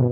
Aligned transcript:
That 0.00 0.06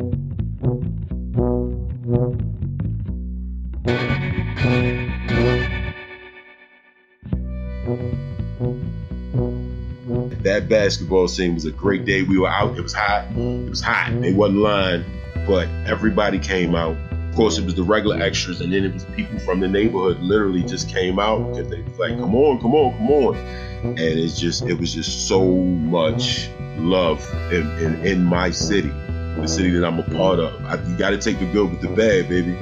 basketball 10.69 11.29
scene 11.29 11.55
was 11.55 11.65
a 11.65 11.71
great 11.71 12.05
day. 12.05 12.21
We 12.21 12.39
were 12.39 12.51
out. 12.51 12.77
It 12.77 12.83
was 12.83 12.93
hot. 12.93 13.29
It 13.35 13.71
was 13.71 13.81
hot. 13.81 14.13
They 14.21 14.35
wasn't 14.35 14.59
lying, 14.59 15.05
but 15.47 15.69
everybody 15.87 16.39
came 16.39 16.75
out. 16.75 16.95
Of 17.11 17.35
course, 17.35 17.57
it 17.57 17.65
was 17.65 17.75
the 17.75 17.83
regular 17.83 18.21
extras, 18.21 18.61
and 18.61 18.71
then 18.71 18.85
it 18.85 18.93
was 18.93 19.07
people 19.17 19.39
from 19.39 19.61
the 19.61 19.69
neighborhood. 19.69 20.21
Literally, 20.21 20.65
just 20.65 20.91
came 20.91 21.19
out 21.19 21.39
because 21.49 21.71
they 21.71 21.81
was 21.81 21.99
like, 21.99 22.19
"Come 22.19 22.35
on, 22.35 22.61
come 22.61 22.75
on, 22.75 22.93
come 22.99 23.11
on!" 23.11 23.37
And 23.85 23.99
it's 23.99 24.39
just, 24.39 24.65
it 24.65 24.75
was 24.75 24.93
just 24.93 25.29
so 25.29 25.51
much 25.51 26.51
love 26.77 27.27
in, 27.51 27.67
in, 27.79 28.07
in 28.07 28.25
my 28.25 28.51
city, 28.51 28.93
the 29.41 29.49
city 29.49 29.71
that 29.71 29.85
I'm 29.87 29.99
a 29.99 30.03
part 30.03 30.39
of. 30.39 30.65
I, 30.67 30.75
you 30.85 30.97
got 30.97 31.11
to 31.11 31.19
take 31.19 31.39
the 31.39 31.51
good 31.53 31.71
with 31.71 31.81
the 31.81 31.89
bad, 31.89 32.29
baby. 32.29 32.53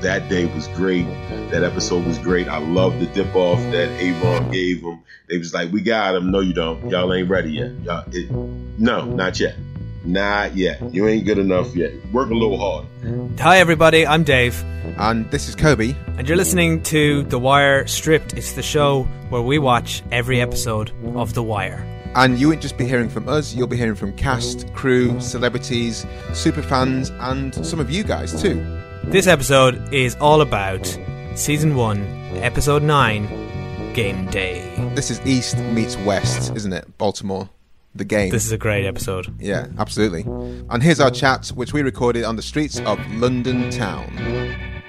That 0.00 0.28
day 0.28 0.44
was 0.54 0.68
great. 0.68 1.06
That 1.50 1.62
episode 1.64 2.04
was 2.06 2.18
great. 2.18 2.46
I 2.48 2.58
love 2.58 2.98
the 3.00 3.06
dip 3.06 3.34
off 3.34 3.58
that 3.72 3.88
Avon 4.00 4.50
gave 4.50 4.82
them. 4.82 5.00
They 5.28 5.38
was 5.38 5.54
like, 5.54 5.72
"We 5.72 5.80
got 5.80 6.14
him." 6.14 6.30
No, 6.30 6.40
you 6.40 6.52
don't. 6.52 6.90
Y'all 6.90 7.12
ain't 7.14 7.30
ready 7.30 7.52
yet. 7.52 7.70
Y'all, 7.82 8.04
it, 8.12 8.30
no, 8.78 9.04
not 9.06 9.40
yet. 9.40 9.56
Not 10.04 10.54
yet. 10.54 10.92
You 10.92 11.08
ain't 11.08 11.24
good 11.24 11.38
enough 11.38 11.74
yet. 11.74 11.92
Work 12.12 12.28
a 12.28 12.34
little 12.34 12.58
hard. 12.58 13.40
Hi, 13.40 13.56
everybody. 13.58 14.06
I'm 14.06 14.22
Dave, 14.22 14.62
And 14.98 15.30
this 15.30 15.48
is 15.48 15.54
Kobe. 15.54 15.94
and 16.18 16.28
you're 16.28 16.36
listening 16.36 16.82
to 16.84 17.22
The 17.22 17.38
Wire 17.38 17.86
Stripped. 17.86 18.34
It's 18.34 18.52
the 18.52 18.62
show 18.62 19.04
where 19.30 19.40
we 19.40 19.58
watch 19.58 20.02
every 20.12 20.42
episode 20.42 20.92
of 21.16 21.32
The 21.32 21.42
Wire. 21.42 21.82
And 22.16 22.38
you 22.38 22.48
won't 22.48 22.60
just 22.62 22.76
be 22.78 22.84
hearing 22.86 23.08
from 23.08 23.28
us, 23.28 23.54
you'll 23.54 23.66
be 23.66 23.76
hearing 23.76 23.96
from 23.96 24.12
cast, 24.16 24.72
crew, 24.72 25.20
celebrities, 25.20 26.06
super 26.32 26.62
fans, 26.62 27.10
and 27.20 27.54
some 27.66 27.80
of 27.80 27.90
you 27.90 28.04
guys 28.04 28.40
too. 28.40 28.64
This 29.04 29.26
episode 29.26 29.92
is 29.92 30.14
all 30.20 30.40
about 30.40 30.86
Season 31.34 31.74
1, 31.74 32.00
Episode 32.36 32.82
9 32.84 33.92
Game 33.94 34.26
Day. 34.30 34.62
This 34.94 35.10
is 35.10 35.20
East 35.26 35.58
meets 35.58 35.96
West, 35.98 36.54
isn't 36.54 36.72
it? 36.72 36.86
Baltimore. 36.98 37.48
The 37.96 38.04
game. 38.04 38.30
This 38.30 38.44
is 38.44 38.50
a 38.52 38.58
great 38.58 38.86
episode. 38.86 39.32
yeah, 39.40 39.66
absolutely. 39.78 40.22
And 40.70 40.82
here's 40.82 40.98
our 41.00 41.10
chat, 41.12 41.48
which 41.48 41.72
we 41.72 41.82
recorded 41.82 42.24
on 42.24 42.34
the 42.36 42.42
streets 42.42 42.80
of 42.80 42.98
London 43.12 43.70
town. 43.70 44.08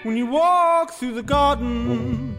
When 0.04 0.18
you 0.18 0.26
walk 0.28 0.92
through 0.92 1.14
the 1.14 1.24
garden, 1.24 2.36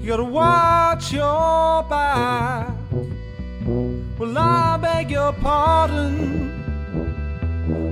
you 0.00 0.06
gotta 0.08 0.24
watch 0.24 1.12
your 1.12 1.82
back. 1.84 2.75
Well, 4.18 4.38
I 4.38 4.78
beg 4.78 5.10
your 5.10 5.34
pardon. 5.34 6.48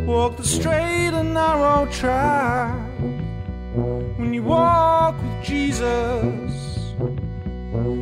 Walk 0.06 0.38
the 0.38 0.42
straight 0.42 1.12
and 1.12 1.34
narrow 1.34 1.86
track. 1.92 2.74
When 4.16 4.32
you 4.32 4.42
walk 4.42 5.20
with 5.22 5.44
Jesus, 5.44 6.94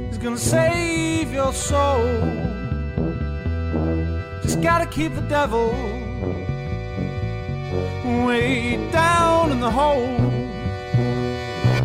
He's 0.07 0.19
gonna 0.19 0.39
save 0.39 1.33
your 1.33 1.53
soul. 1.53 2.07
Just 4.43 4.61
gotta 4.63 4.87
keep 4.87 5.17
the 5.17 5.23
devil 5.23 5.73
way 8.25 8.77
down 8.93 9.51
in 9.51 9.59
the 9.59 9.71
hole. 9.71 10.31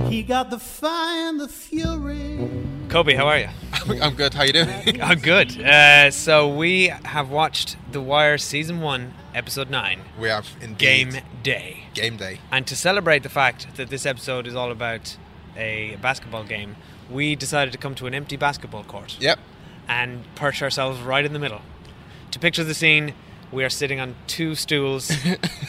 He 0.07 0.21
got 0.21 0.51
the 0.51 0.59
fire 0.59 1.29
and 1.29 1.39
the 1.39 1.47
fury. 1.47 2.47
Kobe, 2.89 3.15
how 3.15 3.25
are 3.27 3.39
you? 3.39 3.49
I'm 3.89 4.15
good, 4.15 4.33
how 4.33 4.43
you 4.43 4.53
doing? 4.53 5.01
I'm 5.01 5.19
good. 5.19 5.59
Uh, 5.61 6.11
so, 6.11 6.47
we 6.47 6.87
have 7.05 7.29
watched 7.29 7.77
The 7.91 8.01
Wire 8.01 8.37
Season 8.37 8.81
1, 8.81 9.13
Episode 9.33 9.69
9 9.69 10.01
we 10.19 10.29
have 10.29 10.47
indeed 10.61 10.77
Game 10.77 11.13
Day. 11.43 11.83
game 11.93 12.17
day. 12.17 12.39
And 12.51 12.65
to 12.67 12.75
celebrate 12.75 13.23
the 13.23 13.29
fact 13.29 13.75
that 13.77 13.89
this 13.89 14.05
episode 14.05 14.45
is 14.47 14.55
all 14.55 14.71
about 14.71 15.15
a 15.55 15.97
basketball 16.01 16.43
game, 16.43 16.75
we 17.09 17.35
decided 17.35 17.71
to 17.71 17.77
come 17.77 17.95
to 17.95 18.07
an 18.07 18.13
empty 18.13 18.35
basketball 18.35 18.83
court 18.83 19.15
Yep. 19.19 19.39
and 19.87 20.23
perch 20.35 20.61
ourselves 20.61 20.99
right 20.99 21.23
in 21.23 21.33
the 21.33 21.39
middle. 21.39 21.61
To 22.31 22.39
picture 22.39 22.63
the 22.63 22.73
scene, 22.73 23.13
we 23.51 23.63
are 23.63 23.69
sitting 23.69 23.99
on 23.99 24.15
two 24.27 24.55
stools 24.55 25.09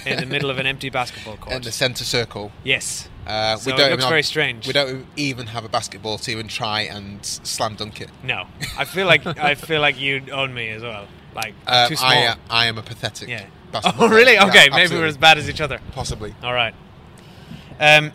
in 0.06 0.16
the 0.18 0.26
middle 0.26 0.50
of 0.50 0.58
an 0.58 0.66
empty 0.66 0.90
basketball 0.90 1.36
court. 1.36 1.54
in 1.56 1.62
the 1.62 1.72
centre 1.72 2.04
circle. 2.04 2.50
yes. 2.64 3.08
Uh, 3.26 3.56
So 3.56 3.66
we 3.70 3.74
it 3.74 3.76
don't 3.76 3.90
looks 3.90 4.04
very 4.06 4.18
have, 4.20 4.26
strange. 4.26 4.66
We 4.66 4.72
don't 4.72 5.04
even 5.16 5.48
have 5.48 5.64
a 5.64 5.68
basketball 5.68 6.16
to 6.18 6.30
even 6.30 6.48
try 6.48 6.80
and 6.82 7.24
slam 7.24 7.74
dunk 7.74 8.00
it. 8.00 8.08
No. 8.22 8.46
I 8.78 8.84
feel 8.86 9.06
like 9.06 9.26
I 9.50 9.54
feel 9.54 9.80
like 9.82 10.00
you 10.00 10.22
own 10.32 10.54
me 10.54 10.70
as 10.70 10.82
well. 10.82 11.06
Like 11.34 11.54
Uh, 11.66 11.88
too 11.88 11.96
small. 11.96 12.10
I, 12.10 12.26
uh, 12.28 12.34
I 12.48 12.66
am 12.66 12.78
a 12.78 12.82
pathetic. 12.82 13.28
yeah. 13.28 13.44
basketball 13.72 14.04
Oh 14.06 14.08
really? 14.08 14.38
Okay. 14.38 14.68
Yeah, 14.70 14.76
Maybe 14.76 14.94
we're 14.96 15.04
as 15.04 15.18
bad 15.18 15.36
as 15.36 15.46
each 15.48 15.60
other. 15.60 15.78
possibly. 15.92 16.34
All 16.42 16.54
right. 16.54 16.74
Um. 17.78 18.12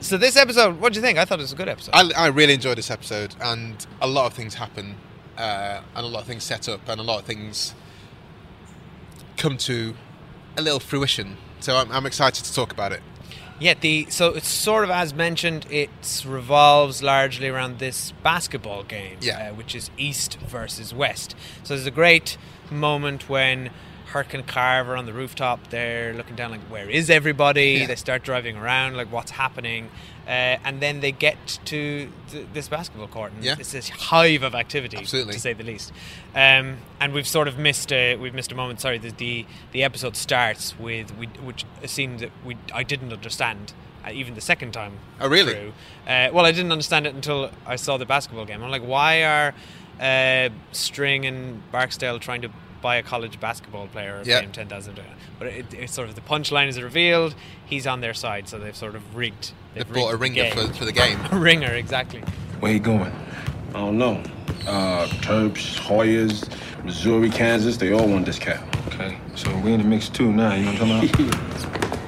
So 0.00 0.18
this 0.18 0.36
episode, 0.36 0.78
what 0.80 0.92
do 0.92 0.98
you 0.98 1.02
think? 1.02 1.16
I 1.18 1.24
thought 1.24 1.38
it 1.38 1.42
was 1.42 1.52
a 1.54 1.56
good 1.56 1.68
episode. 1.68 1.92
I, 1.94 2.10
I 2.14 2.26
really 2.26 2.52
enjoyed 2.54 2.76
this 2.76 2.90
episode, 2.90 3.34
and 3.40 3.86
a 4.02 4.06
lot 4.06 4.26
of 4.26 4.34
things 4.34 4.54
happen, 4.54 4.96
uh, 5.38 5.80
and 5.96 6.04
a 6.04 6.08
lot 6.08 6.20
of 6.20 6.26
things 6.26 6.44
set 6.44 6.68
up, 6.68 6.86
and 6.88 7.00
a 7.00 7.02
lot 7.02 7.20
of 7.20 7.24
things 7.24 7.74
come 9.44 9.58
to 9.58 9.94
a 10.56 10.62
little 10.62 10.80
fruition. 10.80 11.36
So 11.60 11.76
I'm, 11.76 11.92
I'm 11.92 12.06
excited 12.06 12.42
to 12.46 12.54
talk 12.54 12.72
about 12.72 12.92
it. 12.92 13.02
Yeah, 13.60 13.74
the 13.78 14.06
so 14.08 14.30
it's 14.30 14.48
sort 14.48 14.84
of 14.84 14.90
as 14.90 15.12
mentioned, 15.12 15.66
it 15.70 15.90
revolves 16.26 17.02
largely 17.02 17.48
around 17.48 17.78
this 17.78 18.12
basketball 18.22 18.84
game, 18.84 19.18
Yeah. 19.20 19.50
uh, 19.50 19.54
which 19.54 19.74
is 19.74 19.90
East 19.98 20.38
versus 20.40 20.94
West. 20.94 21.36
So 21.62 21.74
there's 21.74 21.86
a 21.86 21.90
great 21.90 22.38
moment 22.70 23.28
when 23.28 23.68
And 24.14 24.46
Carver 24.46 24.96
on 24.96 25.06
the 25.06 25.12
rooftop. 25.12 25.70
They're 25.70 26.14
looking 26.14 26.36
down, 26.36 26.52
like, 26.52 26.60
where 26.70 26.88
is 26.88 27.10
everybody? 27.10 27.78
Yeah. 27.80 27.86
They 27.86 27.96
start 27.96 28.22
driving 28.22 28.56
around, 28.56 28.96
like, 28.96 29.10
what's 29.10 29.32
happening? 29.32 29.90
Uh, 30.24 30.56
and 30.64 30.80
then 30.80 31.00
they 31.00 31.10
get 31.10 31.58
to 31.64 32.08
th- 32.30 32.46
this 32.52 32.68
basketball 32.68 33.08
court, 33.08 33.32
and 33.32 33.42
Yeah. 33.44 33.56
it's 33.58 33.72
this 33.72 33.88
hive 33.88 34.44
of 34.44 34.54
activity, 34.54 34.98
Absolutely. 34.98 35.32
to 35.34 35.40
say 35.40 35.52
the 35.52 35.64
least. 35.64 35.92
Um, 36.32 36.76
and 37.00 37.12
we've 37.12 37.26
sort 37.26 37.48
of 37.48 37.58
missed 37.58 37.90
a 37.92 38.14
we've 38.16 38.32
missed 38.34 38.52
a 38.52 38.54
moment. 38.54 38.80
Sorry, 38.80 38.98
the 38.98 39.10
the, 39.10 39.46
the 39.72 39.82
episode 39.82 40.14
starts 40.16 40.78
with 40.78 41.12
we, 41.18 41.26
which 41.26 41.64
a 41.82 41.88
scene 41.88 42.18
that 42.18 42.30
we 42.44 42.56
I 42.72 42.84
didn't 42.84 43.12
understand 43.12 43.72
uh, 44.06 44.10
even 44.12 44.34
the 44.34 44.40
second 44.40 44.72
time. 44.72 44.92
Oh, 45.20 45.28
really? 45.28 45.72
Uh, 46.06 46.28
well, 46.32 46.46
I 46.46 46.52
didn't 46.52 46.70
understand 46.72 47.06
it 47.08 47.14
until 47.16 47.50
I 47.66 47.74
saw 47.76 47.96
the 47.96 48.06
basketball 48.06 48.44
game. 48.46 48.62
I'm 48.62 48.70
like, 48.70 48.82
why 48.86 49.24
are 49.24 49.54
uh, 50.00 50.48
String 50.72 51.26
and 51.26 51.60
Barksdale 51.72 52.18
trying 52.20 52.42
to 52.42 52.50
buy 52.84 52.96
a 52.96 53.02
college 53.02 53.40
basketball 53.40 53.86
player 53.88 54.20
Yeah. 54.24 54.40
pay 54.40 54.44
him 54.44 54.52
ten 54.52 54.68
thousand? 54.68 55.00
But 55.38 55.48
it, 55.48 55.72
it's 55.72 55.94
sort 55.94 56.10
of 56.10 56.14
the 56.14 56.20
punchline 56.20 56.68
is 56.68 56.80
revealed. 56.80 57.34
He's 57.64 57.86
on 57.86 58.02
their 58.02 58.12
side, 58.12 58.46
so 58.46 58.58
they've 58.58 58.76
sort 58.76 58.94
of 58.94 59.16
rigged. 59.16 59.52
They've 59.72 59.88
brought 59.88 60.12
a 60.12 60.16
rigged 60.18 60.36
the 60.36 60.42
ringer 60.42 60.68
for, 60.68 60.74
for 60.74 60.84
the 60.84 60.92
game. 60.92 61.18
a 61.32 61.38
ringer, 61.38 61.72
exactly. 61.72 62.20
Where 62.60 62.74
he 62.74 62.78
going? 62.78 63.10
I 63.70 63.78
don't 63.78 63.96
know. 63.96 64.22
Uh, 64.66 65.06
Terps, 65.22 65.78
Hoyas, 65.80 66.48
Missouri, 66.84 67.30
Kansas, 67.30 67.78
they 67.78 67.92
all 67.92 68.06
want 68.06 68.26
this 68.26 68.38
cat. 68.38 68.62
Okay, 68.88 69.16
so 69.34 69.56
we 69.60 69.72
in 69.72 69.80
the 69.80 69.88
mix 69.88 70.10
too 70.10 70.30
now, 70.30 70.54
you 70.54 70.66
know 70.66 70.72
what 70.72 70.82
I'm 70.82 71.08
talking 71.08 71.28
about? 71.28 72.00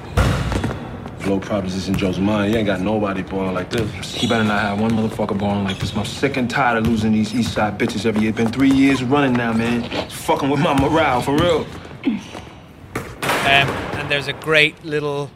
Flow 1.19 1.39
Proposition 1.39 1.95
Joe's 1.95 2.19
mind, 2.19 2.51
he 2.51 2.57
ain't 2.57 2.65
got 2.65 2.79
nobody 2.79 3.21
balling 3.21 3.53
like 3.53 3.69
this. 3.69 4.13
He 4.13 4.27
better 4.27 4.43
not 4.43 4.61
have 4.61 4.79
one 4.79 4.91
motherfucker 4.91 5.37
balling 5.37 5.63
like 5.63 5.79
this. 5.79 5.95
I'm 5.95 6.05
sick 6.05 6.37
and 6.37 6.49
tired 6.49 6.77
of 6.77 6.87
losing 6.87 7.11
these 7.11 7.33
East 7.33 7.53
Side 7.53 7.77
bitches 7.77 8.05
every 8.05 8.21
year. 8.21 8.33
Been 8.33 8.51
three 8.51 8.71
years 8.71 9.03
running 9.03 9.33
now, 9.33 9.53
man. 9.53 9.83
It's 9.91 10.13
fucking 10.13 10.49
with 10.49 10.59
my 10.59 10.79
morale, 10.79 11.21
for 11.21 11.35
real. 11.35 11.65
Um, 12.05 13.69
and 13.95 14.11
there's 14.11 14.27
a 14.27 14.33
great 14.33 14.83
little 14.85 15.31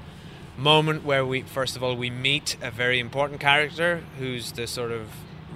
moment 0.57 1.03
where 1.03 1.25
we, 1.25 1.41
first 1.41 1.75
of 1.75 1.83
all, 1.83 1.95
we 1.95 2.09
meet 2.09 2.57
a 2.61 2.71
very 2.71 2.99
important 2.99 3.39
character 3.39 4.03
who's 4.19 4.51
the 4.51 4.67
sort 4.67 4.91
of 4.91 5.07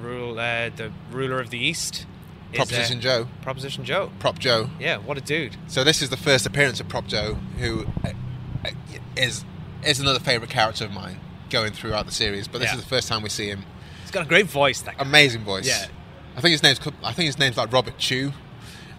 rule, 0.01 0.39
uh, 0.39 0.69
the 0.75 0.91
ruler 1.11 1.39
of 1.39 1.49
the 1.49 1.59
East. 1.59 2.05
Is, 2.51 2.59
uh, 2.59 2.63
Proposition 2.63 3.01
Joe. 3.01 3.27
Proposition 3.41 3.85
Joe. 3.85 4.11
Prop 4.19 4.39
Joe. 4.39 4.69
Yeah, 4.79 4.97
what 4.97 5.17
a 5.17 5.21
dude. 5.21 5.57
So 5.67 5.83
this 5.83 6.01
is 6.01 6.09
the 6.09 6.17
first 6.17 6.45
appearance 6.45 6.79
of 6.79 6.87
Prop 6.87 7.05
Joe, 7.07 7.37
who 7.59 7.85
uh, 8.03 8.11
uh, 8.63 8.69
is 9.17 9.43
is 9.85 9.99
another 9.99 10.19
favourite 10.19 10.49
character 10.51 10.85
of 10.85 10.91
mine 10.91 11.19
going 11.49 11.71
throughout 11.73 12.05
the 12.05 12.11
series. 12.11 12.47
But 12.47 12.59
this 12.59 12.69
Yeah. 12.71 12.75
is 12.77 12.81
the 12.83 12.87
first 12.89 13.07
time 13.07 13.21
we 13.21 13.29
see 13.29 13.47
him. 13.47 13.63
He's 14.01 14.11
got 14.11 14.23
a 14.23 14.29
great 14.29 14.47
voice. 14.47 14.81
That 14.81 14.97
guy. 14.97 15.03
Amazing 15.03 15.43
voice. 15.43 15.67
Yeah. 15.67 15.87
I 16.37 16.41
think 16.41 16.51
his 16.51 16.63
name's 16.63 16.79
I 17.03 17.13
think 17.13 17.27
his 17.27 17.39
name's 17.39 17.57
like 17.57 17.71
Robert 17.71 17.97
Chew, 17.97 18.33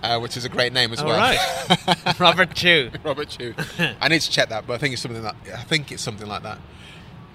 uh, 0.02 0.18
which 0.20 0.36
is 0.36 0.44
a 0.44 0.48
great 0.48 0.72
name 0.72 0.92
as 0.92 1.00
All 1.00 1.06
well. 1.06 1.18
right. 1.18 2.18
Robert 2.20 2.54
Chew. 2.54 2.90
Robert 3.04 3.28
Chew. 3.28 3.54
I 4.00 4.08
need 4.08 4.20
to 4.22 4.30
check 4.30 4.48
that, 4.48 4.66
but 4.66 4.74
I 4.74 4.78
think 4.78 4.92
it's 4.94 5.02
something 5.02 5.22
that 5.22 5.36
I 5.54 5.62
think 5.64 5.92
it's 5.92 6.02
something 6.02 6.26
like 6.26 6.42
that. 6.44 6.58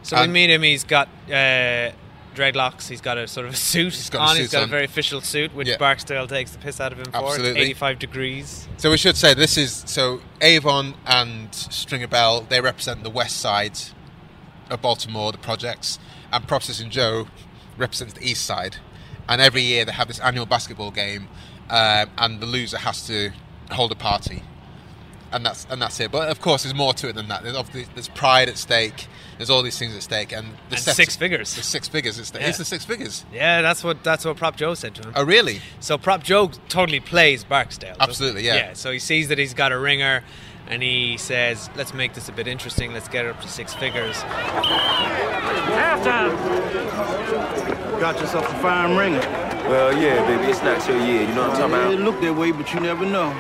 So 0.04 0.18
we 0.18 0.24
Um, 0.24 0.32
meet 0.34 0.50
him. 0.50 0.64
He's 0.64 0.84
got 0.84 1.08
uh, 1.32 1.92
dreadlocks. 2.36 2.88
He's 2.88 3.02
got 3.02 3.18
a 3.18 3.28
sort 3.28 3.46
of 3.48 3.54
a 3.54 3.56
suit 3.56 3.94
He's 3.94 4.10
got 4.10 4.28
a 4.28 4.30
on. 4.32 4.36
he's 4.38 4.52
got 4.52 4.64
on. 4.64 4.70
a 4.70 4.72
very 4.72 4.86
official 4.86 5.22
suit, 5.22 5.54
which 5.54 5.68
Yeah. 5.68 5.78
Barksdale 5.78 6.28
takes 6.28 6.52
the 6.52 6.58
piss 6.60 6.80
out 6.80 6.92
of 6.92 7.00
him 7.00 7.06
for. 7.06 7.18
Absolutely. 7.18 7.62
85 7.62 8.00
degrees. 8.00 8.68
So 8.78 8.90
we 8.92 8.98
should 8.98 9.18
say 9.18 9.34
this 9.34 9.58
is 9.58 9.84
so 9.86 10.22
Avon 10.42 10.96
and 11.06 11.54
Stringer 11.54 12.08
Bell. 12.08 12.42
They 12.42 12.62
represent 12.62 13.04
the 13.04 13.10
west 13.10 13.38
side 13.38 13.78
of 14.70 14.82
Baltimore, 14.82 15.32
the 15.32 15.38
projects, 15.38 16.00
and 16.32 16.48
Proposition 16.48 16.90
Joe 16.90 17.28
represents 17.78 18.14
the 18.14 18.24
east 18.26 18.46
side. 18.46 18.78
And 19.28 19.42
every 19.42 19.62
year 19.62 19.86
they 19.86 19.92
have 19.92 20.08
this 20.08 20.20
annual 20.20 20.46
basketball 20.46 20.92
game, 20.92 21.28
um, 21.70 22.10
and 22.18 22.40
the 22.40 22.46
loser 22.46 22.78
has 22.78 23.06
to 23.08 23.32
hold 23.72 23.92
a 23.92 23.96
party. 23.96 24.44
And 25.32 25.46
that's 25.46 25.66
and 25.70 25.82
that's 25.82 26.00
it. 26.00 26.12
But 26.12 26.30
of 26.30 26.42
course, 26.42 26.64
there's 26.64 26.76
more 26.76 26.94
to 26.96 27.08
it 27.10 27.14
than 27.16 27.28
that. 27.30 27.44
There's, 27.44 27.56
obviously- 27.56 27.92
there's 27.94 28.08
pride 28.10 28.50
at 28.50 28.58
stake. 28.58 29.08
There's 29.38 29.50
all 29.50 29.64
these 29.64 29.78
things 29.80 29.96
at 29.96 30.04
stake, 30.04 30.32
and 30.34 30.48
the 30.70 30.76
And 30.76 30.80
set- 30.80 30.96
six 30.96 31.16
figures. 31.16 31.56
The 31.56 31.64
six 31.64 31.88
figures. 31.88 32.20
It's 32.20 32.30
the, 32.30 32.40
Yeah. 32.40 32.50
it's 32.50 32.58
the 32.60 32.66
six 32.66 32.86
figures. 32.86 33.26
Yeah, 33.34 33.62
that's 33.62 33.84
what 33.84 34.04
that's 34.04 34.24
what 34.26 34.38
Prop 34.38 34.56
Joe 34.56 34.74
said 34.76 34.94
to 34.96 35.02
him. 35.08 35.14
Oh, 35.16 35.24
really? 35.24 35.62
So 35.80 35.98
Prop 35.98 36.22
Joe 36.24 36.52
totally 36.70 37.00
plays 37.00 37.44
Barksdale. 37.44 37.96
Absolutely, 38.00 38.46
yeah. 38.46 38.56
Yeah. 38.56 38.74
So 38.74 38.92
he 38.92 39.00
sees 39.00 39.30
that 39.30 39.38
he's 39.40 39.54
got 39.56 39.72
a 39.72 39.80
ringer, 39.80 40.24
and 40.68 40.84
he 40.84 41.18
says, 41.18 41.70
"Let's 41.76 41.94
make 41.94 42.14
this 42.14 42.30
a 42.30 42.32
bit 42.32 42.48
interesting. 42.48 42.94
Let's 42.94 43.08
get 43.08 43.26
it 43.26 43.30
up 43.30 43.42
to 43.42 43.48
six 43.48 43.74
figures." 43.74 44.22
Half 44.22 46.04
time. 46.04 46.32
Got 48.00 48.20
yourself 48.20 48.48
a 48.50 48.56
fine 48.62 48.96
ringer. 48.96 49.20
Well, 49.70 49.96
yeah, 49.98 50.26
baby, 50.28 50.52
it's 50.52 50.62
not 50.64 50.86
your 50.88 50.98
year. 51.00 51.22
You 51.22 51.28
know 51.36 51.48
what 51.48 51.52
I'm 51.52 51.58
talking 51.58 51.74
about? 51.76 51.94
It 51.94 52.00
look 52.00 52.20
that 52.22 52.36
way, 52.36 52.52
but 52.52 52.72
you 52.74 52.80
never 52.80 53.06
know. 53.06 53.34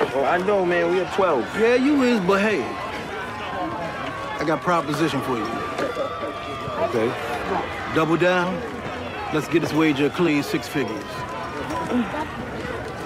About? 0.00 0.14
Oh, 0.14 0.24
I 0.24 0.38
know, 0.38 0.64
man. 0.64 0.90
We 0.92 1.00
are 1.00 1.10
12. 1.14 1.60
Yeah, 1.60 1.74
you 1.74 2.02
is, 2.02 2.20
but 2.20 2.40
hey, 2.40 2.62
I 2.62 4.44
got 4.46 4.58
a 4.60 4.62
proposition 4.62 5.20
for 5.22 5.36
you. 5.36 5.46
Okay. 6.88 7.12
Double 7.94 8.16
down. 8.16 8.54
Let's 9.34 9.48
get 9.48 9.60
this 9.62 9.72
wager 9.72 10.06
a 10.06 10.10
clean 10.10 10.42
six 10.42 10.68
figures. 10.68 11.02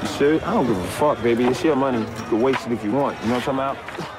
You 0.02 0.08
sure? 0.18 0.34
I 0.44 0.54
don't 0.54 0.66
give 0.66 0.76
a 0.76 0.86
fuck, 0.88 1.22
baby. 1.22 1.44
It's 1.44 1.62
your 1.62 1.76
money. 1.76 1.98
You 2.00 2.06
can 2.28 2.40
waste 2.40 2.66
it 2.66 2.72
if 2.72 2.82
you 2.84 2.90
want. 2.92 3.20
You 3.22 3.28
know 3.28 3.34
what 3.38 3.48
I'm 3.48 3.56
talking 3.56 4.04
about? 4.04 4.10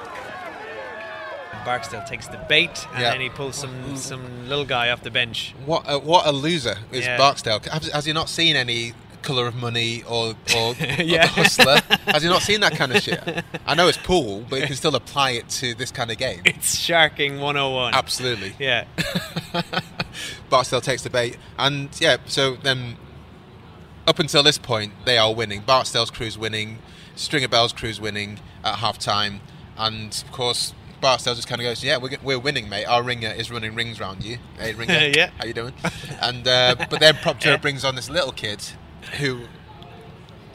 Barksdale 1.66 2.04
takes 2.08 2.28
the 2.28 2.38
bait, 2.50 2.88
and 2.94 3.02
Yeah. 3.02 3.12
then 3.12 3.22
he 3.22 3.30
pulls 3.30 3.56
some 3.56 3.96
some 3.96 4.50
little 4.50 4.66
guy 4.66 4.90
off 4.90 5.04
the 5.04 5.12
bench. 5.12 5.54
What 5.66 5.84
a, 5.88 6.00
what 6.00 6.26
a 6.26 6.32
loser 6.32 6.78
is 6.92 7.06
Yeah. 7.06 7.18
Barksdale. 7.18 7.60
Has, 7.72 7.88
has 7.92 8.06
he 8.06 8.14
not 8.14 8.30
seen 8.30 8.56
any 8.56 8.94
Colour 9.22 9.48
of 9.48 9.56
Money 9.56 10.04
or, 10.04 10.30
or, 10.30 10.36
or 10.72 10.74
Yeah. 10.80 11.24
The 11.24 11.28
Hustler? 11.28 11.80
Has 12.08 12.24
he 12.24 12.30
not 12.30 12.42
seen 12.42 12.62
that 12.62 12.74
kind 12.74 12.92
of 12.96 13.02
shit? 13.02 13.44
I 13.66 13.76
know 13.76 13.88
it's 13.88 13.98
pool, 13.98 14.46
but 14.50 14.60
you 14.62 14.68
can 14.68 14.76
still 14.76 14.96
apply 14.96 15.32
it 15.32 15.50
to 15.50 15.74
this 15.76 15.92
kind 15.92 16.12
of 16.12 16.18
game. 16.18 16.42
It's 16.46 16.76
Sharking 16.78 17.40
101. 17.40 17.94
Absolutely. 17.94 18.56
Yeah. 18.60 18.86
Barksdale 20.50 20.82
takes 20.82 21.02
the 21.04 21.10
bait, 21.10 21.38
and 21.58 21.90
yeah, 22.00 22.18
so 22.26 22.56
then 22.58 22.98
up 24.08 24.20
until 24.20 24.44
this 24.44 24.58
point, 24.58 24.94
they 25.06 25.18
are 25.18 25.34
winning. 25.34 25.62
Barksdale's 25.62 26.12
crew's 26.12 26.38
winning, 26.38 26.80
Stringer 27.16 27.48
Bell's 27.48 27.72
crew's 27.74 28.02
winning 28.02 28.40
at 28.64 28.76
half 28.76 28.98
time, 28.98 29.40
and 29.78 30.24
of 30.26 30.32
course, 30.34 30.74
Barksdale 31.00 31.36
just 31.36 31.48
kind 31.48 31.62
of 31.62 31.66
goes, 31.66 31.84
"Yeah, 31.84 31.98
we're, 31.98 32.18
we're 32.22 32.40
winning, 32.40 32.68
mate. 32.68 32.86
Our 32.86 33.02
ringer 33.04 33.30
is 33.30 33.50
running 33.50 33.74
rings 33.76 34.00
round 34.00 34.24
you. 34.24 34.38
Hey, 34.60 34.74
ringer, 34.74 34.94
Yeah. 35.16 35.30
how 35.38 35.46
you 35.46 35.54
doing?" 35.54 35.74
And 36.22 36.46
uh, 36.48 36.76
but 36.90 37.00
then 37.00 37.16
Prop 37.16 37.40
Joe 37.40 37.58
brings 37.58 37.86
on 37.86 37.96
this 37.96 38.10
little 38.10 38.32
kid 38.34 38.62
who. 39.20 39.42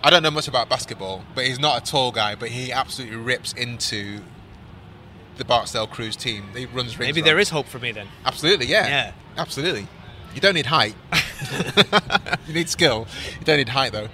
I 0.05 0.11
don't 0.11 0.23
know 0.23 0.31
much 0.31 0.47
about 0.47 0.69
basketball, 0.69 1.25
but 1.35 1.47
he's 1.47 1.59
not 1.59 1.83
a 1.83 1.91
tall 1.91 2.13
guy, 2.13 2.37
but 2.37 2.51
he 2.51 2.71
absolutely 2.71 3.17
rips 3.17 3.53
into 3.53 4.21
the 5.37 5.45
Barksdale 5.45 5.87
Crew's 5.87 6.17
team. 6.17 6.45
He 6.55 6.67
runs 6.67 6.99
rings. 6.99 7.09
Maybe 7.15 7.21
there 7.23 7.39
is 7.39 7.51
hope 7.51 7.67
for 7.67 7.79
me 7.79 7.93
then. 7.93 8.09
Absolutely, 8.25 8.67
yeah. 8.67 8.87
Yeah. 8.87 9.13
Absolutely. 9.37 9.89
You 10.35 10.41
don't 10.41 10.55
need 10.55 10.67
height. 10.67 10.95
you 12.47 12.55
need 12.55 12.69
skill. 12.69 13.07
You 13.39 13.45
don't 13.45 13.57
need 13.57 13.71
height 13.71 13.93
though. 13.93 14.09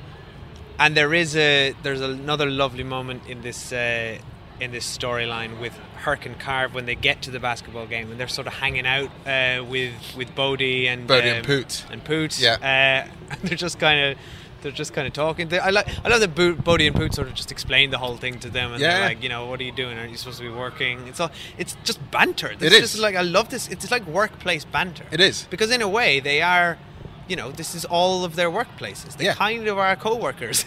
And 0.78 0.96
there 0.96 1.12
is 1.14 1.36
a 1.36 1.74
there's 1.82 2.00
another 2.00 2.48
lovely 2.48 2.84
moment 2.84 3.26
in 3.28 3.42
this 3.42 3.72
uh, 3.72 4.18
in 4.62 4.70
this 4.72 4.86
storyline 4.98 5.60
with 5.60 5.76
Herc 5.96 6.24
and 6.26 6.38
Carve 6.38 6.74
when 6.74 6.86
they 6.86 6.94
get 6.94 7.20
to 7.22 7.30
the 7.30 7.40
basketball 7.40 7.86
game 7.86 8.10
and 8.10 8.18
they're 8.18 8.28
sort 8.28 8.46
of 8.46 8.54
hanging 8.54 8.86
out 8.86 9.10
uh, 9.26 9.64
with 9.64 9.92
with 10.16 10.34
Bodie 10.34 10.86
and 10.88 11.06
Bodie 11.06 11.30
um, 11.30 11.36
and 11.38 11.46
Poot. 11.46 11.84
and 11.90 12.02
Poot. 12.04 12.38
Yeah. 12.40 13.06
uh, 13.28 13.34
they're 13.42 13.56
just 13.56 13.78
kind 13.78 14.12
of. 14.12 14.18
They're 14.62 14.70
just 14.70 14.92
kind 14.92 15.08
of 15.08 15.12
talking. 15.12 15.48
They, 15.48 15.58
I 15.58 15.70
like. 15.70 15.88
I 16.04 16.08
love 16.08 16.20
that 16.20 16.36
Bo- 16.36 16.54
Bodie 16.54 16.86
and 16.86 16.94
Poot 16.94 17.14
sort 17.14 17.26
of 17.26 17.34
just 17.34 17.50
explain 17.50 17.90
the 17.90 17.98
whole 17.98 18.16
thing 18.16 18.38
to 18.38 18.48
them, 18.48 18.70
and 18.72 18.80
Yeah. 18.80 18.92
they're 19.00 19.08
like, 19.08 19.20
you 19.20 19.28
know, 19.28 19.46
what 19.46 19.58
are 19.58 19.64
you 19.64 19.72
doing? 19.72 19.98
Are 19.98 20.06
you 20.06 20.16
supposed 20.16 20.38
to 20.38 20.44
be 20.44 20.50
working? 20.56 21.08
It's 21.08 21.18
all. 21.18 21.32
It's 21.58 21.76
just 21.82 21.98
banter. 22.12 22.54
This 22.56 22.72
It 22.72 22.80
just 22.80 22.96
like 23.00 23.16
I 23.16 23.22
love 23.22 23.48
this. 23.48 23.66
It's 23.66 23.90
like 23.90 24.06
workplace 24.06 24.64
banter. 24.64 25.04
It 25.10 25.20
is. 25.20 25.48
because 25.50 25.72
in 25.72 25.82
a 25.82 25.88
way 25.88 26.20
they 26.20 26.42
are, 26.42 26.78
you 27.26 27.34
know, 27.34 27.50
this 27.50 27.74
is 27.74 27.84
all 27.84 28.24
of 28.24 28.36
their 28.36 28.52
workplaces. 28.52 29.16
They 29.16 29.24
Yeah. 29.24 29.34
kind 29.34 29.66
of 29.66 29.78
are 29.78 29.96
co-workers. 29.96 30.64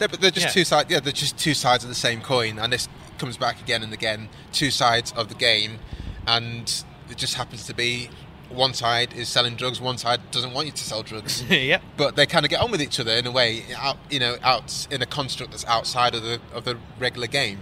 Yeah, 0.00 0.08
but 0.08 0.20
they're 0.20 0.32
just 0.32 0.46
Yeah. 0.48 0.52
two 0.52 0.64
sides. 0.64 0.90
Yeah, 0.90 0.98
they're 1.00 1.12
just 1.12 1.38
two 1.38 1.54
sides 1.54 1.84
of 1.84 1.88
the 1.88 1.94
same 1.94 2.20
coin, 2.22 2.58
and 2.58 2.72
this 2.72 2.88
comes 3.18 3.36
back 3.36 3.60
again 3.60 3.82
and 3.82 3.92
again. 3.92 4.28
Two 4.52 4.70
sides 4.70 5.12
of 5.12 5.28
the 5.28 5.34
game, 5.34 5.78
and 6.26 6.84
it 7.10 7.16
just 7.16 7.34
happens 7.34 7.66
to 7.66 7.74
be 7.74 8.10
one 8.50 8.74
side 8.74 9.12
is 9.14 9.28
selling 9.28 9.56
drugs, 9.56 9.80
one 9.80 9.98
side 9.98 10.20
doesn't 10.30 10.52
want 10.52 10.66
you 10.66 10.72
to 10.72 10.84
sell 10.84 11.02
drugs. 11.02 11.42
yep. 11.50 11.82
But 11.96 12.16
they 12.16 12.26
kind 12.26 12.44
of 12.44 12.50
get 12.50 12.60
on 12.60 12.70
with 12.70 12.82
each 12.82 13.00
other 13.00 13.12
in 13.12 13.26
a 13.26 13.32
way, 13.32 13.64
out, 13.76 13.96
you 14.10 14.18
know, 14.18 14.36
out 14.42 14.86
in 14.90 15.02
a 15.02 15.06
construct 15.06 15.52
that's 15.52 15.64
outside 15.66 16.14
of 16.14 16.22
the 16.22 16.40
of 16.52 16.64
the 16.64 16.78
regular 16.98 17.26
game, 17.26 17.60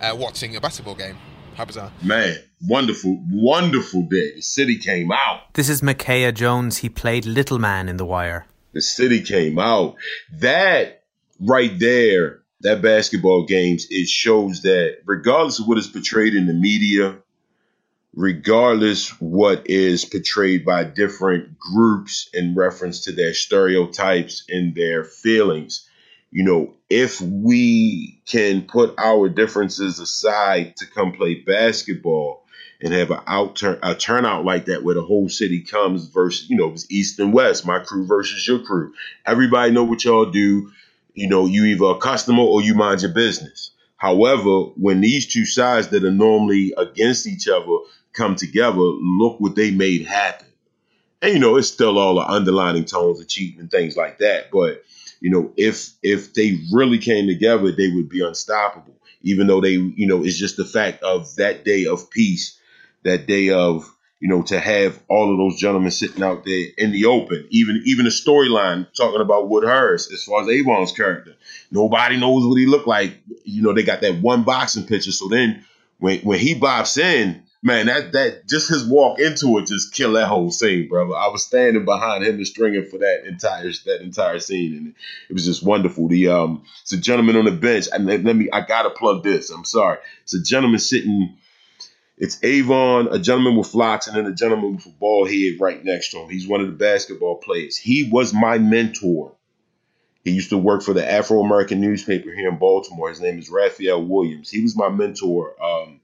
uh, 0.00 0.14
watching 0.16 0.56
a 0.56 0.60
basketball 0.60 0.94
game. 0.94 1.16
How 1.54 1.66
bizarre! 1.66 1.92
Man, 2.02 2.36
wonderful, 2.62 3.22
wonderful 3.30 4.02
day. 4.02 4.36
The 4.36 4.42
city 4.42 4.78
came 4.78 5.12
out. 5.12 5.52
This 5.54 5.68
is 5.68 5.82
Micaiah 5.82 6.32
Jones. 6.32 6.78
He 6.78 6.88
played 6.88 7.26
Little 7.26 7.58
Man 7.58 7.88
in 7.88 7.98
The 7.98 8.06
Wire. 8.06 8.46
The 8.72 8.80
city 8.80 9.20
came 9.22 9.58
out. 9.58 9.96
That 10.32 11.02
right 11.38 11.78
there, 11.78 12.41
that 12.62 12.82
basketball 12.82 13.44
games, 13.44 13.86
it 13.90 14.08
shows 14.08 14.62
that 14.62 14.98
regardless 15.04 15.58
of 15.58 15.66
what 15.66 15.78
is 15.78 15.88
portrayed 15.88 16.34
in 16.34 16.46
the 16.46 16.54
media, 16.54 17.16
regardless 18.14 19.08
what 19.20 19.68
is 19.68 20.04
portrayed 20.04 20.64
by 20.64 20.84
different 20.84 21.58
groups 21.58 22.28
in 22.34 22.54
reference 22.54 23.04
to 23.04 23.12
their 23.12 23.34
stereotypes 23.34 24.44
and 24.48 24.74
their 24.74 25.04
feelings, 25.04 25.88
you 26.30 26.44
know, 26.44 26.74
if 26.88 27.20
we 27.20 28.22
can 28.26 28.62
put 28.62 28.94
our 28.98 29.28
differences 29.28 29.98
aside 29.98 30.76
to 30.76 30.86
come 30.86 31.12
play 31.12 31.34
basketball 31.34 32.44
and 32.80 32.92
have 32.92 33.10
an 33.10 33.20
out 33.26 33.62
a 33.62 33.94
turnout 33.94 34.44
like 34.44 34.64
that 34.66 34.82
where 34.82 34.94
the 34.94 35.02
whole 35.02 35.28
city 35.28 35.60
comes 35.62 36.08
versus, 36.08 36.48
you 36.50 36.56
know, 36.56 36.70
it's 36.72 36.90
east 36.90 37.18
and 37.18 37.32
west, 37.32 37.66
my 37.66 37.78
crew 37.78 38.06
versus 38.06 38.46
your 38.46 38.58
crew. 38.58 38.92
Everybody 39.24 39.72
know 39.72 39.84
what 39.84 40.04
y'all 40.04 40.30
do. 40.30 40.72
You 41.14 41.28
know, 41.28 41.46
you 41.46 41.64
either 41.66 41.84
a 41.84 41.98
customer 41.98 42.42
or 42.42 42.62
you 42.62 42.74
mind 42.74 43.02
your 43.02 43.12
business. 43.12 43.70
However, 43.96 44.72
when 44.76 45.00
these 45.00 45.32
two 45.32 45.44
sides 45.44 45.88
that 45.88 46.04
are 46.04 46.10
normally 46.10 46.72
against 46.76 47.26
each 47.26 47.46
other 47.48 47.76
come 48.12 48.34
together, 48.34 48.78
look 48.78 49.38
what 49.40 49.54
they 49.54 49.70
made 49.70 50.06
happen. 50.06 50.46
And 51.20 51.34
you 51.34 51.38
know, 51.38 51.56
it's 51.56 51.68
still 51.68 51.98
all 51.98 52.16
the 52.16 52.26
underlining 52.26 52.84
tones 52.84 53.20
of 53.20 53.28
cheating 53.28 53.60
and 53.60 53.70
things 53.70 53.96
like 53.96 54.18
that. 54.18 54.50
But 54.50 54.82
you 55.20 55.30
know, 55.30 55.52
if 55.56 55.90
if 56.02 56.34
they 56.34 56.58
really 56.72 56.98
came 56.98 57.28
together, 57.28 57.70
they 57.70 57.88
would 57.88 58.08
be 58.08 58.24
unstoppable. 58.24 58.96
Even 59.22 59.46
though 59.46 59.60
they, 59.60 59.74
you 59.74 60.06
know, 60.08 60.24
it's 60.24 60.36
just 60.36 60.56
the 60.56 60.64
fact 60.64 61.00
of 61.04 61.36
that 61.36 61.64
day 61.64 61.86
of 61.86 62.10
peace, 62.10 62.58
that 63.04 63.26
day 63.28 63.50
of, 63.50 63.88
you 64.22 64.28
know, 64.28 64.40
to 64.40 64.60
have 64.60 65.02
all 65.08 65.32
of 65.32 65.36
those 65.36 65.58
gentlemen 65.58 65.90
sitting 65.90 66.22
out 66.22 66.44
there 66.44 66.66
in 66.78 66.92
the 66.92 67.06
open. 67.06 67.44
Even 67.50 67.82
even 67.86 68.04
the 68.04 68.12
storyline 68.12 68.86
talking 68.94 69.20
about 69.20 69.48
Wood 69.48 69.64
Harris 69.64 70.12
as 70.12 70.22
far 70.22 70.42
as 70.42 70.48
Avon's 70.48 70.92
character. 70.92 71.34
Nobody 71.72 72.20
knows 72.20 72.46
what 72.46 72.54
he 72.54 72.66
looked 72.66 72.86
like. 72.86 73.18
You 73.42 73.62
know, 73.62 73.72
they 73.72 73.82
got 73.82 74.00
that 74.02 74.22
one 74.22 74.44
boxing 74.44 74.86
picture. 74.86 75.10
So 75.10 75.26
then 75.26 75.64
when 75.98 76.20
when 76.20 76.38
he 76.38 76.54
bops 76.54 76.98
in, 76.98 77.42
man, 77.64 77.86
that 77.86 78.12
that 78.12 78.48
just 78.48 78.68
his 78.68 78.86
walk 78.86 79.18
into 79.18 79.58
it 79.58 79.66
just 79.66 79.92
killed 79.92 80.14
that 80.14 80.28
whole 80.28 80.52
scene, 80.52 80.88
brother. 80.88 81.16
I 81.16 81.26
was 81.26 81.44
standing 81.44 81.84
behind 81.84 82.22
him 82.22 82.36
and 82.36 82.46
stringing 82.46 82.86
for 82.86 82.98
that 82.98 83.24
entire 83.26 83.72
that 83.86 84.02
entire 84.02 84.38
scene, 84.38 84.76
and 84.76 84.94
it 85.30 85.32
was 85.32 85.46
just 85.46 85.64
wonderful. 85.64 86.06
The 86.06 86.28
um, 86.28 86.62
it's 86.82 86.92
a 86.92 86.96
gentleman 86.96 87.34
on 87.34 87.44
the 87.44 87.50
bench, 87.50 87.88
and 87.92 88.06
let 88.06 88.22
me, 88.22 88.48
I 88.52 88.60
gotta 88.60 88.90
plug 88.90 89.24
this. 89.24 89.50
I'm 89.50 89.64
sorry, 89.64 89.98
it's 90.22 90.34
a 90.34 90.40
gentleman 90.40 90.78
sitting. 90.78 91.38
It's 92.22 92.38
Avon, 92.44 93.08
a 93.10 93.18
gentleman 93.18 93.56
with 93.56 93.66
flocks, 93.66 94.06
and 94.06 94.16
then 94.16 94.26
a 94.26 94.32
gentleman 94.32 94.76
with 94.76 94.86
a 94.86 94.90
bald 94.90 95.28
head 95.28 95.54
right 95.58 95.84
next 95.84 96.10
to 96.10 96.18
him. 96.18 96.30
He's 96.30 96.46
one 96.46 96.60
of 96.60 96.68
the 96.68 96.72
basketball 96.72 97.38
players. 97.38 97.76
He 97.76 98.08
was 98.12 98.32
my 98.32 98.58
mentor. 98.58 99.34
He 100.22 100.30
used 100.30 100.50
to 100.50 100.56
work 100.56 100.84
for 100.84 100.94
the 100.94 101.04
Afro 101.04 101.40
American 101.40 101.80
newspaper 101.80 102.30
here 102.30 102.48
in 102.48 102.58
Baltimore. 102.58 103.08
His 103.08 103.20
name 103.20 103.40
is 103.40 103.50
Raphael 103.50 104.04
Williams. 104.04 104.50
He 104.50 104.62
was 104.62 104.76
my 104.76 104.88
mentor. 104.88 105.60
Um, 105.60 106.00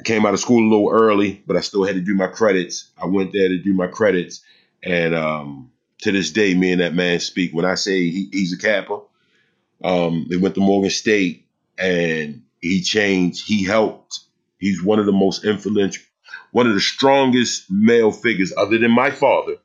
I 0.00 0.02
came 0.04 0.24
out 0.24 0.32
of 0.32 0.40
school 0.40 0.66
a 0.66 0.70
little 0.70 0.90
early, 0.90 1.42
but 1.46 1.58
I 1.58 1.60
still 1.60 1.84
had 1.84 1.96
to 1.96 2.00
do 2.00 2.14
my 2.14 2.28
credits. 2.28 2.90
I 2.96 3.04
went 3.04 3.34
there 3.34 3.48
to 3.48 3.58
do 3.58 3.74
my 3.74 3.88
credits, 3.88 4.42
and 4.82 5.14
um, 5.14 5.70
to 5.98 6.12
this 6.12 6.30
day, 6.30 6.54
me 6.54 6.72
and 6.72 6.80
that 6.80 6.94
man 6.94 7.20
speak. 7.20 7.52
When 7.52 7.66
I 7.66 7.74
say 7.74 8.08
he, 8.08 8.30
he's 8.32 8.54
a 8.54 8.58
Kappa, 8.58 9.02
um, 9.84 10.28
they 10.30 10.38
went 10.38 10.54
to 10.54 10.62
Morgan 10.62 10.88
State, 10.88 11.46
and 11.76 12.42
he 12.62 12.80
changed. 12.80 13.46
He 13.46 13.64
helped. 13.64 14.20
He's 14.62 14.80
one 14.80 15.00
of 15.00 15.06
the 15.06 15.12
most 15.12 15.44
influential, 15.44 16.04
one 16.52 16.68
of 16.68 16.74
the 16.74 16.80
strongest 16.80 17.68
male 17.68 18.12
figures, 18.12 18.52
other 18.56 18.78
than 18.78 18.92
my 18.92 19.10
father, 19.10 19.56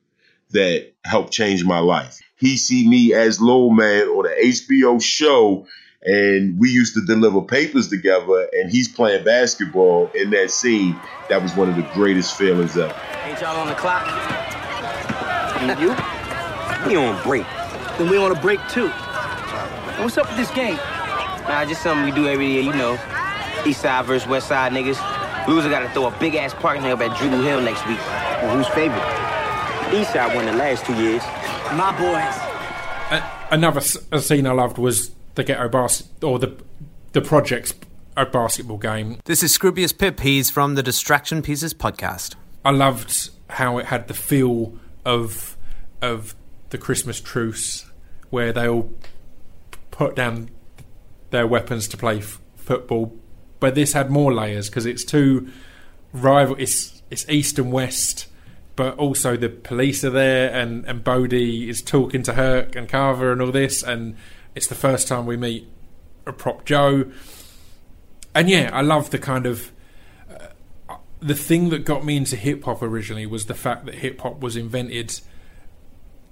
that 0.53 0.91
helped 1.05 1.31
change 1.31 1.63
my 1.63 1.77
life. 1.77 2.19
He 2.35 2.57
see 2.57 2.89
me 2.89 3.13
as 3.13 3.39
Low 3.39 3.69
Man 3.69 4.07
on 4.07 4.25
an 4.25 4.43
HBO 4.43 4.99
show 4.99 5.67
and 6.01 6.59
we 6.59 6.71
used 6.71 6.95
to 6.95 7.05
deliver 7.05 7.41
papers 7.41 7.89
together 7.89 8.49
and 8.53 8.71
he's 8.71 8.87
playing 8.87 9.23
basketball 9.23 10.09
in 10.15 10.31
that 10.31 10.49
scene 10.49 10.99
that 11.29 11.43
was 11.43 11.55
one 11.55 11.69
of 11.69 11.75
the 11.75 11.87
greatest 11.93 12.37
feelings 12.37 12.77
ever 12.77 12.95
Ain't 13.23 13.41
y'all 13.41 13.57
on 13.57 13.67
the 13.67 13.75
clock? 13.75 14.07
And 15.61 15.79
you? 15.79 15.89
We 16.87 16.95
on 16.95 17.21
break. 17.23 17.45
Then 17.99 18.09
we 18.09 18.17
on 18.17 18.31
a 18.31 18.39
break 18.39 18.59
too. 18.69 18.87
What's 18.89 20.17
up 20.17 20.27
with 20.27 20.37
this 20.37 20.51
game? 20.51 20.77
Nah, 20.77 21.65
just 21.65 21.83
something 21.83 22.03
we 22.03 22.11
do 22.11 22.27
every 22.27 22.47
year, 22.47 22.61
you 22.61 22.73
know. 22.73 22.97
East 23.65 23.81
side 23.81 24.05
versus 24.05 24.27
west 24.27 24.47
side 24.47 24.71
niggas. 24.71 24.97
Loser 25.47 25.69
gotta 25.69 25.89
throw 25.89 26.07
a 26.07 26.19
big 26.19 26.35
ass 26.35 26.53
party 26.53 26.79
up 26.89 26.99
at 26.99 27.17
Druid 27.17 27.43
Hill 27.43 27.61
next 27.61 27.85
week. 27.87 27.99
Well, 28.41 28.57
who's 28.57 28.67
favorite? 28.69 29.01
East 29.93 30.13
side 30.13 30.35
won 30.35 30.45
the 30.45 30.53
last 30.53 30.85
two 30.85 30.93
years. 30.95 31.21
My 31.73 31.91
boys. 31.97 33.21
Another 33.49 33.79
s- 33.79 33.97
a 34.11 34.19
scene 34.19 34.45
I 34.45 34.51
loved 34.51 34.77
was 34.77 35.11
the 35.35 35.43
ghetto 35.43 35.69
bas- 35.69 36.03
or 36.21 36.37
the 36.39 36.53
the 37.13 37.21
projects 37.21 37.73
a 38.17 38.25
basketball 38.25 38.77
game. 38.77 39.19
This 39.25 39.41
is 39.43 39.57
Scroobius 39.57 39.97
Pip. 39.97 40.19
He's 40.19 40.49
from 40.49 40.75
the 40.75 40.83
Distraction 40.83 41.41
Pieces 41.41 41.73
podcast. 41.73 42.35
I 42.65 42.71
loved 42.71 43.29
how 43.51 43.77
it 43.77 43.85
had 43.85 44.07
the 44.09 44.13
feel 44.13 44.73
of 45.05 45.55
of 46.01 46.35
the 46.69 46.77
Christmas 46.77 47.21
truce, 47.21 47.85
where 48.29 48.51
they 48.51 48.67
all 48.67 48.91
put 49.91 50.15
down 50.15 50.49
their 51.29 51.47
weapons 51.47 51.87
to 51.89 51.97
play 51.97 52.17
f- 52.19 52.41
football. 52.57 53.16
But 53.59 53.75
this 53.75 53.93
had 53.93 54.09
more 54.09 54.33
layers 54.33 54.69
because 54.69 54.85
it's 54.85 55.03
two 55.03 55.51
rival. 56.13 56.55
It's 56.59 57.01
it's 57.09 57.27
east 57.29 57.57
and 57.57 57.71
west, 57.71 58.27
but 58.75 58.97
also 58.97 59.35
the 59.35 59.49
police 59.49 60.03
are 60.03 60.09
there, 60.09 60.53
and 60.53 60.85
and 60.85 61.03
Bodie 61.03 61.69
is 61.69 61.81
talking 61.81 62.23
to 62.23 62.33
Herc 62.33 62.75
and 62.75 62.87
Carver 62.87 63.31
and 63.31 63.41
all 63.41 63.51
this, 63.51 63.83
and 63.83 64.15
it's 64.55 64.67
the 64.67 64.75
first 64.75 65.07
time 65.07 65.25
we 65.25 65.37
meet 65.37 65.67
a 66.25 66.33
prop 66.33 66.65
Joe. 66.65 67.05
And 68.35 68.49
yeah, 68.49 68.69
I 68.73 68.81
love 68.81 69.09
the 69.09 69.17
kind 69.17 69.45
of 69.45 69.71
uh, 70.29 70.97
the 71.19 71.35
thing 71.35 71.69
that 71.69 71.85
got 71.85 72.05
me 72.05 72.17
into 72.17 72.35
hip 72.35 72.63
hop 72.65 72.81
originally 72.81 73.25
was 73.25 73.45
the 73.45 73.55
fact 73.55 73.85
that 73.85 73.95
hip 73.95 74.21
hop 74.21 74.41
was 74.41 74.55
invented 74.55 75.19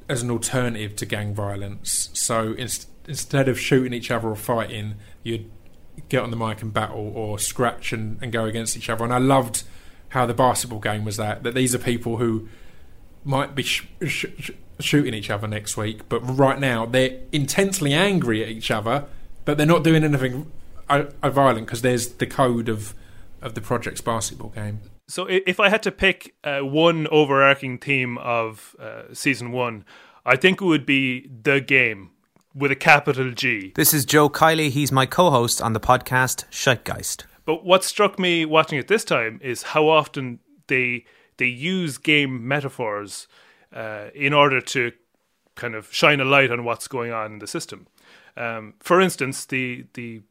as 0.07 0.21
an 0.21 0.29
alternative 0.29 0.95
to 0.97 1.05
gang 1.05 1.33
violence. 1.33 2.09
So 2.13 2.53
inst- 2.53 2.89
instead 3.07 3.47
of 3.47 3.59
shooting 3.59 3.93
each 3.93 4.11
other 4.11 4.29
or 4.29 4.35
fighting, 4.35 4.95
you'd 5.23 5.49
get 6.09 6.23
on 6.23 6.31
the 6.31 6.37
mic 6.37 6.61
and 6.61 6.73
battle 6.73 7.11
or 7.15 7.39
scratch 7.39 7.93
and, 7.93 8.21
and 8.21 8.31
go 8.31 8.45
against 8.45 8.77
each 8.77 8.89
other. 8.89 9.03
And 9.03 9.13
I 9.13 9.17
loved 9.17 9.63
how 10.09 10.25
the 10.25 10.33
basketball 10.33 10.79
game 10.79 11.03
was 11.03 11.17
that 11.17 11.43
that 11.43 11.53
these 11.55 11.75
are 11.75 11.79
people 11.79 12.17
who 12.17 12.47
might 13.23 13.55
be 13.55 13.63
sh- 13.63 13.87
sh- 14.05 14.25
sh- 14.39 14.51
shooting 14.79 15.13
each 15.13 15.29
other 15.29 15.47
next 15.47 15.77
week, 15.77 16.07
but 16.09 16.19
right 16.19 16.59
now 16.59 16.85
they're 16.85 17.19
intensely 17.31 17.93
angry 17.93 18.43
at 18.43 18.49
each 18.49 18.69
other, 18.71 19.05
but 19.45 19.57
they're 19.57 19.65
not 19.65 19.83
doing 19.83 20.03
anything 20.03 20.51
uh, 20.89 21.05
uh, 21.23 21.29
violent 21.29 21.65
because 21.65 21.81
there's 21.81 22.07
the 22.13 22.27
code 22.27 22.69
of 22.69 22.93
of 23.41 23.53
the 23.53 23.61
project's 23.61 24.01
basketball 24.01 24.49
game. 24.49 24.79
So 25.07 25.27
if 25.29 25.59
I 25.59 25.69
had 25.69 25.83
to 25.83 25.91
pick 25.91 26.33
uh, 26.43 26.61
one 26.61 27.07
overarching 27.11 27.77
theme 27.77 28.17
of 28.17 28.75
uh, 28.79 29.13
season 29.13 29.51
one, 29.51 29.85
I 30.25 30.35
think 30.35 30.61
it 30.61 30.65
would 30.65 30.85
be 30.85 31.29
the 31.43 31.61
game 31.61 32.09
with 32.55 32.71
a 32.71 32.75
capital 32.75 33.31
G. 33.31 33.73
This 33.75 33.93
is 33.93 34.05
Joe 34.05 34.29
Kiely. 34.29 34.69
He's 34.69 34.91
my 34.91 35.05
co 35.05 35.29
host 35.29 35.61
on 35.61 35.73
the 35.73 35.79
podcast 35.79 36.45
Shitegeist. 36.49 37.25
But 37.43 37.65
what 37.65 37.83
struck 37.83 38.17
me 38.17 38.45
watching 38.45 38.79
it 38.79 38.87
this 38.87 39.03
time 39.03 39.39
is 39.43 39.63
how 39.63 39.87
often 39.89 40.39
they 40.67 41.05
they 41.37 41.45
use 41.45 41.97
game 41.97 42.47
metaphors 42.47 43.27
uh, 43.73 44.05
in 44.15 44.33
order 44.33 44.61
to 44.61 44.93
kind 45.55 45.75
of 45.75 45.93
shine 45.93 46.21
a 46.21 46.25
light 46.25 46.51
on 46.51 46.63
what's 46.63 46.87
going 46.87 47.11
on 47.11 47.33
in 47.33 47.39
the 47.39 47.47
system. 47.47 47.87
Um, 48.37 48.75
for 48.79 49.01
instance, 49.01 49.45
the 49.45 49.85
the 49.93 50.21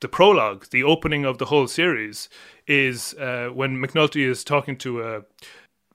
the 0.00 0.08
prologue, 0.08 0.66
the 0.70 0.82
opening 0.82 1.24
of 1.24 1.38
the 1.38 1.46
whole 1.46 1.68
series, 1.68 2.28
is 2.66 3.14
uh, 3.14 3.48
when 3.52 3.76
McNulty 3.76 4.28
is 4.28 4.44
talking 4.44 4.76
to 4.78 5.02
a 5.02 5.22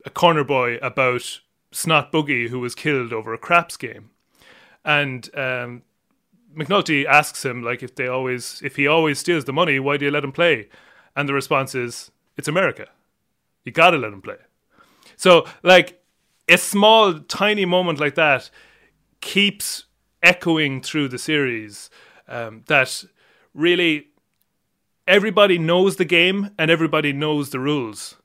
a 0.05 0.09
corner 0.09 0.43
boy 0.43 0.77
about 0.77 1.41
Snot 1.71 2.11
Boogie, 2.11 2.49
who 2.49 2.59
was 2.59 2.73
killed 2.73 3.13
over 3.13 3.33
a 3.33 3.37
craps 3.37 3.77
game, 3.77 4.09
and 4.83 5.29
um, 5.35 5.83
McNulty 6.55 7.05
asks 7.05 7.45
him 7.45 7.63
like 7.63 7.83
if 7.83 7.95
they 7.95 8.07
always 8.07 8.61
if 8.63 8.75
he 8.75 8.87
always 8.87 9.19
steals 9.19 9.45
the 9.45 9.53
money, 9.53 9.79
why 9.79 9.97
do 9.97 10.05
you 10.05 10.11
let 10.11 10.23
him 10.23 10.31
play? 10.31 10.69
And 11.15 11.27
the 11.27 11.33
response 11.33 11.75
is, 11.75 12.11
"It's 12.37 12.47
America. 12.47 12.87
You 13.63 13.71
gotta 13.71 13.97
let 13.97 14.13
him 14.13 14.21
play." 14.21 14.37
So 15.15 15.45
like 15.63 16.01
a 16.47 16.57
small 16.57 17.19
tiny 17.19 17.65
moment 17.65 17.99
like 17.99 18.15
that 18.15 18.49
keeps 19.21 19.85
echoing 20.23 20.81
through 20.81 21.07
the 21.07 21.17
series 21.17 21.89
um, 22.27 22.63
that 22.67 23.03
really 23.53 24.07
everybody 25.07 25.57
knows 25.57 25.95
the 25.95 26.05
game 26.05 26.51
and 26.57 26.69
everybody 26.69 27.11
knows 27.11 27.49
the 27.49 27.59
rules 27.59 28.15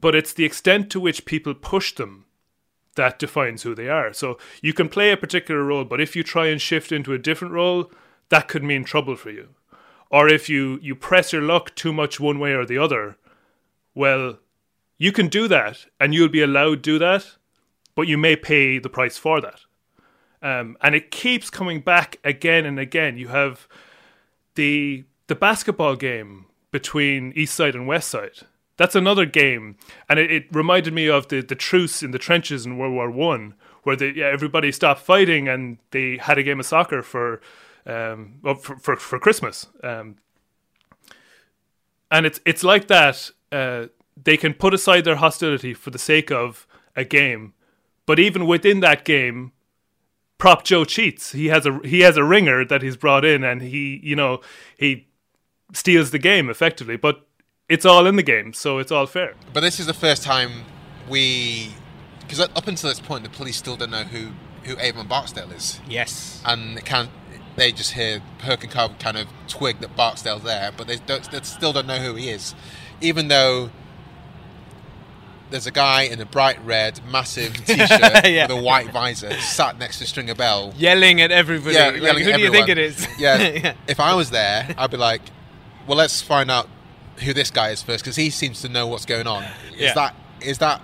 but 0.00 0.14
it's 0.14 0.32
the 0.32 0.44
extent 0.44 0.90
to 0.90 1.00
which 1.00 1.24
people 1.24 1.54
push 1.54 1.94
them 1.94 2.26
that 2.98 3.18
defines 3.18 3.62
who 3.62 3.74
they 3.74 3.88
are. 3.88 4.12
So 4.12 4.36
you 4.60 4.74
can 4.74 4.88
play 4.90 5.10
a 5.10 5.16
particular 5.16 5.64
role 5.64 5.84
but 5.84 6.00
if 6.00 6.14
you 6.14 6.22
try 6.22 6.48
and 6.48 6.60
shift 6.60 6.92
into 6.92 7.14
a 7.14 7.18
different 7.18 7.54
role 7.54 7.90
that 8.28 8.48
could 8.48 8.62
mean 8.62 8.84
trouble 8.84 9.16
for 9.16 9.30
you. 9.30 9.48
Or 10.10 10.28
if 10.28 10.48
you 10.50 10.78
you 10.82 10.94
press 10.94 11.32
your 11.32 11.42
luck 11.42 11.74
too 11.74 11.92
much 11.92 12.20
one 12.20 12.38
way 12.38 12.52
or 12.52 12.66
the 12.66 12.78
other 12.78 13.16
well 13.94 14.38
you 14.98 15.12
can 15.12 15.28
do 15.28 15.48
that 15.48 15.86
and 15.98 16.12
you'll 16.12 16.28
be 16.28 16.42
allowed 16.42 16.82
to 16.82 16.92
do 16.92 16.98
that 16.98 17.38
but 17.94 18.06
you 18.06 18.18
may 18.18 18.36
pay 18.36 18.78
the 18.78 18.88
price 18.88 19.16
for 19.16 19.40
that. 19.40 19.60
Um, 20.40 20.76
and 20.80 20.94
it 20.94 21.10
keeps 21.10 21.50
coming 21.50 21.80
back 21.80 22.18
again 22.22 22.64
and 22.64 22.78
again. 22.78 23.18
You 23.18 23.28
have 23.28 23.66
the 24.54 25.04
the 25.26 25.34
basketball 25.34 25.96
game 25.96 26.46
between 26.70 27.32
East 27.34 27.54
Side 27.54 27.74
and 27.74 27.86
West 27.86 28.08
Side. 28.08 28.46
That's 28.78 28.94
another 28.94 29.26
game, 29.26 29.76
and 30.08 30.18
it, 30.18 30.30
it 30.30 30.46
reminded 30.50 30.94
me 30.94 31.08
of 31.08 31.28
the, 31.28 31.42
the 31.42 31.54
truce 31.54 32.02
in 32.02 32.12
the 32.12 32.18
trenches 32.18 32.64
in 32.64 32.78
World 32.78 32.94
War 32.94 33.10
One, 33.10 33.54
where 33.82 33.96
the, 33.96 34.14
yeah, 34.14 34.26
everybody 34.26 34.72
stopped 34.72 35.02
fighting 35.02 35.48
and 35.48 35.78
they 35.90 36.16
had 36.16 36.38
a 36.38 36.42
game 36.42 36.60
of 36.60 36.66
soccer 36.66 37.02
for 37.02 37.40
um, 37.86 38.36
well, 38.42 38.54
for, 38.54 38.76
for 38.76 38.96
for 38.96 39.18
Christmas. 39.18 39.66
Um, 39.82 40.16
and 42.10 42.24
it's 42.24 42.40
it's 42.46 42.64
like 42.64 42.88
that. 42.88 43.30
Uh, 43.50 43.86
they 44.22 44.36
can 44.36 44.54
put 44.54 44.74
aside 44.74 45.04
their 45.04 45.16
hostility 45.16 45.74
for 45.74 45.90
the 45.90 45.98
sake 45.98 46.30
of 46.30 46.66
a 46.96 47.04
game, 47.04 47.54
but 48.06 48.18
even 48.18 48.46
within 48.46 48.80
that 48.80 49.04
game, 49.04 49.52
Prop 50.38 50.64
Joe 50.64 50.84
cheats. 50.84 51.32
He 51.32 51.46
has 51.46 51.66
a 51.66 51.80
he 51.84 52.00
has 52.00 52.16
a 52.16 52.24
ringer 52.24 52.64
that 52.64 52.82
he's 52.82 52.96
brought 52.96 53.24
in, 53.24 53.42
and 53.42 53.60
he 53.60 54.00
you 54.02 54.16
know 54.16 54.40
he 54.76 55.08
steals 55.72 56.10
the 56.10 56.18
game 56.18 56.48
effectively. 56.48 56.96
But 56.96 57.27
it's 57.68 57.84
all 57.84 58.06
in 58.06 58.16
the 58.16 58.22
game, 58.22 58.52
so 58.52 58.78
it's 58.78 58.90
all 58.92 59.06
fair. 59.06 59.34
But 59.52 59.60
this 59.60 59.78
is 59.80 59.86
the 59.86 59.94
first 59.94 60.22
time 60.22 60.64
we, 61.08 61.74
because 62.20 62.40
up 62.40 62.66
until 62.66 62.88
this 62.90 63.00
point, 63.00 63.24
the 63.24 63.30
police 63.30 63.56
still 63.56 63.76
don't 63.76 63.90
know 63.90 64.04
who 64.04 64.30
who 64.64 64.76
Avon 64.80 65.06
Barksdale 65.06 65.50
is. 65.52 65.80
Yes. 65.88 66.42
and 66.44 66.76
it 66.78 66.84
can 66.84 67.08
they 67.56 67.72
just 67.72 67.92
hear 67.92 68.20
Herc 68.40 68.62
and 68.64 68.72
Carver 68.72 68.94
kind 68.98 69.16
of 69.16 69.26
twig 69.48 69.80
that 69.80 69.96
Barksdale's 69.96 70.42
there, 70.44 70.70
but 70.76 70.86
they, 70.86 70.96
don't, 70.96 71.28
they 71.30 71.40
still 71.42 71.72
don't 71.72 71.86
know 71.88 71.98
who 71.98 72.14
he 72.14 72.28
is, 72.30 72.54
even 73.00 73.26
though 73.28 73.70
there's 75.50 75.66
a 75.66 75.70
guy 75.72 76.02
in 76.02 76.20
a 76.20 76.26
bright 76.26 76.62
red, 76.64 77.00
massive 77.10 77.54
t-shirt 77.66 77.90
Yeah. 78.26 78.46
with 78.46 78.58
a 78.58 78.62
white 78.62 78.92
visor 78.92 79.32
sat 79.40 79.78
next 79.78 79.98
to 79.98 80.06
Stringer 80.06 80.34
Bell. 80.36 80.72
Yelling 80.76 81.20
at 81.20 81.32
everybody. 81.32 81.74
Yeah, 81.74 81.86
Like, 81.88 82.02
yelling 82.02 82.24
who 82.24 82.30
at 82.30 82.36
do 82.36 82.42
you 82.42 82.50
think 82.52 82.68
it 82.68 82.78
is? 82.78 83.08
Yeah. 83.18 83.38
Yeah. 83.48 83.74
If 83.88 83.98
I 83.98 84.14
was 84.14 84.30
there, 84.30 84.72
I'd 84.76 84.90
be 84.90 84.96
like, 84.98 85.22
well, 85.86 85.96
let's 85.98 86.20
find 86.20 86.50
out 86.50 86.68
who 87.24 87.32
this 87.34 87.50
guy 87.50 87.70
is 87.70 87.82
first 87.82 88.04
because 88.04 88.16
he 88.16 88.30
seems 88.30 88.60
to 88.62 88.68
know 88.68 88.86
what's 88.86 89.04
going 89.06 89.26
on. 89.26 89.42
Is 89.74 89.80
Yeah. 89.80 89.94
that 89.94 90.14
is 90.40 90.58
that 90.58 90.80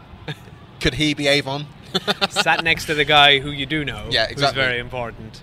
could 0.80 0.94
he 0.94 1.14
be 1.14 1.26
Avon? 1.28 1.66
Sat 2.30 2.64
next 2.64 2.86
to 2.86 2.94
the 2.94 3.04
guy 3.04 3.38
who 3.38 3.50
you 3.50 3.66
do 3.66 3.84
know. 3.84 4.08
Yeah, 4.10 4.24
exactly. 4.24 4.60
Who's 4.60 4.66
very 4.68 4.78
important. 4.80 5.42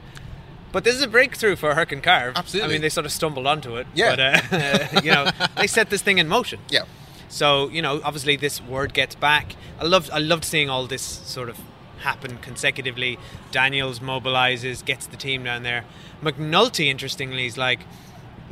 But 0.74 0.84
this 0.84 0.96
is 0.96 1.02
a 1.02 1.08
breakthrough 1.08 1.56
for 1.56 1.74
Herc 1.76 1.92
and 1.92 2.02
Carve. 2.04 2.36
Absolutely. 2.38 2.70
I 2.70 2.74
mean, 2.74 2.82
they 2.82 2.90
sort 2.90 3.06
of 3.06 3.12
stumbled 3.12 3.46
onto 3.48 3.76
it. 3.78 3.88
Yeah. 3.94 4.16
But, 4.16 4.54
uh, 4.54 5.02
you 5.04 5.12
know, 5.12 5.30
they 5.58 5.68
set 5.68 5.90
this 5.90 6.02
thing 6.02 6.18
in 6.18 6.28
motion. 6.28 6.60
Yeah. 6.70 6.84
So 7.30 7.70
you 7.70 7.82
know, 7.82 8.02
obviously, 8.04 8.36
this 8.36 8.62
word 8.62 8.94
gets 8.94 9.16
back. 9.16 9.56
I 9.80 9.86
loved, 9.86 10.10
I 10.12 10.18
loved 10.20 10.44
seeing 10.44 10.70
all 10.70 10.86
this 10.88 11.02
sort 11.02 11.48
of 11.48 11.58
happen 12.00 12.38
consecutively. 12.40 13.18
Daniels 13.52 14.00
mobilizes, 14.00 14.84
gets 14.84 15.08
the 15.08 15.16
team 15.16 15.46
down 15.46 15.64
there. 15.64 15.86
McNulty, 16.22 16.88
interestingly, 16.88 17.46
is 17.46 17.58
like 17.58 17.80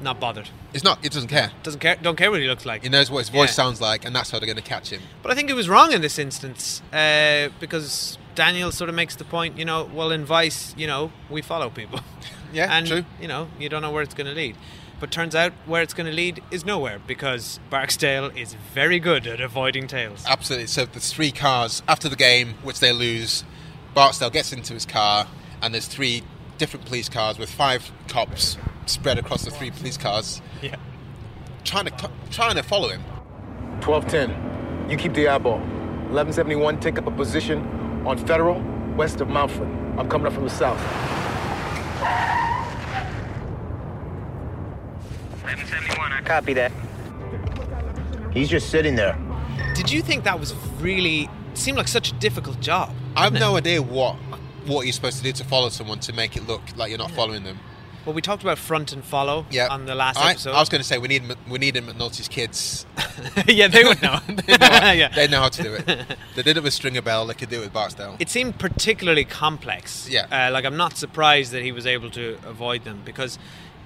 not 0.02 0.20
bothered. 0.20 0.50
It's 0.74 0.84
not. 0.84 1.04
It 1.06 1.12
doesn't 1.12 1.30
care. 1.30 1.52
Doesn't 1.64 1.80
care. 1.80 1.96
Don't 2.02 2.16
care 2.16 2.32
what 2.32 2.40
he 2.42 2.48
looks 2.48 2.66
like. 2.66 2.84
He 2.84 2.90
knows 2.90 3.10
what 3.12 3.20
his 3.20 3.30
voice 3.30 3.50
Yeah. 3.50 3.54
sounds 3.54 3.82
like, 3.82 4.06
and 4.06 4.16
that's 4.16 4.30
how 4.32 4.40
they're 4.40 4.46
going 4.48 4.56
to 4.58 4.62
catch 4.62 4.90
him. 4.92 5.02
But 5.24 5.32
I 5.32 5.36
think 5.36 5.50
it 5.50 5.54
was 5.56 5.68
wrong 5.70 5.92
in 5.92 6.02
this 6.02 6.18
instance 6.20 6.82
uh, 6.94 7.50
because 7.60 8.18
Daniel 8.36 8.72
sort 8.72 8.90
of 8.90 8.96
makes 8.96 9.16
the 9.16 9.26
point, 9.26 9.58
you 9.58 9.66
know, 9.66 9.90
well, 9.94 10.12
in 10.12 10.26
Vice, 10.26 10.74
you 10.78 10.88
know, 10.88 11.12
we 11.30 11.42
follow 11.42 11.70
people. 11.70 12.00
Yeah, 12.52 12.76
and, 12.76 12.88
true. 12.88 13.06
you 13.22 13.28
know, 13.28 13.48
you 13.60 13.70
don't 13.70 13.84
know 13.84 13.92
where 13.92 14.02
it's 14.02 14.16
going 14.16 14.26
to 14.26 14.34
lead. 14.34 14.56
But 15.00 15.12
turns 15.12 15.36
out 15.36 15.54
where 15.68 15.84
it's 15.84 15.94
going 15.94 16.08
to 16.08 16.12
lead 16.12 16.42
is 16.50 16.66
nowhere 16.66 16.98
because 17.06 17.60
Barksdale 17.70 18.32
is 18.36 18.56
very 18.74 18.98
good 18.98 19.28
at 19.28 19.40
avoiding 19.40 19.86
tails. 19.86 20.26
Absolutely. 20.28 20.66
So 20.66 20.86
there's 20.86 21.14
three 21.14 21.32
cars 21.32 21.84
after 21.88 22.10
the 22.10 22.16
game, 22.16 22.56
which 22.64 22.80
they 22.80 22.92
lose. 22.92 23.44
Barksdale 23.94 24.32
gets 24.32 24.52
into 24.52 24.74
his 24.74 24.88
car, 24.88 25.28
and 25.62 25.76
there's 25.76 25.86
three 25.86 26.24
different 26.58 26.88
police 26.88 27.08
cars 27.08 27.38
with 27.38 27.52
five 27.52 27.92
cops 28.08 28.58
spread 28.90 29.18
across 29.18 29.44
the 29.46 29.52
three 29.52 29.72
police 29.72 29.98
cars, 29.98 30.42
Yeah. 30.62 30.76
trying 31.64 31.86
to 31.86 32.10
trying 32.32 32.56
to 32.56 32.64
follow 32.64 32.90
him. 32.90 33.02
1210. 33.82 34.90
You 34.90 34.98
keep 34.98 35.14
the 35.14 35.28
eyeball. 35.28 35.60
1171, 35.60 36.80
take 36.80 36.98
up 36.98 37.06
a 37.08 37.12
position 37.12 37.60
on 38.06 38.18
Federal, 38.18 38.60
west 38.98 39.22
of 39.22 39.28
Mountford. 39.30 39.68
I'm 39.98 40.10
coming 40.10 40.26
up 40.28 40.34
from 40.34 40.44
the 40.46 40.50
south. 40.50 40.80
1171, 45.44 46.12
I 46.12 46.22
copy 46.22 46.54
that. 46.54 46.72
He's 48.34 48.50
just 48.50 48.70
sitting 48.70 48.96
there. 48.96 49.18
Did 49.76 49.92
you 49.92 50.02
think 50.02 50.24
that 50.24 50.40
was 50.40 50.54
really 50.80 51.30
seemed 51.54 51.78
like 51.78 51.88
such 51.88 52.12
a 52.12 52.16
difficult 52.16 52.60
job? 52.60 52.94
I 53.16 53.24
have 53.24 53.34
no 53.34 53.56
idea 53.58 53.82
what 53.82 54.16
what 54.66 54.86
you're 54.86 54.94
supposed 54.94 55.18
to 55.18 55.24
do 55.24 55.32
to 55.32 55.44
follow 55.44 55.70
someone 55.70 56.00
to 56.00 56.14
make 56.14 56.36
it 56.36 56.48
look 56.48 56.62
like 56.76 56.90
you're 56.90 56.98
not 57.00 57.12
following 57.12 57.44
them. 57.44 57.58
Well, 58.10 58.16
we 58.16 58.24
talked 58.24 58.42
about 58.42 58.58
front 58.58 58.92
and 58.92 59.06
follow 59.06 59.46
Yeah. 59.52 59.68
on 59.70 59.86
the 59.86 59.94
last 59.94 60.18
I, 60.18 60.32
episode. 60.32 60.54
I 60.56 60.60
was 60.60 60.68
going 60.68 60.82
to 60.82 60.88
say 60.88 60.98
we 60.98 61.08
need 61.08 61.22
we 61.48 61.60
need 61.60 61.76
McNulty's 61.76 62.28
kids. 62.28 62.88
yeah, 63.48 63.68
they 63.68 63.84
would 63.84 64.02
know. 64.02 64.20
they, 64.28 64.58
know 64.58 64.66
how, 64.68 64.92
Yeah. 64.94 65.10
they 65.10 65.28
know 65.28 65.42
how 65.42 65.50
to 65.50 65.62
do 65.62 65.76
it. 65.76 65.86
They 66.36 66.42
did 66.42 66.58
it 66.58 66.64
with 66.64 66.74
Stringer 66.74 67.04
Bell. 67.04 67.28
They 67.28 67.36
could 67.36 67.50
do 67.50 67.58
it 67.58 67.66
with 67.66 67.74
Barksdale. 67.74 68.16
It 68.18 68.30
seemed 68.30 68.58
particularly 68.58 69.26
complex. 69.26 70.10
Yeah. 70.10 70.26
Uh, 70.32 70.52
like 70.52 70.66
I'm 70.66 70.76
not 70.76 70.98
surprised 70.98 71.52
that 71.52 71.62
he 71.62 71.72
was 71.72 71.86
able 71.86 72.10
to 72.10 72.40
avoid 72.48 72.84
them 72.84 73.04
because 73.06 73.38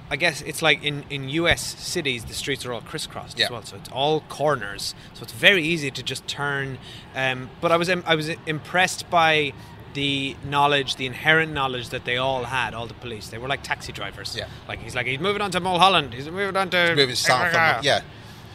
I 0.10 0.16
guess 0.16 0.42
it's 0.42 0.62
like 0.62 0.82
in, 0.86 1.04
in 1.10 1.28
US 1.28 1.62
cities 1.62 2.24
the 2.24 2.34
streets 2.34 2.66
are 2.66 2.72
all 2.72 2.80
crisscrossed 2.80 3.38
Yeah. 3.38 3.48
as 3.48 3.52
well, 3.52 3.64
so 3.66 3.76
it's 3.76 3.90
all 3.90 4.22
corners, 4.30 4.96
so 5.16 5.24
it's 5.24 5.34
very 5.34 5.64
easy 5.64 5.92
to 5.92 6.02
just 6.02 6.26
turn. 6.30 6.78
Um, 7.14 7.50
but 7.60 7.74
I 7.74 7.76
was 7.76 7.90
I 7.90 8.16
was 8.16 8.30
impressed 8.46 9.10
by 9.10 9.52
the 9.94 10.36
knowledge, 10.46 10.96
the 10.96 11.06
inherent 11.06 11.54
knowledge 11.54 11.90
that 11.90 12.06
they 12.06 12.18
all 12.18 12.44
had, 12.46 12.74
all 12.74 12.88
the 12.88 12.94
police. 12.96 13.28
They 13.30 13.38
were 13.38 13.48
like 13.48 13.64
taxi 13.64 13.92
drivers. 13.92 14.36
Yeah. 14.36 14.48
Like 14.68 14.80
he's 14.80 14.96
like 14.96 15.06
he's 15.08 15.20
moving 15.20 15.42
on 15.42 15.52
to 15.52 15.60
Mulholland. 15.60 16.14
He's 16.14 16.30
moving 16.30 16.56
on 16.58 16.70
to 16.72 16.96
moving 16.96 17.16
south 17.16 17.52
from 17.52 17.84
yeah. 17.84 18.02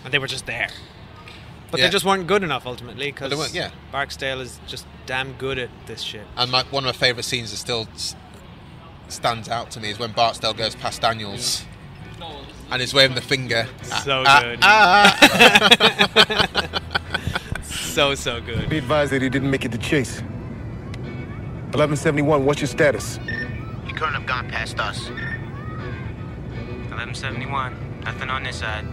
and 0.05 0.13
they 0.13 0.19
were 0.19 0.27
just 0.27 0.47
there. 0.47 0.69
But 1.71 1.81
Yeah. 1.81 1.87
they 1.87 1.93
just 1.93 2.05
weren't 2.05 2.27
good 2.27 2.43
enough 2.43 2.67
ultimately 2.67 3.13
because 3.13 3.55
yeah. 3.55 3.71
Barksdale 3.93 4.41
is 4.41 4.59
just 4.67 4.87
damn 5.07 5.33
good 5.35 5.59
at 5.59 5.71
this 5.87 6.01
shit. 6.01 6.27
And 6.37 6.51
my, 6.51 6.65
one 6.65 6.85
of 6.85 6.89
my 6.89 6.93
favourite 6.93 7.25
scenes 7.25 7.51
that 7.51 7.59
still 7.59 7.87
stands 9.09 9.49
out 9.49 9.71
to 9.73 9.81
me 9.81 9.91
is 9.91 9.99
when 9.99 10.13
Barksdale 10.13 10.55
goes 10.55 10.75
past 10.75 11.03
Daniels 11.03 11.65
and 12.71 12.81
he's 12.81 12.93
waving 12.95 13.15
the 13.15 13.23
finger. 13.23 13.67
So 13.83 14.25
Ah, 14.27 14.41
good. 14.43 14.59
ah, 14.63 15.19
so 17.63 18.15
so 18.15 18.41
good. 18.41 18.69
Be 18.69 18.79
advised 18.79 19.13
that 19.13 19.23
he 19.23 19.29
didn't 19.29 19.51
make 19.51 19.65
it 19.65 19.73
to 19.73 19.79
Chase. 19.79 20.23
1171, 21.69 22.45
what's 22.47 22.61
your 22.61 22.67
status? 22.67 23.19
He 23.85 23.93
couldn't 23.93 24.15
have 24.15 24.27
gone 24.27 24.49
past 24.49 24.81
us. 24.81 25.11
1171, 26.89 28.01
nothing 28.01 28.31
on 28.31 28.43
this 28.43 28.57
side. 28.57 28.87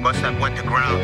Must 0.00 0.18
have 0.20 0.40
went 0.40 0.56
to 0.56 0.62
ground. 0.62 1.02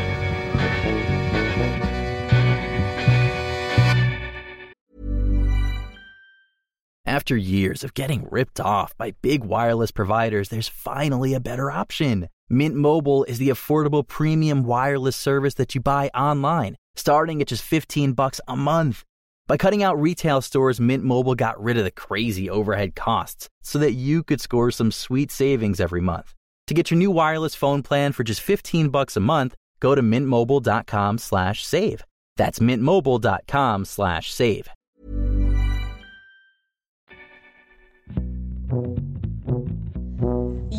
After 7.05 7.37
years 7.37 7.83
of 7.83 7.93
getting 7.93 8.27
ripped 8.31 8.59
off 8.59 8.97
by 8.97 9.11
big 9.21 9.43
wireless 9.43 9.91
providers, 9.91 10.49
there's 10.49 10.67
finally 10.67 11.33
a 11.33 11.39
better 11.39 11.69
option. 11.69 12.29
Mint 12.49 12.75
Mobile 12.75 13.23
is 13.25 13.37
the 13.37 13.49
affordable 13.49 14.07
premium 14.07 14.63
wireless 14.63 15.15
service 15.15 15.53
that 15.55 15.75
you 15.75 15.81
buy 15.81 16.09
online, 16.15 16.75
starting 16.97 17.41
at 17.41 17.47
just 17.47 17.63
15 17.63 18.13
bucks 18.13 18.41
a 18.47 18.55
month. 18.55 19.03
By 19.47 19.57
cutting 19.57 19.83
out 19.83 20.01
retail 20.01 20.41
stores, 20.41 20.79
Mint 20.79 21.03
Mobile 21.03 21.35
got 21.35 21.61
rid 21.61 21.77
of 21.77 21.83
the 21.83 21.91
crazy 21.91 22.49
overhead 22.49 22.95
costs 22.95 23.49
so 23.63 23.79
that 23.79 23.93
you 23.93 24.23
could 24.23 24.41
score 24.41 24.71
some 24.71 24.91
sweet 24.91 25.31
savings 25.31 25.79
every 25.79 26.01
month. 26.01 26.33
To 26.67 26.73
get 26.73 26.91
your 26.91 26.97
new 26.97 27.11
wireless 27.11 27.55
phone 27.55 27.81
plan 27.81 28.11
for 28.11 28.25
just 28.25 28.41
15 28.41 28.89
bucks 28.89 29.15
a 29.15 29.21
month, 29.21 29.55
go 29.79 29.95
to 29.95 30.01
mintmobile.com 30.01 31.17
slash 31.17 31.65
save. 31.65 32.03
That's 32.35 32.59
mintmobile.com 32.59 33.85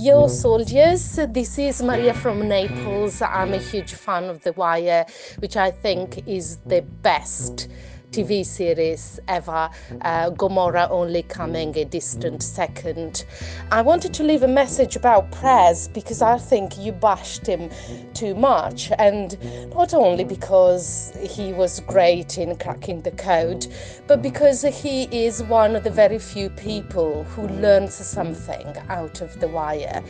Yo, 0.01 0.23
mm-hmm. 0.23 0.33
soldiers, 0.33 1.19
this 1.31 1.59
is 1.59 1.83
Maria 1.83 2.15
from 2.15 2.47
Naples. 2.47 3.21
I'm 3.21 3.53
a 3.53 3.59
huge 3.59 3.95
fan 3.95 4.25
of 4.31 4.41
The 4.43 4.53
Wire, 4.53 5.05
which 5.41 5.57
I 5.57 5.73
think 5.73 6.23
is 6.29 6.59
the 6.67 6.83
best 7.03 7.69
TV 8.11 8.45
series 8.45 9.21
ever. 9.29 9.69
Uh, 10.03 10.31
Gomorrah 10.31 10.89
only 10.91 11.23
coming 11.23 11.77
a 11.77 11.85
distant 11.85 12.43
second. 12.43 13.25
I 13.71 13.83
wanted 13.83 14.15
to 14.15 14.23
leave 14.23 14.43
a 14.43 14.49
message 14.49 14.97
about 14.97 15.31
Prez 15.31 15.89
because 15.89 16.23
I 16.23 16.39
think 16.39 16.79
you 16.79 16.93
bashed 16.93 17.47
him 17.47 17.71
too 18.15 18.35
much, 18.35 18.91
and 18.99 19.37
not 19.75 19.95
only 19.95 20.25
because 20.25 21.13
he 21.21 21.53
was 21.53 21.81
great 21.81 22.39
in 22.39 22.57
cracking 22.57 23.03
the 23.03 23.13
code, 23.13 23.67
but 24.07 24.23
because 24.23 24.63
he 24.63 25.05
is 25.13 25.43
one 25.45 25.77
of 25.77 25.85
the 25.85 25.91
very 25.91 26.19
few 26.19 26.51
people 26.51 27.25
who 27.25 27.49
learns 27.49 27.95
something 27.95 28.67
out 28.89 29.21
of 29.21 29.39
The 29.41 29.49
Wire. 29.49 30.03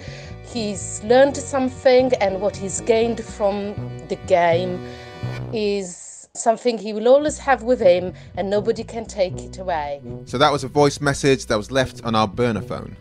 He's 0.46 1.02
learned 1.04 1.36
something, 1.36 2.12
and 2.20 2.40
what 2.40 2.56
he's 2.56 2.80
gained 2.82 3.22
from 3.24 3.74
the 4.08 4.16
game 4.26 4.80
is 5.52 6.07
something 6.38 6.78
he 6.78 6.92
will 6.92 7.08
always 7.08 7.38
have 7.38 7.62
with 7.62 7.80
him, 7.80 8.14
and 8.36 8.48
nobody 8.50 8.84
can 8.84 9.04
take 9.04 9.38
it 9.40 9.58
away. 9.58 10.00
So 10.26 10.38
that 10.38 10.52
was 10.52 10.64
a 10.64 10.68
voice 10.68 11.00
message 11.00 11.46
that 11.46 11.56
was 11.56 11.70
left 11.70 12.04
on 12.04 12.14
our 12.14 12.28
burner 12.28 12.62
phone. 12.62 12.96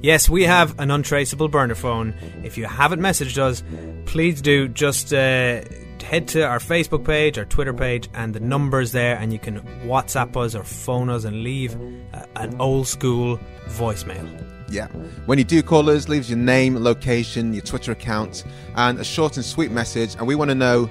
Yes, 0.00 0.28
we 0.28 0.44
have 0.44 0.78
an 0.78 0.90
untraceable 0.90 1.48
burner 1.48 1.74
phone. 1.74 2.14
If 2.44 2.56
you 2.56 2.66
haven't 2.66 3.00
messaged 3.00 3.38
us, 3.38 3.64
please 4.04 4.40
do 4.40 4.68
just 4.68 5.12
uh, 5.12 5.62
head 6.04 6.28
to 6.28 6.42
our 6.42 6.60
Facebook 6.60 7.04
page, 7.04 7.36
our 7.36 7.44
Twitter 7.44 7.74
page, 7.74 8.08
and 8.14 8.32
the 8.32 8.40
number's 8.40 8.92
there, 8.92 9.16
and 9.16 9.32
you 9.32 9.40
can 9.40 9.60
WhatsApp 9.84 10.36
us 10.36 10.54
or 10.54 10.62
phone 10.62 11.10
us 11.10 11.24
and 11.24 11.42
leave 11.42 11.76
uh, 12.14 12.24
an 12.36 12.60
old 12.60 12.86
school 12.86 13.40
voicemail. 13.66 14.44
Yeah. 14.68 14.88
When 15.26 15.38
you 15.38 15.44
do 15.44 15.62
call 15.62 15.90
us, 15.90 16.08
leave 16.08 16.28
your 16.28 16.38
name, 16.38 16.76
location, 16.76 17.52
your 17.52 17.62
Twitter 17.62 17.92
account, 17.92 18.44
and 18.76 18.98
a 18.98 19.04
short 19.04 19.36
and 19.36 19.44
sweet 19.44 19.70
message. 19.70 20.14
And 20.16 20.26
we 20.26 20.34
want 20.34 20.50
to 20.50 20.54
know, 20.54 20.88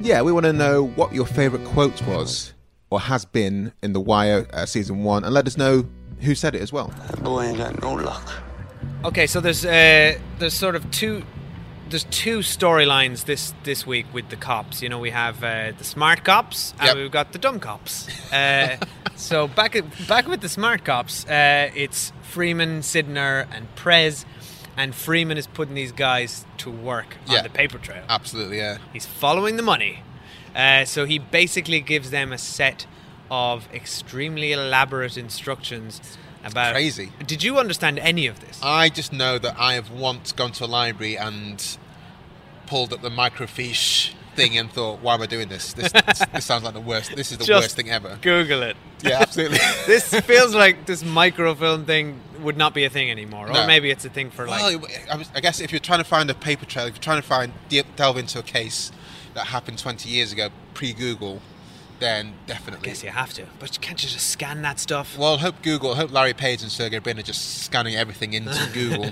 yeah, 0.00 0.22
we 0.22 0.32
want 0.32 0.44
to 0.46 0.52
know 0.52 0.84
what 0.84 1.14
your 1.14 1.26
favourite 1.26 1.64
quote 1.66 2.00
was 2.06 2.52
or 2.90 3.00
has 3.00 3.24
been 3.24 3.72
in 3.82 3.92
The 3.92 4.00
Wire 4.00 4.46
uh, 4.52 4.66
season 4.66 5.02
one, 5.02 5.24
and 5.24 5.34
let 5.34 5.46
us 5.46 5.56
know 5.56 5.86
who 6.20 6.34
said 6.34 6.54
it 6.54 6.62
as 6.62 6.72
well. 6.72 6.88
That 7.08 7.22
Boy 7.22 7.44
ain't 7.44 7.58
got 7.58 7.80
no 7.82 7.94
luck. 7.94 8.30
Okay, 9.04 9.26
so 9.26 9.40
there's 9.40 9.64
uh, 9.64 10.18
there's 10.38 10.54
sort 10.54 10.76
of 10.76 10.88
two 10.90 11.22
there's 11.88 12.04
two 12.04 12.38
storylines 12.38 13.24
this 13.24 13.54
this 13.64 13.86
week 13.86 14.06
with 14.12 14.28
the 14.28 14.36
cops. 14.36 14.82
You 14.82 14.88
know, 14.88 14.98
we 14.98 15.10
have 15.10 15.42
uh, 15.42 15.72
the 15.76 15.84
smart 15.84 16.24
cops 16.24 16.72
and 16.78 16.88
Yep. 16.88 16.96
we've 16.96 17.10
got 17.10 17.32
the 17.32 17.38
dumb 17.38 17.60
cops. 17.60 18.08
Uh, 18.32 18.76
so 19.16 19.48
back 19.48 19.76
at, 19.76 19.84
back 20.08 20.26
with 20.28 20.40
the 20.40 20.48
smart 20.48 20.84
cops, 20.84 21.26
uh, 21.26 21.70
it's 21.74 22.12
Freamon, 22.32 22.78
Sydnor, 22.80 23.46
and 23.52 23.72
Prez, 23.76 24.24
and 24.76 24.92
Freamon 24.92 25.36
is 25.36 25.46
putting 25.46 25.74
these 25.74 25.92
guys 25.92 26.44
to 26.58 26.70
work 26.70 27.16
Yeah. 27.26 27.38
on 27.38 27.42
the 27.44 27.50
paper 27.50 27.78
trail. 27.78 28.04
Absolutely, 28.08 28.58
yeah. 28.58 28.78
He's 28.92 29.06
following 29.06 29.56
the 29.56 29.62
money. 29.62 30.02
Uh, 30.54 30.84
so 30.84 31.04
he 31.04 31.18
basically 31.18 31.80
gives 31.80 32.10
them 32.10 32.32
a 32.32 32.38
set 32.38 32.86
of 33.30 33.68
extremely 33.74 34.52
elaborate 34.52 35.16
instructions 35.16 36.00
about. 36.44 36.72
crazy. 36.74 37.10
Did 37.26 37.42
you 37.42 37.58
understand 37.58 37.98
any 37.98 38.26
of 38.26 38.40
this? 38.40 38.60
I 38.62 38.88
just 38.88 39.12
know 39.12 39.38
that 39.38 39.56
I 39.58 39.74
have 39.74 39.90
once 39.90 40.32
gone 40.32 40.52
to 40.52 40.64
a 40.64 40.66
library 40.66 41.16
and 41.18 41.76
pulled 42.66 42.92
up 42.92 43.02
the 43.02 43.10
microfiche 43.10 44.12
thing 44.36 44.56
and 44.58 44.70
thought, 44.70 45.00
why 45.00 45.14
am 45.14 45.22
I 45.22 45.26
doing 45.26 45.48
this? 45.48 45.72
This, 45.72 45.90
this, 45.90 46.22
this 46.32 46.44
sounds 46.44 46.62
like 46.64 46.74
the 46.74 46.80
worst. 46.80 47.14
This 47.16 47.32
is 47.32 47.38
the 47.38 47.44
Just 47.44 47.62
worst 47.64 47.76
thing 47.76 47.90
ever. 47.90 48.18
Google 48.20 48.62
it. 48.62 48.76
Yeah, 49.02 49.18
absolutely. 49.20 49.58
this 49.86 50.08
feels 50.20 50.54
like 50.54 50.86
this 50.86 51.02
microfilm 51.02 51.84
thing 51.86 52.20
would 52.42 52.56
not 52.56 52.74
be 52.74 52.84
a 52.84 52.90
thing 52.90 53.10
anymore, 53.10 53.48
or 53.48 53.52
No. 53.52 53.66
maybe 53.66 53.90
it's 53.90 54.04
a 54.04 54.10
thing 54.10 54.30
for 54.30 54.46
like. 54.46 54.60
Well, 54.80 54.90
I, 55.10 55.16
was- 55.16 55.30
I 55.34 55.40
guess 55.40 55.60
if 55.60 55.72
you're 55.72 55.80
trying 55.80 55.98
to 56.00 56.04
find 56.04 56.30
a 56.30 56.34
paper 56.34 56.66
trail, 56.66 56.86
if 56.86 56.94
you're 56.94 57.02
trying 57.02 57.20
to 57.20 57.26
find 57.26 57.52
delve 57.96 58.18
into 58.18 58.38
a 58.38 58.42
case 58.42 58.92
that 59.34 59.46
happened 59.48 59.78
20 59.78 60.08
years 60.08 60.32
ago, 60.32 60.48
pre-Google, 60.74 61.40
then 61.98 62.34
definitely. 62.46 62.88
I 62.88 62.92
guess 62.92 63.02
you 63.02 63.10
have 63.10 63.32
to, 63.34 63.46
but 63.58 63.78
can't 63.80 64.02
you 64.02 64.08
just 64.08 64.28
scan 64.30 64.62
that 64.62 64.78
stuff? 64.78 65.16
Well, 65.18 65.38
hope 65.38 65.62
Google, 65.62 65.94
hope 65.94 66.12
Larry 66.12 66.34
Page 66.34 66.62
and 66.62 66.70
Sergey 66.70 66.98
Brin 66.98 67.18
are 67.18 67.22
just 67.22 67.62
scanning 67.64 67.96
everything 67.96 68.32
into 68.34 68.68
Google, 68.74 69.04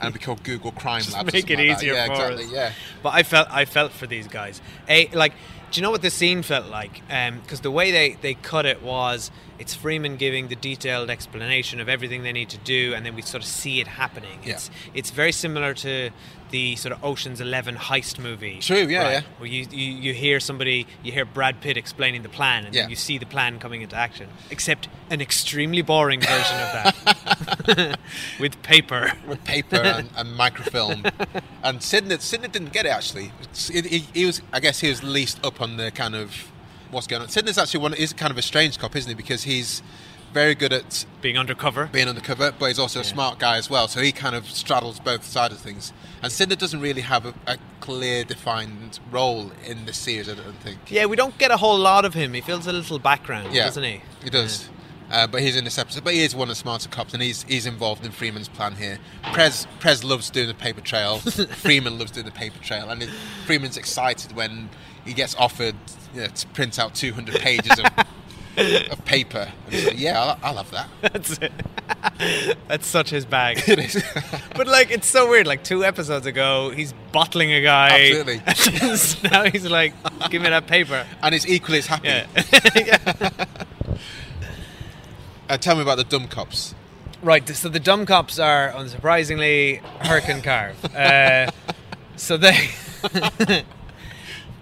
and 0.00 0.12
be 0.12 0.18
called 0.18 0.42
Google 0.42 0.72
Crime 0.72 1.02
Just 1.02 1.14
Labs. 1.14 1.32
make 1.32 1.50
it 1.50 1.58
like 1.58 1.68
that. 1.68 1.76
easier 1.78 1.94
yeah, 1.94 2.06
for 2.06 2.12
exactly, 2.12 2.44
us. 2.44 2.50
Yeah. 2.52 2.72
But 3.02 3.14
I 3.14 3.22
felt 3.22 3.48
I 3.50 3.64
felt 3.64 3.92
for 3.92 4.06
these 4.06 4.26
guys. 4.28 4.60
A 4.88 5.08
like, 5.08 5.32
do 5.70 5.78
you 5.80 5.82
know 5.82 5.90
what 5.90 6.02
the 6.02 6.10
scene 6.10 6.42
felt 6.42 6.66
like? 6.66 7.02
Um, 7.10 7.40
because 7.40 7.60
the 7.60 7.70
way 7.70 7.90
they 7.90 8.16
they 8.20 8.34
cut 8.34 8.66
it 8.66 8.82
was 8.82 9.30
it's 9.58 9.76
Freamon 9.76 10.18
giving 10.18 10.48
the 10.48 10.54
detailed 10.56 11.10
explanation 11.10 11.80
of 11.80 11.88
everything 11.88 12.22
they 12.22 12.32
need 12.32 12.48
to 12.50 12.58
do, 12.58 12.94
and 12.94 13.04
then 13.04 13.14
we 13.16 13.22
sort 13.22 13.42
of 13.42 13.48
see 13.48 13.80
it 13.80 13.86
happening. 13.88 14.38
Yeah. 14.44 14.52
It's 14.54 14.70
it's 14.94 15.10
very 15.10 15.32
similar 15.32 15.74
to 15.74 16.10
the 16.50 16.76
sort 16.76 16.92
of 16.94 17.04
Ocean's 17.04 17.40
Eleven 17.42 17.76
heist 17.76 18.18
movie. 18.18 18.58
True, 18.60 18.86
yeah, 18.86 19.10
yeah. 19.10 19.20
Where 19.38 19.48
you, 19.50 19.66
you 19.70 19.92
you 19.92 20.14
hear 20.14 20.40
somebody, 20.40 20.86
you 21.02 21.12
hear 21.12 21.24
Brad 21.26 21.60
Pitt 21.60 21.76
explaining 21.76 22.22
the 22.22 22.28
plan, 22.30 22.64
and 22.64 22.74
Yeah. 22.74 22.82
then 22.82 22.90
you 22.90 22.96
see 22.96 23.18
the 23.18 23.26
plan 23.26 23.58
coming 23.58 23.82
into 23.82 23.96
action. 23.96 24.28
Except 24.50 24.88
an 25.10 25.20
extremely 25.20 25.82
boring 25.82 26.20
version 26.20 26.56
of 26.56 26.72
that 26.72 27.98
with 28.40 28.60
paper. 28.62 29.12
with 29.26 29.42
paper 29.44 29.76
and, 29.76 30.08
and 30.16 30.36
microfilm. 30.36 31.04
And 31.60 31.82
Sidney, 31.82 32.16
Sidney 32.18 32.48
didn't 32.48 32.72
get 32.72 32.86
it 32.86 32.90
actually. 32.90 33.32
He, 33.70 33.80
he, 33.82 33.98
he 34.14 34.24
was, 34.24 34.40
I 34.52 34.60
guess, 34.60 34.78
he 34.80 34.88
was 34.88 35.02
least 35.02 35.44
up 35.44 35.57
on 35.60 35.76
the 35.76 35.90
kind 35.90 36.14
of 36.14 36.34
what's 36.90 37.06
going 37.06 37.22
on. 37.22 37.28
Sidney's 37.28 37.58
actually 37.58 37.80
one 37.80 37.94
is 37.94 38.12
kind 38.12 38.30
of 38.30 38.38
a 38.38 38.42
strange 38.42 38.78
cop, 38.78 38.96
isn't 38.96 39.08
he? 39.08 39.14
Because 39.14 39.44
he's 39.44 39.82
very 40.32 40.54
good 40.54 40.72
at 40.72 41.06
being 41.22 41.38
undercover, 41.38 41.86
being 41.86 42.08
undercover, 42.08 42.52
but 42.58 42.66
he's 42.66 42.78
also 42.78 43.00
a 43.00 43.04
smart 43.04 43.38
guy 43.38 43.56
as 43.56 43.70
well. 43.70 43.88
So 43.88 44.00
he 44.00 44.12
kind 44.12 44.34
of 44.36 44.48
straddles 44.48 45.00
both 45.00 45.24
sides 45.24 45.54
of 45.54 45.60
things. 45.60 45.92
And 46.22 46.30
Cinder 46.30 46.56
doesn't 46.56 46.80
really 46.80 47.00
have 47.00 47.24
a, 47.26 47.34
a 47.46 47.58
clear, 47.80 48.24
defined 48.24 49.00
role 49.10 49.52
in 49.64 49.86
this 49.86 49.96
series. 49.96 50.28
I 50.28 50.34
don't 50.34 50.56
think. 50.60 50.78
Yeah, 50.90 51.06
we 51.06 51.16
don't 51.16 51.36
get 51.38 51.50
a 51.50 51.56
whole 51.56 51.78
lot 51.78 52.04
of 52.04 52.14
him. 52.14 52.34
He 52.34 52.40
feels 52.40 52.66
a 52.66 52.72
little 52.72 52.98
background, 52.98 53.54
Yeah, 53.54 53.64
doesn't 53.64 53.82
he? 53.82 54.02
He 54.22 54.30
does. 54.30 54.68
Uh, 55.10 55.26
but 55.26 55.40
he's 55.40 55.56
in 55.56 55.64
this 55.64 55.78
episode. 55.78 56.04
But 56.04 56.14
he 56.14 56.22
is 56.22 56.34
one 56.34 56.44
of 56.44 56.50
the 56.50 56.54
smarter 56.54 56.88
cops, 56.88 57.14
and 57.14 57.22
he's 57.22 57.42
he's 57.44 57.66
involved 57.66 58.04
in 58.04 58.12
Freamon's 58.12 58.48
plan 58.48 58.74
here. 58.76 58.98
Prez 59.32 59.66
Prez 59.80 60.04
loves 60.04 60.30
doing 60.30 60.48
the 60.48 60.54
paper 60.54 60.80
trail. 60.80 61.18
Freamon 61.18 61.98
loves 61.98 62.10
doing 62.10 62.26
the 62.26 62.32
paper 62.32 62.58
trail, 62.62 62.90
and 62.90 63.02
it, 63.02 63.10
Freamon's 63.46 63.76
excited 63.76 64.32
when 64.32 64.68
he 65.04 65.14
gets 65.14 65.34
offered 65.36 65.74
you 66.14 66.22
know, 66.22 66.26
to 66.26 66.46
print 66.48 66.78
out 66.78 66.94
200 66.94 67.40
pages 67.40 67.78
of, 67.78 67.86
of 68.92 69.04
paper. 69.06 69.50
And 69.66 69.74
he's 69.74 69.86
like, 69.86 69.98
"Yeah, 69.98 70.20
I'll, 70.20 70.38
I'll 70.42 70.62
have 70.62 70.70
that." 70.72 70.88
That's 71.00 71.38
it. 71.38 71.52
That's 72.68 72.86
such 72.86 73.10
his 73.10 73.24
bag. 73.24 73.62
It 73.66 73.78
is. 73.78 74.04
but 74.54 74.66
like, 74.66 74.90
it's 74.90 75.06
so 75.06 75.30
weird. 75.30 75.46
Like 75.46 75.64
two 75.64 75.84
episodes 75.84 76.26
ago, 76.26 76.70
he's 76.70 76.92
bottling 77.12 77.52
a 77.52 77.62
guy. 77.62 78.10
Absolutely. 78.10 79.30
Now 79.30 79.44
he's 79.44 79.66
like, 79.66 79.94
"Give 80.30 80.42
me 80.42 80.50
that 80.50 80.66
paper." 80.66 81.06
And 81.22 81.32
he's 81.32 81.46
equally 81.46 81.78
as 81.78 81.86
happy. 81.86 82.08
Yeah. 82.08 82.26
Uh, 85.48 85.56
tell 85.56 85.76
me 85.76 85.82
about 85.82 85.96
the 85.96 86.04
dumb 86.04 86.28
cops. 86.28 86.74
Right, 87.22 87.48
so 87.48 87.68
the 87.68 87.80
dumb 87.80 88.06
cops 88.06 88.38
are 88.38 88.70
unsurprisingly 88.72 89.78
Herc 90.00 90.28
and 90.28 90.42
Carve. 90.42 90.76
Uh, 90.94 91.50
so 92.16 92.36
they 92.36 92.68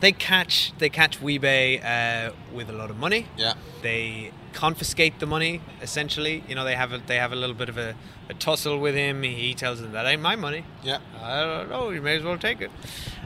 they 0.01 0.12
catch 0.12 0.72
they 0.79 0.88
catch 0.88 1.20
Weebay 1.20 1.83
uh, 1.85 2.33
with 2.53 2.68
a 2.68 2.72
lot 2.72 2.90
of 2.90 2.99
money. 2.99 3.27
Yeah. 3.37 3.55
They 3.83 4.33
confiscate 4.53 5.18
the 5.20 5.27
money 5.27 5.61
essentially. 5.83 6.44
You 6.49 6.55
know, 6.55 6.64
they 6.64 6.75
have 6.75 6.92
a, 6.92 6.99
they 6.99 7.16
have 7.16 7.33
a 7.33 7.37
little 7.37 7.55
bit 7.55 7.68
of 7.68 7.79
a, 7.79 7.94
a 8.29 8.35
tussle 8.35 8.79
with 8.79 8.94
him. 8.94 9.22
He 9.22 9.55
tells 9.55 9.81
them 9.81 9.92
that 9.92 10.07
ain't 10.07 10.22
my 10.22 10.37
money. 10.37 10.64
Yeah. 10.83 10.99
I 11.22 11.40
don't 11.42 11.70
know. 11.70 11.90
You 11.90 12.03
may 12.03 12.16
as 12.16 12.22
well 12.22 12.38
take 12.38 12.61
it. 12.61 12.70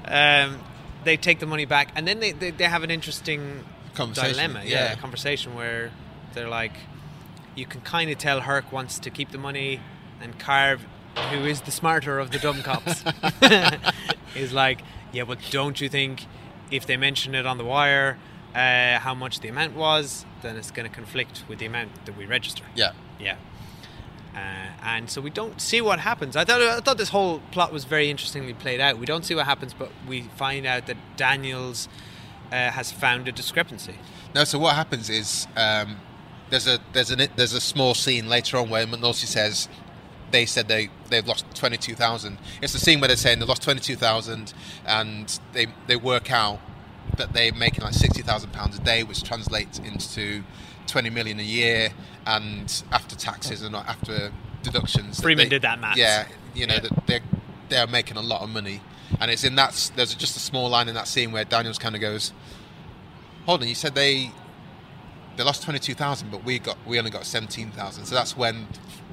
Um, 0.07 0.61
they 1.05 1.17
take 1.17 1.41
the 1.41 1.47
money 1.47 1.65
back, 1.65 1.93
and 1.97 2.07
then 2.07 2.21
they, 2.21 2.33
they, 2.33 2.51
they 2.51 2.65
have 2.65 2.83
an 2.83 2.91
interesting 2.91 3.65
Conversation, 3.95 4.33
dilemma. 4.35 4.63
yeah. 4.65 4.93
a 4.93 4.97
conversation 4.97 5.55
where 5.55 5.91
they're 6.35 6.49
like, 6.49 6.73
you 7.55 7.67
can 7.67 7.81
kind 7.81 8.11
of 8.11 8.19
tell 8.19 8.41
Herc 8.41 8.73
wants 8.73 8.99
to 9.01 9.11
keep 9.11 9.31
the 9.31 9.39
money, 9.39 9.81
and 10.21 10.39
Carve, 10.39 10.87
who 11.31 11.45
is 11.45 11.63
the 11.63 11.71
smarter 11.71 12.19
of 12.19 12.31
the 12.31 12.39
dumb 12.39 12.63
cops, 12.63 13.05
is 14.35 14.53
like, 14.53 14.83
yeah, 15.13 15.25
but 15.25 15.39
don't 15.51 15.81
you 15.81 15.89
think 15.89 16.27
if 16.71 16.87
they 16.87 16.97
mention 16.97 17.35
it 17.35 17.47
on 17.47 17.59
the 17.59 17.65
wire, 17.65 18.19
uh, 18.55 18.99
how 18.99 19.15
much 19.15 19.41
the 19.41 19.49
amount 19.49 19.75
was, 19.75 20.25
then 20.43 20.57
it's 20.57 20.71
going 20.71 20.89
to 20.89 20.95
conflict 20.95 21.45
with 21.49 21.59
the 21.59 21.67
amount 21.67 22.05
that 22.07 22.17
we 22.17 22.27
register. 22.27 22.65
Yeah. 22.75 22.93
Yeah. 23.19 23.37
Uh, 24.35 24.39
and 24.83 25.11
so 25.11 25.21
we 25.21 25.31
don't 25.31 25.61
see 25.61 25.81
what 25.81 26.01
happens. 26.01 26.37
I 26.37 26.45
thought 26.45 26.63
I 26.63 26.79
thought 26.81 26.99
this 26.99 27.09
whole 27.09 27.41
plot 27.51 27.73
was 27.73 27.85
very 27.85 28.11
interestingly 28.11 28.55
played 28.55 28.81
out. 28.81 28.97
We 28.99 29.07
don't 29.07 29.25
see 29.25 29.35
what 29.35 29.47
happens, 29.47 29.75
but 29.75 29.91
we 30.07 30.23
find 30.37 30.67
out 30.67 30.87
that 30.87 30.97
Daniels 31.17 31.89
uh, 32.53 32.71
has 32.71 32.93
found 32.93 33.27
a 33.27 33.33
discrepancy. 33.33 33.97
No, 34.35 34.45
so 34.45 34.59
what 34.59 34.77
happens 34.77 35.11
is 35.11 35.49
um, 35.57 35.97
there's 36.51 36.67
a 36.67 36.79
there's 36.93 37.11
a 37.11 37.17
there's 37.37 37.53
a 37.53 37.61
small 37.61 37.95
scene 37.95 38.29
later 38.29 38.57
on 38.57 38.69
where 38.71 38.87
McNulty 38.87 39.27
says 39.27 39.69
they 40.31 40.47
said 40.47 40.69
they 40.69 40.89
they've 41.09 41.27
lost 41.27 41.45
twenty 41.55 41.77
two 41.77 41.95
thousand. 41.95 42.39
It's 42.63 42.73
the 42.73 42.79
scene 42.79 43.01
where 43.01 43.09
they're 43.09 43.17
saying 43.17 43.39
they 43.41 43.47
lost 43.47 43.63
twenty 43.63 43.81
two 43.81 43.97
thousand, 43.97 44.53
and 44.87 45.39
they 45.53 45.67
they 45.87 45.97
work 45.97 46.31
out 46.31 46.61
that 47.17 47.33
they're 47.33 47.53
making 47.53 47.83
like 47.85 47.95
sixty 47.95 48.23
thousand 48.23 48.53
pounds 48.53 48.79
a 48.79 48.83
day, 48.83 49.03
which 49.03 49.23
translates 49.23 49.79
into 49.79 50.43
twenty 50.87 51.11
million 51.11 51.39
a 51.41 51.45
year, 51.45 51.91
and 52.27 52.83
after 52.93 53.17
taxes 53.17 53.63
and 53.63 53.75
after 53.75 54.31
deductions. 54.63 55.21
Freamon 55.21 55.37
they- 55.39 55.49
did 55.49 55.63
that 55.63 55.81
maths. 55.81 55.99
Yeah, 55.99 56.27
you 56.55 56.67
know 56.67 56.75
Yeah. 56.75 56.81
that 56.81 57.07
they're 57.07 57.21
they're 57.69 57.87
making 57.87 58.17
a 58.17 58.21
lot 58.23 58.43
of 58.43 58.51
money, 58.51 58.81
and 59.21 59.31
it's 59.31 59.45
in 59.45 59.55
that 59.57 59.91
there's 59.97 60.15
just 60.15 60.37
a 60.37 60.41
small 60.41 60.69
line 60.69 60.89
in 60.89 60.95
that 60.95 61.09
scene 61.09 61.33
where 61.33 61.45
Daniels 61.45 61.79
kind 61.79 61.95
of 61.95 62.01
goes, 62.01 62.33
"Hold 63.47 63.63
on, 63.63 63.69
you 63.69 63.75
said 63.75 63.95
they." 63.95 64.31
They 65.37 65.45
lost 65.45 65.63
twenty 65.63 65.79
two 65.79 65.95
thousand, 65.95 66.31
but 66.31 66.45
we 66.45 66.59
got 66.59 66.77
we 66.87 66.99
only 66.99 67.11
got 67.11 67.25
seventeen 67.25 67.71
thousand. 67.71 68.07
So 68.07 68.15
that's 68.15 68.37
when 68.37 68.67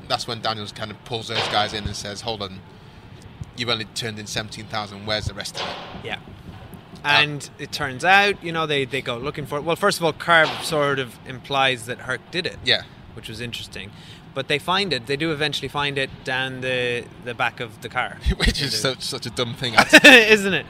that's 0.07 0.27
when 0.27 0.41
Daniels 0.41 0.71
kind 0.71 0.91
of 0.91 1.03
pulls 1.05 1.27
those 1.27 1.47
guys 1.49 1.73
in 1.73 1.85
and 1.85 1.95
says, 1.95 2.21
"Hold 2.21 2.41
on, 2.41 2.59
you've 3.55 3.69
only 3.69 3.85
turned 3.85 4.19
in 4.19 4.27
seventeen 4.27 4.65
thousand. 4.65 5.05
Where's 5.05 5.25
the 5.25 5.33
rest 5.33 5.59
of 5.59 5.67
it?" 5.67 5.75
Yeah. 6.03 6.19
And 7.03 7.49
it 7.57 7.71
turns 7.71 8.03
out, 8.03 8.43
you 8.43 8.51
know, 8.51 8.65
they, 8.65 8.83
they 8.83 9.01
go 9.01 9.17
looking 9.17 9.45
for 9.45 9.57
it. 9.57 9.63
Well, 9.63 9.75
first 9.75 9.97
of 9.97 10.03
all, 10.03 10.13
Carb 10.13 10.63
sort 10.63 10.99
of 10.99 11.17
implies 11.25 11.85
that 11.85 11.99
Herc 11.99 12.31
did 12.31 12.45
it. 12.45 12.57
Yeah. 12.65 12.81
Which 13.13 13.29
was 13.29 13.39
interesting. 13.39 13.91
But 14.33 14.47
they 14.47 14.59
find 14.59 14.91
it. 14.91 15.07
They 15.07 15.15
do 15.15 15.31
eventually 15.31 15.67
find 15.67 15.97
it 15.97 16.09
down 16.23 16.61
the, 16.61 17.05
the 17.23 17.33
back 17.33 17.59
of 17.59 17.81
the 17.81 17.89
car. 17.89 18.17
Which 18.37 18.61
is 18.61 18.79
such 18.79 19.01
such 19.01 19.25
a 19.25 19.29
dumb 19.29 19.53
thing. 19.53 19.73
Isn't 20.03 20.53
it? 20.53 20.65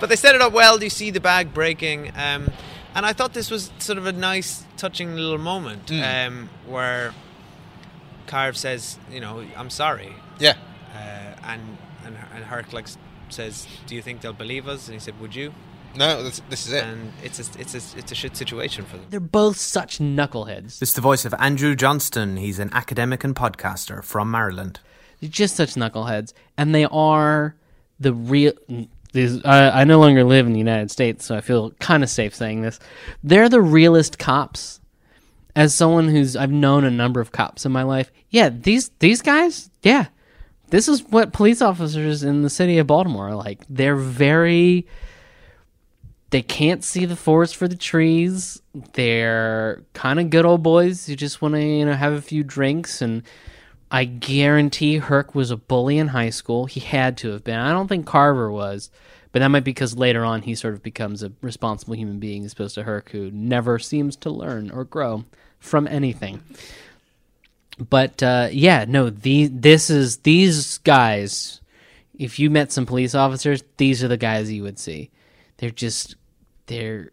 But 0.00 0.08
they 0.08 0.16
set 0.16 0.34
it 0.34 0.40
up 0.40 0.52
well. 0.52 0.78
Do 0.78 0.84
you 0.84 0.90
see 0.90 1.10
the 1.10 1.20
bag 1.20 1.54
breaking? 1.54 2.12
Um, 2.16 2.50
and 2.94 3.04
I 3.06 3.12
thought 3.12 3.32
this 3.34 3.50
was 3.50 3.70
sort 3.78 3.98
of 3.98 4.06
a 4.06 4.12
nice, 4.12 4.64
touching 4.76 5.14
little 5.16 5.38
moment 5.38 5.86
Mm. 5.86 6.26
um, 6.26 6.50
where 6.66 7.12
Carve 8.26 8.56
says, 8.56 8.98
you 9.10 9.20
know, 9.20 9.44
I'm 9.56 9.70
sorry. 9.70 10.12
Yeah. 10.38 10.54
Uh, 10.94 11.34
and, 11.44 11.60
and 12.04 12.16
and 12.34 12.44
Herc 12.44 12.72
like 12.72 12.86
says, 13.28 13.66
do 13.86 13.94
you 13.94 14.02
think 14.02 14.20
they'll 14.20 14.32
believe 14.32 14.68
us? 14.68 14.86
And 14.88 14.94
he 14.94 15.00
said, 15.00 15.18
would 15.20 15.34
you? 15.34 15.52
No, 15.94 16.22
this, 16.22 16.40
this 16.48 16.66
is 16.66 16.72
it. 16.72 16.84
And 16.84 17.12
it's 17.22 17.38
a, 17.38 17.60
it's 17.60 17.74
a, 17.74 17.98
it's 17.98 18.12
a 18.12 18.14
shit 18.14 18.34
situation 18.36 18.84
for 18.86 18.96
them. 18.96 19.06
They're 19.10 19.20
both 19.20 19.58
such 19.58 19.98
knuckleheads. 19.98 20.80
It's 20.80 20.94
the 20.94 21.02
voice 21.02 21.24
of 21.26 21.34
Andrew 21.38 21.74
Johnstone. 21.74 22.36
He's 22.38 22.58
an 22.58 22.70
academic 22.72 23.24
and 23.24 23.36
podcaster 23.36 24.02
from 24.02 24.30
Maryland. 24.30 24.80
They're 25.20 25.28
just 25.28 25.54
such 25.56 25.74
knuckleheads, 25.74 26.32
and 26.56 26.74
they 26.74 26.86
are 26.86 27.54
the 28.00 28.14
real. 28.14 28.52
These, 29.12 29.44
I 29.44 29.82
I 29.82 29.84
no 29.84 30.00
longer 30.00 30.24
live 30.24 30.46
in 30.46 30.52
the 30.52 30.58
United 30.58 30.90
States, 30.90 31.24
so 31.24 31.36
I 31.36 31.40
feel 31.40 31.70
kind 31.72 32.02
of 32.02 32.10
safe 32.10 32.34
saying 32.34 32.62
this. 32.62 32.80
They're 33.22 33.48
the 33.48 33.60
realest 33.60 34.18
cops. 34.18 34.80
As 35.54 35.74
someone 35.74 36.08
who's 36.08 36.34
I've 36.34 36.50
known 36.50 36.84
a 36.84 36.90
number 36.90 37.20
of 37.20 37.30
cops 37.30 37.66
in 37.66 37.72
my 37.72 37.82
life, 37.82 38.10
yeah, 38.30 38.48
these 38.48 38.90
these 39.00 39.20
guys, 39.20 39.70
yeah, 39.82 40.06
this 40.72 40.88
is 40.88 41.02
what 41.04 41.34
police 41.34 41.60
officers 41.60 42.22
in 42.22 42.40
the 42.40 42.48
city 42.48 42.78
of 42.78 42.86
Baltimore 42.86 43.28
are 43.28 43.34
like. 43.34 43.60
They're 43.68 43.96
very. 43.96 44.86
They 46.30 46.40
can't 46.40 46.82
see 46.82 47.04
the 47.04 47.14
forest 47.14 47.56
for 47.56 47.68
the 47.68 47.76
trees. 47.76 48.62
They're 48.94 49.82
kind 49.92 50.18
of 50.18 50.30
good 50.30 50.46
old 50.46 50.62
boys 50.62 51.04
who 51.06 51.14
just 51.14 51.42
want 51.42 51.56
to, 51.56 51.62
you 51.62 51.84
know, 51.84 51.92
have 51.92 52.14
a 52.14 52.22
few 52.22 52.42
drinks 52.42 53.02
and 53.02 53.22
I 53.94 54.04
guarantee 54.06 54.96
Herc 54.96 55.34
was 55.34 55.50
a 55.50 55.56
bully 55.56 55.98
in 55.98 56.08
high 56.08 56.30
school. 56.30 56.64
He 56.64 56.80
had 56.80 57.18
to 57.18 57.28
have 57.32 57.44
been. 57.44 57.58
I 57.58 57.72
don't 57.72 57.88
think 57.88 58.06
Carver 58.06 58.50
was, 58.50 58.90
but 59.32 59.40
that 59.40 59.48
might 59.48 59.64
be 59.64 59.70
because 59.70 59.98
later 59.98 60.24
on 60.24 60.40
he 60.40 60.54
sort 60.54 60.72
of 60.72 60.82
becomes 60.82 61.22
a 61.22 61.30
responsible 61.42 61.94
human 61.94 62.18
being 62.18 62.42
as 62.46 62.54
opposed 62.54 62.74
to 62.76 62.84
Herc, 62.84 63.10
who 63.10 63.30
never 63.30 63.78
seems 63.78 64.16
to 64.16 64.30
learn 64.30 64.70
or 64.70 64.84
grow 64.84 65.26
from 65.58 65.86
anything. 65.86 66.42
But 67.78 68.22
uh, 68.22 68.48
yeah, 68.50 68.86
no, 68.88 69.10
the 69.10 69.48
this 69.48 69.90
is 69.90 70.18
these 70.18 70.78
guys. 70.78 71.60
If 72.18 72.38
you 72.38 72.48
met 72.48 72.72
some 72.72 72.86
police 72.86 73.14
officers, 73.14 73.62
these 73.76 74.02
are 74.02 74.08
the 74.08 74.16
guys 74.16 74.50
you 74.50 74.62
would 74.62 74.78
see. 74.78 75.10
They're 75.58 75.70
just 75.70 76.16
they're 76.64 77.10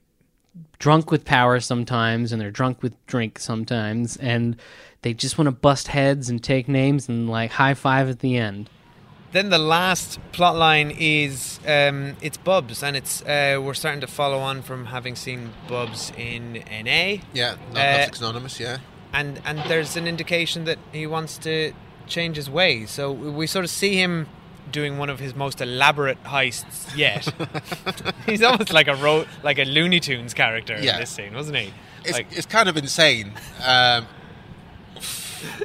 drunk 0.79 1.11
with 1.11 1.25
power 1.25 1.59
sometimes, 1.59 2.31
and 2.31 2.41
they're 2.41 2.51
drunk 2.51 2.81
with 2.81 2.93
drink 3.07 3.39
sometimes, 3.39 4.17
and 4.17 4.55
they 5.01 5.13
just 5.13 5.37
want 5.37 5.47
to 5.47 5.51
bust 5.51 5.87
heads 5.89 6.29
and 6.29 6.43
take 6.43 6.67
names 6.67 7.07
and 7.09 7.29
like 7.29 7.51
high 7.51 7.73
five 7.73 8.09
at 8.09 8.19
the 8.19 8.37
end. 8.37 8.69
Then 9.31 9.49
the 9.49 9.59
last 9.59 10.19
plot 10.31 10.55
line 10.55 10.89
is 10.97 11.59
um, 11.67 12.15
it's 12.21 12.37
Bubs, 12.37 12.81
and 12.81 12.95
it's 12.97 13.21
uh, 13.21 13.59
we're 13.63 13.75
starting 13.75 14.01
to 14.01 14.07
follow 14.07 14.39
on 14.39 14.61
from 14.63 14.85
having 14.87 15.15
seen 15.15 15.51
Bubs 15.67 16.11
in 16.17 16.53
NA. 16.53 17.21
Yeah, 17.33 17.55
Uh, 17.75 18.07
Anonymous. 18.17 18.59
Yeah. 18.59 18.77
and 19.13 19.39
and 19.45 19.59
there's 19.67 19.95
an 19.95 20.07
indication 20.07 20.63
that 20.65 20.79
he 20.91 21.05
wants 21.05 21.37
to 21.39 21.73
change 22.07 22.37
his 22.37 22.49
ways. 22.49 22.89
So 22.89 23.11
we 23.11 23.45
sort 23.45 23.65
of 23.65 23.69
see 23.71 23.95
him 23.95 24.27
doing 24.71 24.97
one 24.97 25.09
of 25.09 25.19
his 25.19 25.35
most 25.35 25.61
elaborate 25.61 26.21
heists 26.23 26.95
yet. 26.95 27.27
He's 28.25 28.41
almost 28.43 28.71
like 28.73 28.87
a 28.87 28.95
ro- 28.95 29.25
like 29.43 29.59
a 29.59 29.65
Looney 29.65 29.99
Tunes 29.99 30.33
character 30.33 30.77
Yeah. 30.79 30.93
in 30.95 30.99
this 31.01 31.09
scene, 31.09 31.33
wasn't 31.33 31.57
he? 31.57 31.73
It's, 32.03 32.13
Like- 32.13 32.27
it's 32.31 32.45
kind 32.45 32.69
of 32.69 32.77
insane. 32.77 33.33
Um, 33.65 34.07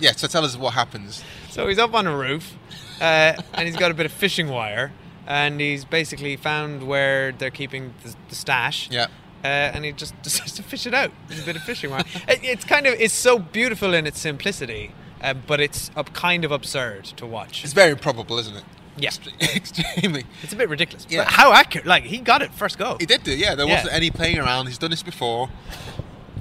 yeah, 0.00 0.12
so 0.12 0.26
tell 0.28 0.44
us 0.44 0.56
what 0.56 0.74
happens. 0.74 1.22
So 1.50 1.68
he's 1.68 1.78
up 1.78 1.94
on 1.94 2.06
a 2.06 2.16
roof, 2.16 2.54
uh, 3.00 3.34
and 3.54 3.66
he's 3.68 3.76
got 3.76 3.90
a 3.90 3.94
bit 3.94 4.06
of 4.06 4.12
fishing 4.12 4.48
wire, 4.48 4.92
and 5.26 5.60
he's 5.60 5.84
basically 5.84 6.36
found 6.36 6.86
where 6.86 7.32
they're 7.32 7.50
keeping 7.50 7.94
the, 8.02 8.14
the 8.28 8.34
stash. 8.34 8.88
Yeah. 8.90 9.06
Uh, 9.42 9.46
and 9.48 9.84
he 9.84 9.92
just 9.92 10.14
decides 10.22 10.52
to 10.52 10.62
fish 10.62 10.86
it 10.86 10.94
out. 10.94 11.10
There's 11.28 11.42
a 11.42 11.46
bit 11.46 11.56
of 11.56 11.62
fishing 11.62 11.90
wire. 11.90 12.04
It- 12.28 12.40
it's 12.44 12.64
kind 12.64 12.86
of 12.86 12.94
it's 12.94 13.14
so 13.14 13.38
beautiful 13.38 13.94
in 13.94 14.06
its 14.06 14.18
simplicity, 14.20 14.92
uh, 15.22 15.34
but 15.34 15.60
it's 15.60 15.90
kind 16.12 16.44
of 16.44 16.52
absurd 16.52 17.04
to 17.16 17.26
watch. 17.26 17.64
It's 17.64 17.72
very 17.72 17.92
improbable, 17.92 18.38
isn't 18.38 18.56
it? 18.56 18.64
Yeah, 18.96 19.10
extremely. 19.40 20.24
It's 20.42 20.52
a 20.52 20.56
bit 20.56 20.68
ridiculous. 20.68 21.06
Yeah. 21.10 21.24
But 21.24 21.32
how 21.32 21.52
accurate? 21.52 21.86
Like 21.86 22.04
he 22.04 22.18
got 22.18 22.42
it 22.42 22.52
first 22.54 22.78
go. 22.78 22.96
He 23.00 23.06
did 23.06 23.22
do, 23.24 23.36
yeah. 23.36 23.54
There 23.54 23.66
Yeah. 23.66 23.74
wasn't 23.76 23.94
any 23.94 24.10
playing 24.10 24.38
around. 24.38 24.66
He's 24.66 24.78
done 24.78 24.90
this 24.90 25.02
before, 25.02 25.50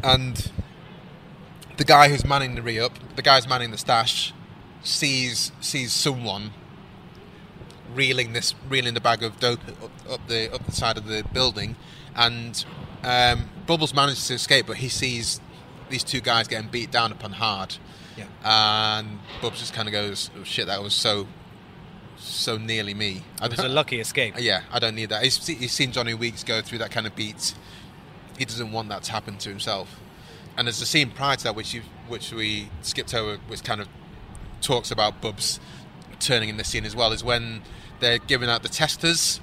and 0.04 0.52
the 1.78 1.84
guy 1.84 2.10
who's 2.10 2.24
manning 2.26 2.56
the 2.56 2.62
re-up, 2.62 2.94
the 3.16 3.22
guy 3.24 3.36
who's 3.36 3.48
manning 3.48 3.72
the 3.72 3.78
stash, 3.78 4.34
sees 4.84 5.52
sees 5.62 5.92
someone 5.94 6.52
reeling 7.96 8.34
this 8.34 8.56
reeling 8.70 8.94
the 8.94 9.02
bag 9.02 9.24
of 9.24 9.40
dope 9.40 9.60
up, 9.84 9.92
up 10.12 10.28
the 10.28 10.54
up 10.54 10.66
the 10.66 10.72
side 10.72 10.98
of 10.98 11.08
the 11.08 11.24
building, 11.34 11.76
and 12.16 12.66
um, 13.04 13.50
Bubbles 13.68 13.94
manages 13.94 14.28
to 14.28 14.34
escape, 14.36 14.68
but 14.68 14.78
he 14.78 14.90
sees 14.90 15.42
these 15.90 16.04
two 16.04 16.22
guys 16.22 16.48
getting 16.48 16.70
beat 16.70 16.92
down 16.92 17.12
upon 17.12 17.34
hard. 17.34 17.78
Yeah. 18.18 18.26
And 18.46 19.20
Bubs 19.42 19.60
just 19.60 19.74
kind 19.74 19.88
of 19.88 19.92
goes, 19.92 20.30
oh, 20.40 20.44
"Shit, 20.44 20.68
that 20.68 20.82
was 20.84 20.94
so, 20.94 21.28
so 22.24 22.58
nearly 22.58 22.94
me." 22.94 23.24
It 23.42 23.52
was 23.52 23.60
a 23.60 23.68
lucky 23.70 24.00
escape. 24.00 24.36
Yeah, 24.40 24.62
I 24.72 24.80
don't 24.80 24.96
need 24.96 25.10
that. 25.10 25.24
He's, 25.24 25.46
he's 25.46 25.72
seen 25.72 25.92
Johnny 25.92 26.14
Weeks 26.14 26.44
go 26.44 26.62
through 26.62 26.80
that 26.80 26.92
kind 26.92 27.06
of 27.08 27.16
beat. 27.16 27.54
He 28.38 28.46
doesn't 28.46 28.72
want 28.72 28.90
that 28.90 29.04
to 29.04 29.12
happen 29.12 29.38
to 29.40 29.50
himself. 29.50 30.00
And 30.58 30.68
there's 30.68 30.82
a 30.82 30.86
scene 30.86 31.12
prior 31.12 31.36
to 31.36 31.44
that, 31.46 31.56
which 31.56 31.74
you, 31.74 31.82
which 32.08 32.32
we 32.32 32.70
skipped 32.82 33.14
over, 33.14 33.38
which 33.48 33.64
kind 33.64 33.82
of 33.82 33.88
talks 34.62 34.92
about 34.92 35.22
Bubs 35.22 35.60
turning 36.20 36.50
in 36.50 36.58
the 36.58 36.64
scene 36.64 36.86
as 36.86 36.96
well, 36.96 37.12
is 37.12 37.24
when 37.24 37.62
they're 38.00 38.20
giving 38.20 38.50
out 38.50 38.64
the 38.64 38.70
testers. 38.70 39.40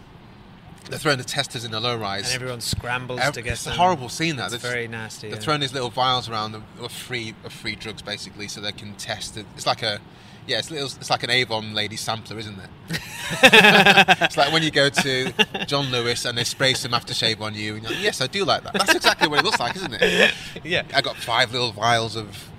They're 0.89 0.99
throwing 0.99 1.19
the 1.19 1.25
testers 1.25 1.65
in 1.65 1.71
the 1.71 1.79
low 1.79 1.97
rise, 1.97 2.33
And 2.33 2.37
everyone 2.43 2.61
scrambles 2.61 3.21
Ev- 3.21 3.35
to 3.35 3.43
get 3.43 3.53
It's 3.53 3.67
a 3.67 3.73
horrible 3.73 4.09
scene. 4.09 4.37
That 4.37 4.53
It's 4.53 4.63
They're- 4.63 4.73
very 4.73 4.89
nasty. 4.89 5.29
They're 5.29 5.37
yeah. 5.37 5.43
throwing 5.43 5.61
these 5.61 5.73
little 5.73 5.91
vials 5.91 6.29
around 6.29 6.55
of 6.81 6.91
free 6.93 7.35
of 7.45 7.53
free 7.53 7.77
drugs, 7.77 8.03
basically, 8.03 8.49
so 8.49 8.61
they 8.61 8.73
can 8.73 8.95
test 8.95 9.37
it. 9.37 9.47
It's 9.57 9.67
like 9.67 9.83
a 9.83 10.01
yeah, 10.51 10.59
it's 10.59 10.71
little, 10.71 10.87
it's 10.89 11.11
like 11.11 11.23
an 11.23 11.31
Avon 11.31 11.75
lady 11.75 11.95
sampler, 11.95 12.37
isn't 12.37 12.59
it? 12.59 12.71
it's 13.43 14.37
like 14.37 14.53
when 14.53 14.65
you 14.65 14.73
go 14.73 14.89
to 14.89 15.33
John 15.67 15.87
Lewis 15.93 16.25
and 16.25 16.37
they 16.37 16.43
spray 16.43 16.75
some 16.75 16.91
aftershave 16.91 17.41
on 17.41 17.55
you, 17.55 17.75
and 17.75 17.85
you're 17.85 17.93
like, 17.93 18.03
yes, 18.03 18.21
I 18.21 18.27
do 18.27 18.45
like 18.45 18.65
that. 18.65 18.73
That's 18.73 18.95
exactly 18.97 19.29
what 19.29 19.39
it 19.39 19.45
looks 19.45 19.61
like, 19.61 19.77
isn't 19.77 19.95
it? 20.01 20.35
Yeah. 20.65 20.83
I 20.93 21.03
got 21.03 21.17
five 21.17 21.53
little 21.53 21.71
vials 21.71 22.17
of 22.17 22.51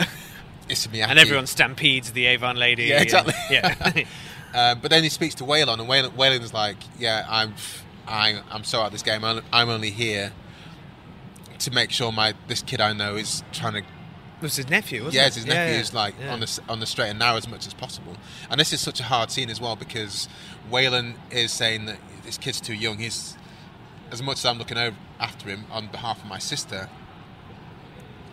Issey 0.69 0.89
Miyake. 0.89 1.08
and 1.10 1.19
everyone 1.19 1.47
stampedes 1.47 2.13
the 2.13 2.27
Avon 2.27 2.56
lady. 2.56 2.86
Yeah, 2.86 2.95
and- 2.95 3.04
exactly. 3.04 3.34
yeah. 3.51 4.06
um, 4.54 4.80
but 4.80 4.89
then 4.89 5.04
he 5.04 5.10
speaks 5.10 5.36
to 5.36 5.43
Waylon, 5.43 5.80
and 5.80 5.89
Waylon, 5.89 6.12
Waylon's 6.12 6.54
like, 6.54 6.77
"Yeah, 6.97 7.25
I'm, 7.30 7.54
I, 8.08 8.41
I'm 8.49 8.63
so 8.63 8.80
out 8.80 8.88
of 8.88 8.91
this 8.93 9.04
game. 9.04 9.25
I'm, 9.25 9.41
I'm 9.51 9.67
only 9.67 9.89
here 9.89 10.32
to 11.60 11.71
make 11.71 11.91
sure 11.91 12.12
my 12.13 12.34
this 12.47 12.62
kid 12.62 12.80
I 12.80 12.93
know 12.93 13.17
is 13.17 13.43
trying 13.51 13.73
to." 13.73 13.84
It 14.41 14.45
was 14.45 14.56
his 14.56 14.69
nephew, 14.69 15.04
wasn't 15.04 15.21
yeah, 15.21 15.27
it? 15.27 15.36
his 15.36 15.45
Yeah, 15.45 15.54
nephew 15.54 15.73
yeah. 15.75 15.80
is 15.82 15.93
like 15.93 16.15
Yeah. 16.19 16.34
on 16.34 16.39
the 16.39 16.60
on 16.67 16.80
the 16.80 16.86
straight 16.88 17.10
and 17.12 17.19
narrow 17.19 17.38
as 17.38 17.47
much 17.47 17.67
as 17.67 17.73
possible. 17.75 18.15
And 18.49 18.60
this 18.60 18.73
is 18.73 18.82
such 18.82 18.99
a 18.99 19.04
hard 19.04 19.30
scene 19.30 19.49
as 19.51 19.62
well 19.62 19.75
because 19.75 20.27
Waylon 20.71 21.13
is 21.30 21.51
saying 21.51 21.86
that 21.86 21.97
this 22.25 22.38
kid's 22.39 22.60
too 22.60 22.73
young. 22.73 22.97
He's 22.97 23.38
as 24.12 24.21
much 24.23 24.39
as 24.39 24.45
I'm 24.45 24.58
looking 24.58 24.77
over 24.80 24.97
after 25.19 25.47
him 25.47 25.65
on 25.71 25.88
behalf 25.88 26.19
of 26.23 26.25
my 26.27 26.39
sister. 26.39 26.89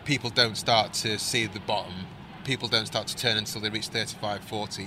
People 0.06 0.30
don't 0.30 0.56
start 0.56 0.94
to 0.94 1.18
see 1.18 1.46
the 1.46 1.60
bottom. 1.60 2.06
People 2.44 2.68
don't 2.68 2.86
start 2.86 3.06
to 3.08 3.16
turn 3.16 3.36
until 3.36 3.60
they 3.60 3.68
reach 3.68 3.88
35, 3.88 4.42
40. 4.42 4.84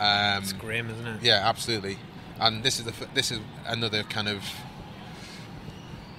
Um, 0.00 0.42
It's 0.42 0.52
grim, 0.52 0.90
isn't 0.90 1.06
it? 1.06 1.22
Yeah, 1.22 1.42
absolutely. 1.48 1.98
And 2.40 2.64
this 2.64 2.80
is 2.80 2.86
the 2.86 2.94
this 3.14 3.30
is 3.30 3.38
another 3.66 4.02
kind 4.02 4.28
of 4.28 4.42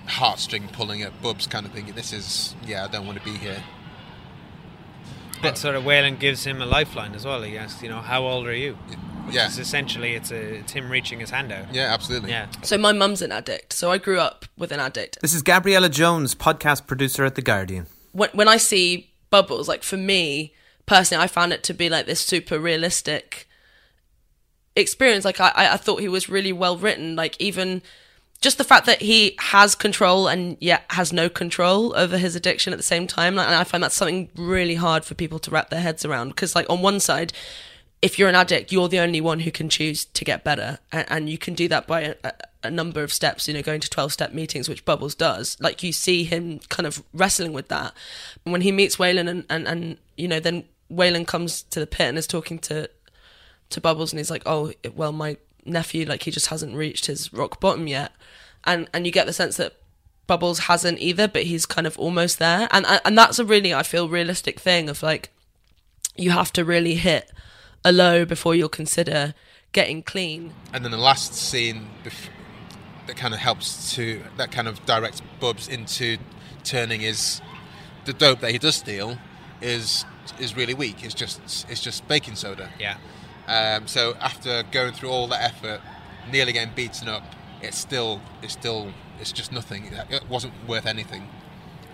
heartstring 0.07 0.71
pulling 0.71 1.01
at 1.01 1.21
Bubs 1.21 1.47
kind 1.47 1.65
of 1.65 1.71
thing. 1.73 1.91
This 1.95 2.13
is 2.13 2.55
yeah, 2.65 2.85
I 2.85 2.87
don't 2.87 3.05
want 3.05 3.17
to 3.17 3.23
be 3.25 3.35
here. 3.37 3.61
And 5.43 5.57
sort 5.57 5.75
of 5.75 5.83
Waylon 5.83 6.19
gives 6.19 6.43
him 6.43 6.61
a 6.61 6.65
lifeline 6.65 7.15
as 7.15 7.25
well. 7.25 7.41
He 7.41 7.57
asks, 7.57 7.81
you 7.81 7.89
know, 7.89 7.99
how 8.01 8.23
old 8.23 8.45
are 8.47 8.53
you? 8.55 8.73
Which 9.25 9.35
Yeah. 9.35 9.47
is 9.47 9.57
essentially 9.57 10.13
it's 10.15 10.31
a 10.31 10.55
it's 10.59 10.71
him 10.73 10.89
reaching 10.91 11.19
his 11.19 11.29
hand 11.31 11.51
out. 11.51 11.73
Yeah, 11.73 11.93
absolutely. 11.93 12.29
Yeah. 12.31 12.47
So 12.63 12.77
my 12.77 12.91
mum's 12.91 13.21
an 13.21 13.31
addict. 13.31 13.73
So 13.73 13.91
I 13.91 13.97
grew 13.97 14.19
up 14.19 14.45
with 14.57 14.71
an 14.71 14.79
addict. 14.79 15.19
This 15.21 15.33
is 15.33 15.41
Gabriela 15.41 15.89
Jones, 15.89 16.35
podcast 16.35 16.85
producer 16.87 17.23
at 17.25 17.35
The 17.35 17.41
Guardian. 17.41 17.87
When 18.11 18.29
when 18.33 18.47
I 18.47 18.57
see 18.57 19.11
Bubbles, 19.29 19.67
like 19.67 19.83
for 19.83 19.97
me 19.97 20.53
personally, 20.85 21.23
I 21.23 21.27
found 21.27 21.53
it 21.53 21.63
to 21.63 21.73
be 21.73 21.89
like 21.89 22.05
this 22.05 22.19
super 22.19 22.59
realistic 22.59 23.47
experience. 24.75 25.25
Like 25.25 25.39
I, 25.39 25.49
I 25.55 25.73
I 25.73 25.77
thought 25.77 26.01
he 26.01 26.07
was 26.09 26.29
really 26.29 26.53
well 26.53 26.77
written. 26.77 27.15
Like 27.15 27.35
even 27.39 27.81
just 28.41 28.57
the 28.57 28.63
fact 28.63 28.87
that 28.87 29.01
he 29.01 29.35
has 29.39 29.75
control 29.75 30.27
and 30.27 30.57
yet 30.59 30.83
has 30.89 31.13
no 31.13 31.29
control 31.29 31.95
over 31.95 32.17
his 32.17 32.35
addiction 32.35 32.73
at 32.73 32.77
the 32.77 32.83
same 32.83 33.05
time. 33.05 33.37
And 33.37 33.55
I 33.55 33.63
find 33.63 33.83
that's 33.83 33.95
something 33.95 34.29
really 34.35 34.75
hard 34.75 35.05
for 35.05 35.13
people 35.13 35.37
to 35.39 35.51
wrap 35.51 35.69
their 35.69 35.79
heads 35.79 36.03
around. 36.03 36.29
Because 36.29 36.55
like 36.55 36.67
on 36.69 36.81
one 36.81 36.99
side, 36.99 37.33
if 38.01 38.17
you're 38.17 38.29
an 38.29 38.35
addict, 38.35 38.71
you're 38.71 38.87
the 38.87 38.99
only 38.99 39.21
one 39.21 39.41
who 39.41 39.51
can 39.51 39.69
choose 39.69 40.05
to 40.05 40.25
get 40.25 40.43
better, 40.43 40.79
and, 40.91 41.05
and 41.09 41.29
you 41.29 41.37
can 41.37 41.53
do 41.53 41.67
that 41.67 41.85
by 41.85 42.15
a, 42.23 42.33
a, 42.63 42.71
number 42.71 43.03
of 43.03 43.13
steps. 43.13 43.47
You 43.47 43.53
know, 43.53 43.61
going 43.61 43.79
to 43.81 43.89
twelve 43.89 44.11
step 44.11 44.33
meetings, 44.33 44.67
which 44.67 44.85
Bubbles 44.85 45.13
does. 45.13 45.55
Like 45.59 45.83
you 45.83 45.91
see 45.91 46.23
him 46.23 46.59
kind 46.69 46.87
of 46.87 47.03
wrestling 47.13 47.53
with 47.53 47.67
that. 47.67 47.93
When 48.43 48.61
he 48.61 48.71
meets 48.71 48.95
Waylon, 48.95 49.29
and 49.29 49.45
and, 49.49 49.67
and 49.67 49.97
you 50.17 50.27
know, 50.27 50.39
then 50.39 50.63
Waylon 50.91 51.27
comes 51.27 51.61
to 51.63 51.79
the 51.79 51.87
pit 51.87 52.07
and 52.07 52.17
is 52.17 52.25
talking 52.25 52.57
to 52.59 52.89
to 53.69 53.81
Bubbles, 53.81 54.11
and 54.11 54.19
he's 54.19 54.31
like, 54.31 54.43
"Oh, 54.47 54.73
well, 54.95 55.11
my 55.11 55.37
nephew, 55.65 56.05
like 56.05 56.23
he 56.23 56.31
just 56.31 56.47
hasn't 56.47 56.75
reached 56.75 57.05
his 57.05 57.31
rock 57.33 57.59
bottom 57.59 57.87
yet," 57.87 58.11
and 58.63 58.89
and 58.93 59.05
you 59.05 59.11
get 59.11 59.25
the 59.27 59.33
sense 59.33 59.57
that 59.57 59.75
Bubbles 60.27 60.59
hasn't 60.59 60.99
either, 60.99 61.27
but 61.27 61.43
he's 61.43 61.65
kind 61.65 61.85
of 61.85 61.97
almost 61.99 62.39
there, 62.39 62.67
and 62.71 62.85
and 62.85 63.01
and 63.03 63.17
that's 63.17 63.39
a 63.39 63.45
really 63.45 63.73
I 63.73 63.83
feel 63.83 64.07
realistic 64.09 64.59
thing 64.59 64.89
of 64.89 65.03
like 65.03 65.29
you 66.15 66.31
have 66.31 66.53
to 66.53 66.65
really 66.65 66.95
hit 66.95 67.31
a 67.83 67.91
low 67.91 68.25
before 68.25 68.55
you'll 68.55 68.69
consider 68.69 69.33
getting 69.71 70.03
clean. 70.03 70.53
And 70.73 70.83
then 70.83 70.91
the 70.91 70.97
last 70.97 71.33
scene 71.33 71.87
bef- 72.03 72.29
that 73.07 73.17
kind 73.17 73.33
of 73.33 73.39
helps 73.39 73.93
to 73.95 74.21
that 74.37 74.51
kind 74.51 74.67
of 74.67 74.85
directs 74.85 75.21
Bubs 75.39 75.67
into 75.67 76.17
turning 76.63 77.01
his 77.01 77.41
the 78.05 78.13
dope 78.13 78.39
that 78.41 78.51
he 78.51 78.57
does 78.57 78.75
steal 78.75 79.17
is 79.61 80.05
is 80.39 80.55
really 80.55 80.73
weak. 80.73 81.03
It's 81.03 81.13
just 81.13 81.39
it's 81.69 81.81
just 81.81 82.07
baking 82.07 82.35
soda. 82.35 82.69
Yeah. 82.79 82.97
Um, 83.51 83.85
so 83.87 84.15
after 84.21 84.63
going 84.71 84.93
through 84.93 85.09
all 85.09 85.27
that 85.27 85.43
effort, 85.43 85.81
nearly 86.31 86.53
getting 86.53 86.73
beaten 86.73 87.09
up, 87.09 87.23
it's 87.61 87.77
still 87.77 88.21
it's 88.41 88.53
still 88.53 88.93
it's 89.19 89.31
just 89.31 89.51
nothing. 89.51 89.91
It 90.09 90.23
wasn't 90.29 90.53
worth 90.67 90.85
anything. 90.85 91.27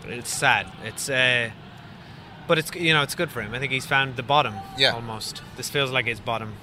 It's 0.06 0.30
sad. 0.30 0.67
It's 0.84 1.10
uh, 1.10 1.50
but 2.48 2.60
it's 2.60 2.74
you 2.76 2.93
know 2.93 3.02
it's 3.02 3.15
good 3.15 3.32
for 3.32 3.41
him. 3.41 3.54
I 3.56 3.60
think 3.60 3.72
he's 3.72 3.88
found 3.88 4.15
the 4.17 4.24
bottom. 4.24 4.54
Yeah. 4.78 4.91
Almost. 4.91 5.41
This 5.56 5.70
feels 5.70 5.91
like 5.91 6.06
his 6.06 6.20
bottom, 6.20 6.54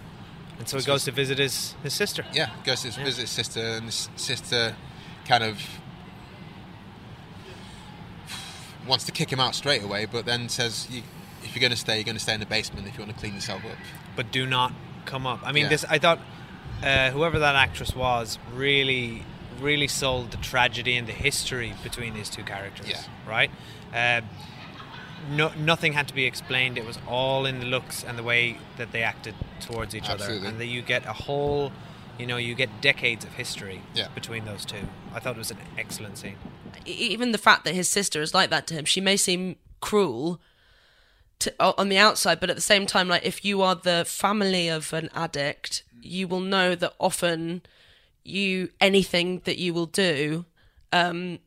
and 0.59 0.69
so 0.69 0.79
he 0.79 0.85
goes 0.85 1.05
to 1.05 1.11
visit 1.11 1.39
his 1.39 1.75
his 1.83 1.93
sister. 1.93 2.25
Yeah, 2.33 2.51
goes 2.65 2.83
to 2.83 2.91
visit 2.93 3.23
his 3.23 3.31
sister, 3.31 3.61
and 3.61 3.87
his 3.87 4.09
sister 4.15 4.77
kind 5.27 5.43
of 5.43 5.61
wants 8.87 9.05
to 9.05 9.13
kick 9.13 9.33
him 9.33 9.41
out 9.41 9.55
straight 9.55 9.83
away, 9.83 10.07
but 10.07 10.27
then 10.27 10.49
says, 10.49 10.87
you, 10.91 11.03
"If 11.45 11.55
you're 11.55 11.61
going 11.61 11.71
to 11.71 11.77
stay, 11.77 11.97
you're 11.97 12.05
going 12.05 12.17
to 12.17 12.23
stay 12.23 12.35
in 12.35 12.41
the 12.41 12.47
basement 12.47 12.87
if 12.89 12.95
you 12.95 13.01
want 13.05 13.15
to 13.15 13.19
clean 13.21 13.35
yourself 13.35 13.65
up." 13.65 13.77
but 14.17 14.31
do 14.31 14.47
not 14.47 14.73
come 15.07 15.27
up. 15.27 15.41
I 15.43 15.51
mean, 15.53 15.65
Yeah. 15.65 15.69
this 15.71 15.85
I 15.89 15.99
thought 15.99 16.21
uh, 16.83 17.11
whoever 17.11 17.39
that 17.41 17.55
actress 17.57 17.95
was 17.95 18.39
really, 18.53 19.25
really 19.61 19.89
sold 19.89 20.31
the 20.31 20.37
tragedy 20.39 20.97
and 20.97 21.07
the 21.09 21.13
history 21.13 21.75
between 21.83 22.15
these 22.15 22.31
two 22.31 22.43
characters. 22.45 22.89
Yeah. 22.89 23.03
Right. 23.29 23.51
Uh, 23.93 24.21
no, 25.31 25.51
nothing 25.57 25.95
had 25.95 26.07
to 26.09 26.15
be 26.15 26.25
explained. 26.27 26.77
It 26.79 26.85
was 26.87 26.99
all 27.09 27.47
in 27.47 27.61
the 27.61 27.67
looks 27.67 28.05
and 28.05 28.19
the 28.19 28.23
way 28.23 28.59
that 28.77 28.93
they 28.93 29.03
acted 29.03 29.35
towards 29.61 29.95
each 29.95 30.09
Absolutely. 30.09 30.39
other, 30.41 30.49
and 30.49 30.61
that 30.61 30.67
you 30.67 30.83
get 30.83 31.07
a 31.07 31.13
whole, 31.13 31.73
you 32.19 32.27
know, 32.27 32.37
you 32.37 32.55
get 32.55 32.81
decades 32.81 33.25
of 33.25 33.33
history 33.35 33.81
Yeah. 33.95 34.09
between 34.15 34.45
those 34.45 34.65
two. 34.65 34.89
I 35.15 35.21
thought 35.21 35.35
it 35.37 35.39
was 35.39 35.51
an 35.51 35.59
excellent 35.79 36.19
scene. 36.19 36.37
Even 36.85 37.33
the 37.33 37.39
fact 37.39 37.65
that 37.65 37.75
his 37.75 37.89
sister 37.89 38.21
is 38.21 38.35
like 38.35 38.51
that 38.51 38.67
to 38.69 38.75
him, 38.75 38.85
she 38.85 39.01
may 39.01 39.17
seem 39.17 39.57
cruel 39.81 40.41
to, 41.41 41.55
on 41.61 41.89
the 41.89 41.99
outside, 41.99 42.41
but 42.41 42.51
at 42.51 42.57
the 42.57 42.63
same 42.63 42.87
time, 42.87 43.09
like 43.09 43.25
if 43.25 43.45
you 43.45 43.63
are 43.63 43.75
the 43.75 44.05
family 44.07 44.69
of 44.69 44.93
an 44.93 45.11
addict, 45.15 45.83
you 46.01 46.29
will 46.29 46.41
know 46.41 46.75
that 46.75 46.95
often 46.99 47.63
you 48.23 48.71
anything 48.81 49.43
that 49.45 49.59
you 49.59 49.75
will 49.75 49.87
do, 49.87 50.45
um, 50.93 51.39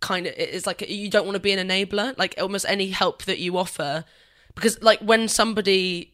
kind 0.00 0.26
of 0.26 0.34
is 0.34 0.66
like 0.66 0.88
you 0.88 1.08
don't 1.08 1.24
want 1.24 1.36
to 1.36 1.40
be 1.40 1.52
an 1.52 1.68
enabler. 1.68 2.16
Like 2.18 2.34
almost 2.38 2.66
any 2.68 2.90
help 2.90 3.24
that 3.24 3.38
you 3.38 3.56
offer, 3.56 4.04
because 4.54 4.82
like 4.82 5.00
when 5.00 5.28
somebody 5.28 6.12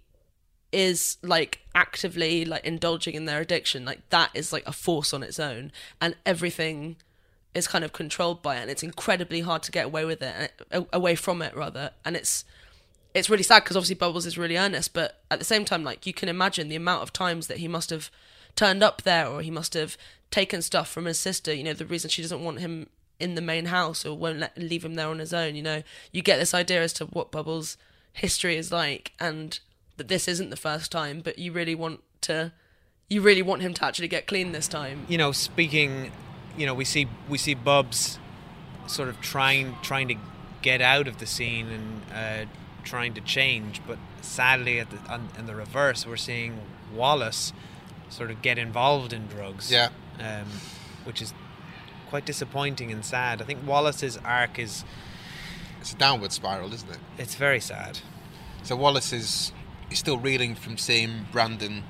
is 0.72 1.18
like 1.22 1.60
actively 1.74 2.44
like 2.44 2.64
indulging 2.64 3.14
in 3.14 3.26
their 3.26 3.40
addiction 3.42 3.84
like 3.84 4.08
that 4.08 4.30
is 4.32 4.54
like 4.54 4.66
a 4.66 4.72
force 4.72 5.12
on 5.12 5.22
its 5.22 5.38
own 5.38 5.70
and 6.00 6.16
everything 6.24 6.96
is 7.54 7.68
kind 7.68 7.84
of 7.84 7.92
controlled 7.92 8.42
by 8.42 8.56
it 8.56 8.62
and 8.62 8.70
it's 8.70 8.82
incredibly 8.82 9.40
hard 9.40 9.62
to 9.62 9.72
get 9.72 9.86
away 9.86 10.04
with 10.04 10.22
it 10.22 10.50
and 10.70 10.84
uh, 10.84 10.86
away 10.92 11.14
from 11.14 11.42
it 11.42 11.54
rather. 11.56 11.90
And 12.04 12.16
it's 12.16 12.44
it's 13.14 13.28
really 13.28 13.42
sad 13.42 13.62
because 13.62 13.76
obviously 13.76 13.94
bubbles 13.94 14.24
is 14.24 14.38
really 14.38 14.56
earnest 14.56 14.94
but 14.94 15.20
at 15.30 15.38
the 15.38 15.44
same 15.44 15.66
time 15.66 15.84
like 15.84 16.06
you 16.06 16.14
can 16.14 16.30
imagine 16.30 16.68
the 16.68 16.76
amount 16.76 17.02
of 17.02 17.12
times 17.12 17.46
that 17.46 17.58
he 17.58 17.68
must 17.68 17.90
have 17.90 18.10
turned 18.56 18.82
up 18.82 19.02
there 19.02 19.26
or 19.26 19.42
he 19.42 19.50
must 19.50 19.74
have 19.74 19.98
taken 20.30 20.62
stuff 20.62 20.88
from 20.88 21.04
his 21.04 21.18
sister 21.18 21.52
you 21.52 21.62
know 21.62 21.74
the 21.74 21.84
reason 21.84 22.08
she 22.08 22.22
doesn't 22.22 22.42
want 22.42 22.60
him 22.60 22.88
in 23.20 23.34
the 23.34 23.42
main 23.42 23.66
house 23.66 24.06
or 24.06 24.16
won't 24.16 24.38
let 24.38 24.56
leave 24.56 24.82
him 24.82 24.94
there 24.94 25.08
on 25.08 25.18
his 25.18 25.34
own 25.34 25.54
you 25.54 25.62
know. 25.62 25.82
You 26.10 26.22
get 26.22 26.38
this 26.38 26.54
idea 26.54 26.82
as 26.82 26.94
to 26.94 27.04
what 27.04 27.30
bubbles 27.30 27.76
history 28.14 28.56
is 28.56 28.72
like 28.72 29.12
and 29.20 29.60
that 29.98 30.08
this 30.08 30.26
isn't 30.26 30.48
the 30.48 30.56
first 30.56 30.90
time 30.90 31.20
but 31.20 31.38
you 31.38 31.52
really 31.52 31.74
want 31.74 32.00
to 32.22 32.52
you 33.12 33.20
really 33.20 33.42
want 33.42 33.62
him 33.62 33.74
to 33.74 33.84
actually 33.84 34.08
get 34.08 34.26
clean 34.26 34.52
this 34.52 34.66
time. 34.66 35.04
You 35.08 35.18
know, 35.18 35.32
speaking, 35.32 36.10
you 36.56 36.66
know, 36.66 36.74
we 36.74 36.84
see 36.84 37.08
we 37.28 37.38
see 37.38 37.54
Bubs 37.54 38.18
sort 38.86 39.08
of 39.08 39.20
trying 39.20 39.76
trying 39.82 40.08
to 40.08 40.16
get 40.60 40.80
out 40.80 41.08
of 41.08 41.18
the 41.18 41.26
scene 41.26 41.68
and 41.68 42.02
uh, 42.14 42.50
trying 42.84 43.14
to 43.14 43.20
change. 43.20 43.80
But 43.86 43.98
sadly, 44.20 44.78
at 44.78 44.90
the, 44.90 44.98
on, 45.12 45.28
in 45.38 45.46
the 45.46 45.54
reverse, 45.54 46.06
we're 46.06 46.16
seeing 46.16 46.58
Wallace 46.94 47.52
sort 48.08 48.30
of 48.30 48.42
get 48.42 48.58
involved 48.58 49.12
in 49.12 49.26
drugs. 49.26 49.70
Yeah. 49.70 49.88
Um, 50.18 50.46
which 51.04 51.20
is 51.20 51.34
quite 52.08 52.26
disappointing 52.26 52.92
and 52.92 53.04
sad. 53.04 53.42
I 53.42 53.44
think 53.44 53.66
Wallace's 53.66 54.18
arc 54.18 54.58
is. 54.58 54.84
It's 55.80 55.92
a 55.94 55.96
downward 55.96 56.30
spiral, 56.30 56.72
isn't 56.72 56.90
it? 56.90 56.98
It's 57.18 57.34
very 57.34 57.58
sad. 57.58 57.98
So 58.62 58.76
Wallace 58.76 59.12
is 59.12 59.52
he's 59.88 59.98
still 59.98 60.18
reeling 60.18 60.54
from 60.54 60.78
seeing 60.78 61.26
Brandon 61.32 61.82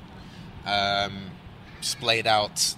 um, 0.65 1.31
splayed 1.81 2.27
out 2.27 2.75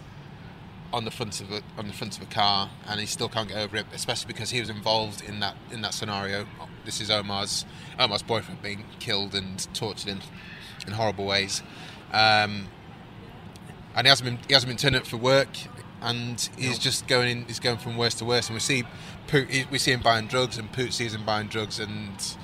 on 0.95 1.05
the 1.05 1.11
front 1.11 1.41
of 1.41 1.51
a 1.51 1.61
on 1.77 1.89
the 1.89 1.93
front 1.93 2.17
of 2.17 2.23
a 2.23 2.27
car, 2.27 2.71
and 2.87 3.01
he 3.01 3.07
still 3.07 3.29
can't 3.29 3.49
get 3.49 3.59
over 3.59 3.77
it, 3.77 3.87
especially 3.93 4.29
because 4.29 4.51
he 4.51 4.61
was 4.61 4.71
involved 4.71 5.23
in 5.23 5.41
that 5.41 5.57
in 5.73 5.81
that 5.83 5.93
scenario. 5.93 6.47
This 6.85 7.01
is 7.01 7.11
Omar's 7.11 7.65
Omar's 7.99 8.23
boyfriend 8.23 8.63
being 8.63 8.85
killed 9.01 9.35
and 9.35 9.67
tortured 9.75 10.09
in 10.09 10.21
in 10.87 10.93
horrible 10.93 11.27
ways, 11.27 11.63
um, 12.13 12.69
and 13.97 14.07
he 14.07 14.09
hasn't 14.09 14.29
been 14.29 14.39
he 14.49 14.55
hasn't 14.55 14.71
been 14.71 14.77
turning 14.77 15.01
up 15.01 15.07
for 15.07 15.17
work, 15.17 15.49
and 16.01 16.49
he's 16.57 16.79
just 16.79 17.07
going 17.09 17.29
in, 17.29 17.45
he's 17.47 17.61
going 17.61 17.79
from 17.79 17.97
worse 17.97 18.15
to 18.15 18.25
worse, 18.25 18.47
and 18.49 18.55
we 18.55 18.61
see 18.61 18.85
Poot, 19.27 19.51
he- 19.51 19.67
we 19.71 19.79
see 19.79 19.93
him 19.93 20.01
buying 20.01 20.27
drugs, 20.29 20.59
and 20.59 20.71
Poot 20.73 20.93
sees 20.93 21.15
him 21.15 21.25
buying 21.25 21.49
drugs, 21.49 21.81
and 21.81 22.37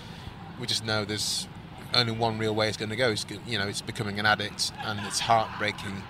we 0.58 0.66
just 0.66 0.84
know 0.84 1.04
there's 1.04 1.46
only 1.94 2.12
one 2.12 2.38
real 2.38 2.54
way 2.54 2.68
it's 2.68 2.76
going 2.76 2.88
to 2.90 2.96
go. 2.96 3.10
It's, 3.10 3.26
you 3.46 3.58
know, 3.58 3.66
it's 3.68 3.82
becoming 3.82 4.18
an 4.18 4.26
addict, 4.26 4.72
and 4.84 4.98
it's 5.06 5.20
heartbreaking. 5.20 6.02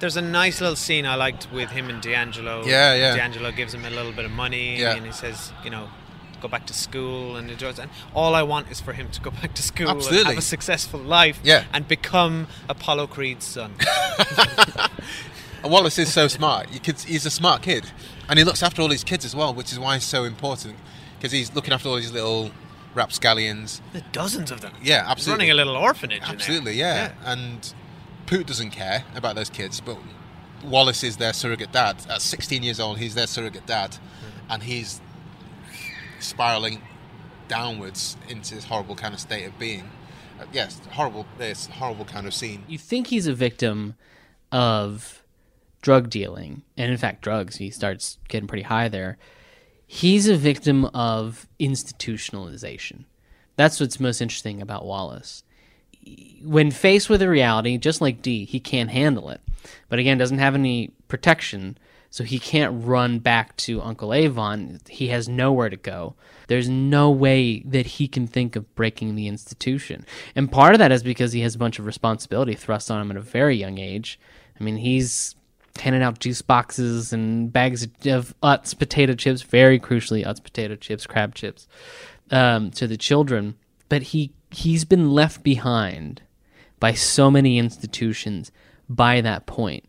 There's 0.00 0.16
a 0.16 0.22
nice 0.22 0.60
little 0.60 0.76
scene 0.76 1.06
I 1.06 1.14
liked 1.16 1.50
with 1.52 1.70
him 1.70 1.88
and 1.90 2.00
D'Angelo. 2.00 2.64
Yeah, 2.64 2.94
yeah. 2.94 3.16
D'Angelo 3.16 3.50
gives 3.52 3.74
him 3.74 3.84
a 3.84 3.90
little 3.90 4.12
bit 4.12 4.24
of 4.24 4.30
money, 4.30 4.78
Yeah. 4.80 4.94
and 4.94 5.04
he 5.04 5.12
says, 5.12 5.52
you 5.64 5.70
know, 5.70 5.88
go 6.40 6.46
back 6.48 6.66
to 6.66 6.72
school 6.74 7.34
and 7.36 7.50
enjoy 7.50 7.70
it. 7.70 7.78
And 7.80 7.90
all 8.14 8.34
I 8.36 8.42
want 8.44 8.70
is 8.70 8.80
for 8.80 8.92
him 8.92 9.08
to 9.10 9.20
go 9.20 9.30
back 9.42 9.54
to 9.54 9.62
school 9.62 9.88
and 9.90 10.00
have 10.02 10.38
a 10.38 10.40
successful 10.40 11.00
life 11.00 11.40
Yeah. 11.42 11.64
and 11.72 11.86
become 11.88 12.46
Apollo 12.68 13.08
Creed's 13.08 13.44
son. 13.46 13.74
And 15.60 15.72
Wallace 15.72 15.98
is 15.98 16.12
so 16.12 16.28
smart. 16.28 16.68
He's 16.70 17.26
a 17.26 17.30
smart 17.30 17.62
kid, 17.62 17.90
and 18.28 18.38
he 18.38 18.44
looks 18.44 18.62
after 18.62 18.80
all 18.80 18.90
his 18.90 19.02
kids 19.02 19.24
as 19.24 19.34
well, 19.34 19.52
which 19.52 19.72
is 19.72 19.78
why 19.80 19.94
he's 19.94 20.04
so 20.04 20.22
important 20.22 20.76
because 21.18 21.32
he's 21.32 21.52
looking 21.52 21.74
after 21.74 21.88
all 21.88 21.96
these 21.96 22.12
little 22.12 22.52
rapscallions. 22.94 23.82
There's 23.92 24.04
dozens 24.12 24.52
of 24.52 24.60
them. 24.60 24.72
Yeah, 24.80 25.02
He's 25.02 25.10
absolutely. 25.10 25.46
running 25.46 25.50
a 25.50 25.54
little 25.54 25.76
orphanage. 25.76 26.18
in 26.18 26.22
there. 26.22 26.32
Absolutely, 26.32 26.72
yeah. 26.74 27.10
And 27.24 27.74
Poot 28.28 28.46
doesn't 28.46 28.70
care 28.70 29.04
about 29.14 29.36
those 29.36 29.48
kids, 29.50 29.80
but 29.80 29.96
Wallace 30.64 31.02
is 31.02 31.16
their 31.16 31.32
surrogate 31.32 31.72
dad. 31.72 31.96
At 32.10 32.20
16 32.20 32.62
years 32.62 32.78
old, 32.78 32.98
he's 32.98 33.14
their 33.14 33.26
surrogate 33.26 33.66
dad, 33.66 33.92
Mm-hmm. 33.92 34.52
and 34.52 34.62
he's 34.62 35.00
spiraling 36.20 36.82
downwards 37.48 38.16
into 38.28 38.54
this 38.54 38.64
horrible 38.64 38.94
kind 38.96 39.14
of 39.14 39.20
state 39.20 39.44
of 39.46 39.58
being. 39.58 39.90
Uh, 40.40 40.44
yes, 40.52 40.80
horrible. 40.90 41.26
This 41.38 41.66
horrible 41.66 42.04
kind 42.04 42.26
of 42.26 42.34
scene. 42.34 42.64
You 42.68 42.78
think 42.78 43.06
he's 43.08 43.26
a 43.26 43.32
victim 43.34 43.94
of 44.52 45.22
drug 45.80 46.10
dealing, 46.10 46.62
and 46.76 46.90
in 46.90 46.98
fact, 46.98 47.22
drugs. 47.22 47.56
He 47.56 47.70
starts 47.70 48.18
getting 48.28 48.46
pretty 48.48 48.64
high 48.64 48.88
there. 48.88 49.16
He's 49.86 50.28
a 50.28 50.36
victim 50.36 50.84
of 50.86 51.46
institutionalization. 51.58 53.04
That's 53.56 53.80
what's 53.80 53.98
most 53.98 54.20
interesting 54.20 54.60
about 54.60 54.84
Wallace. 54.84 55.42
When 56.42 56.70
faced 56.70 57.10
with 57.10 57.22
a 57.22 57.28
reality, 57.28 57.78
just 57.78 58.00
like 58.00 58.22
D, 58.22 58.44
he 58.44 58.60
can't 58.60 58.90
handle 58.90 59.30
it. 59.30 59.40
But 59.88 59.98
again, 59.98 60.18
doesn't 60.18 60.38
have 60.38 60.54
any 60.54 60.92
protection, 61.08 61.78
so 62.10 62.24
he 62.24 62.38
can't 62.38 62.84
run 62.84 63.18
back 63.18 63.56
to 63.58 63.82
Uncle 63.82 64.14
Avon. 64.14 64.80
He 64.88 65.08
has 65.08 65.28
nowhere 65.28 65.68
to 65.68 65.76
go. 65.76 66.14
There's 66.46 66.68
no 66.68 67.10
way 67.10 67.60
that 67.60 67.86
he 67.86 68.08
can 68.08 68.26
think 68.26 68.56
of 68.56 68.74
breaking 68.74 69.14
the 69.14 69.28
institution. 69.28 70.06
And 70.34 70.50
part 70.50 70.74
of 70.74 70.78
that 70.78 70.92
is 70.92 71.02
because 71.02 71.32
he 71.32 71.40
has 71.42 71.54
a 71.54 71.58
bunch 71.58 71.78
of 71.78 71.86
responsibility 71.86 72.54
thrust 72.54 72.90
on 72.90 73.00
him 73.00 73.10
at 73.10 73.16
a 73.16 73.22
very 73.22 73.56
young 73.56 73.78
age. 73.78 74.18
I 74.58 74.64
mean, 74.64 74.76
he's 74.76 75.34
handing 75.80 76.02
out 76.02 76.18
juice 76.18 76.42
boxes 76.42 77.12
and 77.12 77.52
bags 77.52 77.84
of 78.06 78.34
Utz 78.42 78.76
potato 78.76 79.14
chips, 79.14 79.42
very 79.42 79.78
crucially 79.78 80.24
Utz 80.24 80.42
potato 80.42 80.76
chips, 80.76 81.06
crab 81.06 81.34
chips, 81.34 81.68
um, 82.30 82.70
to 82.72 82.86
the 82.86 82.96
children. 82.96 83.56
But 83.88 84.02
he 84.02 84.32
he's 84.50 84.84
been 84.84 85.10
left 85.10 85.42
behind 85.42 86.22
by 86.80 86.92
so 86.92 87.30
many 87.30 87.58
institutions 87.58 88.50
by 88.88 89.20
that 89.20 89.46
point 89.46 89.84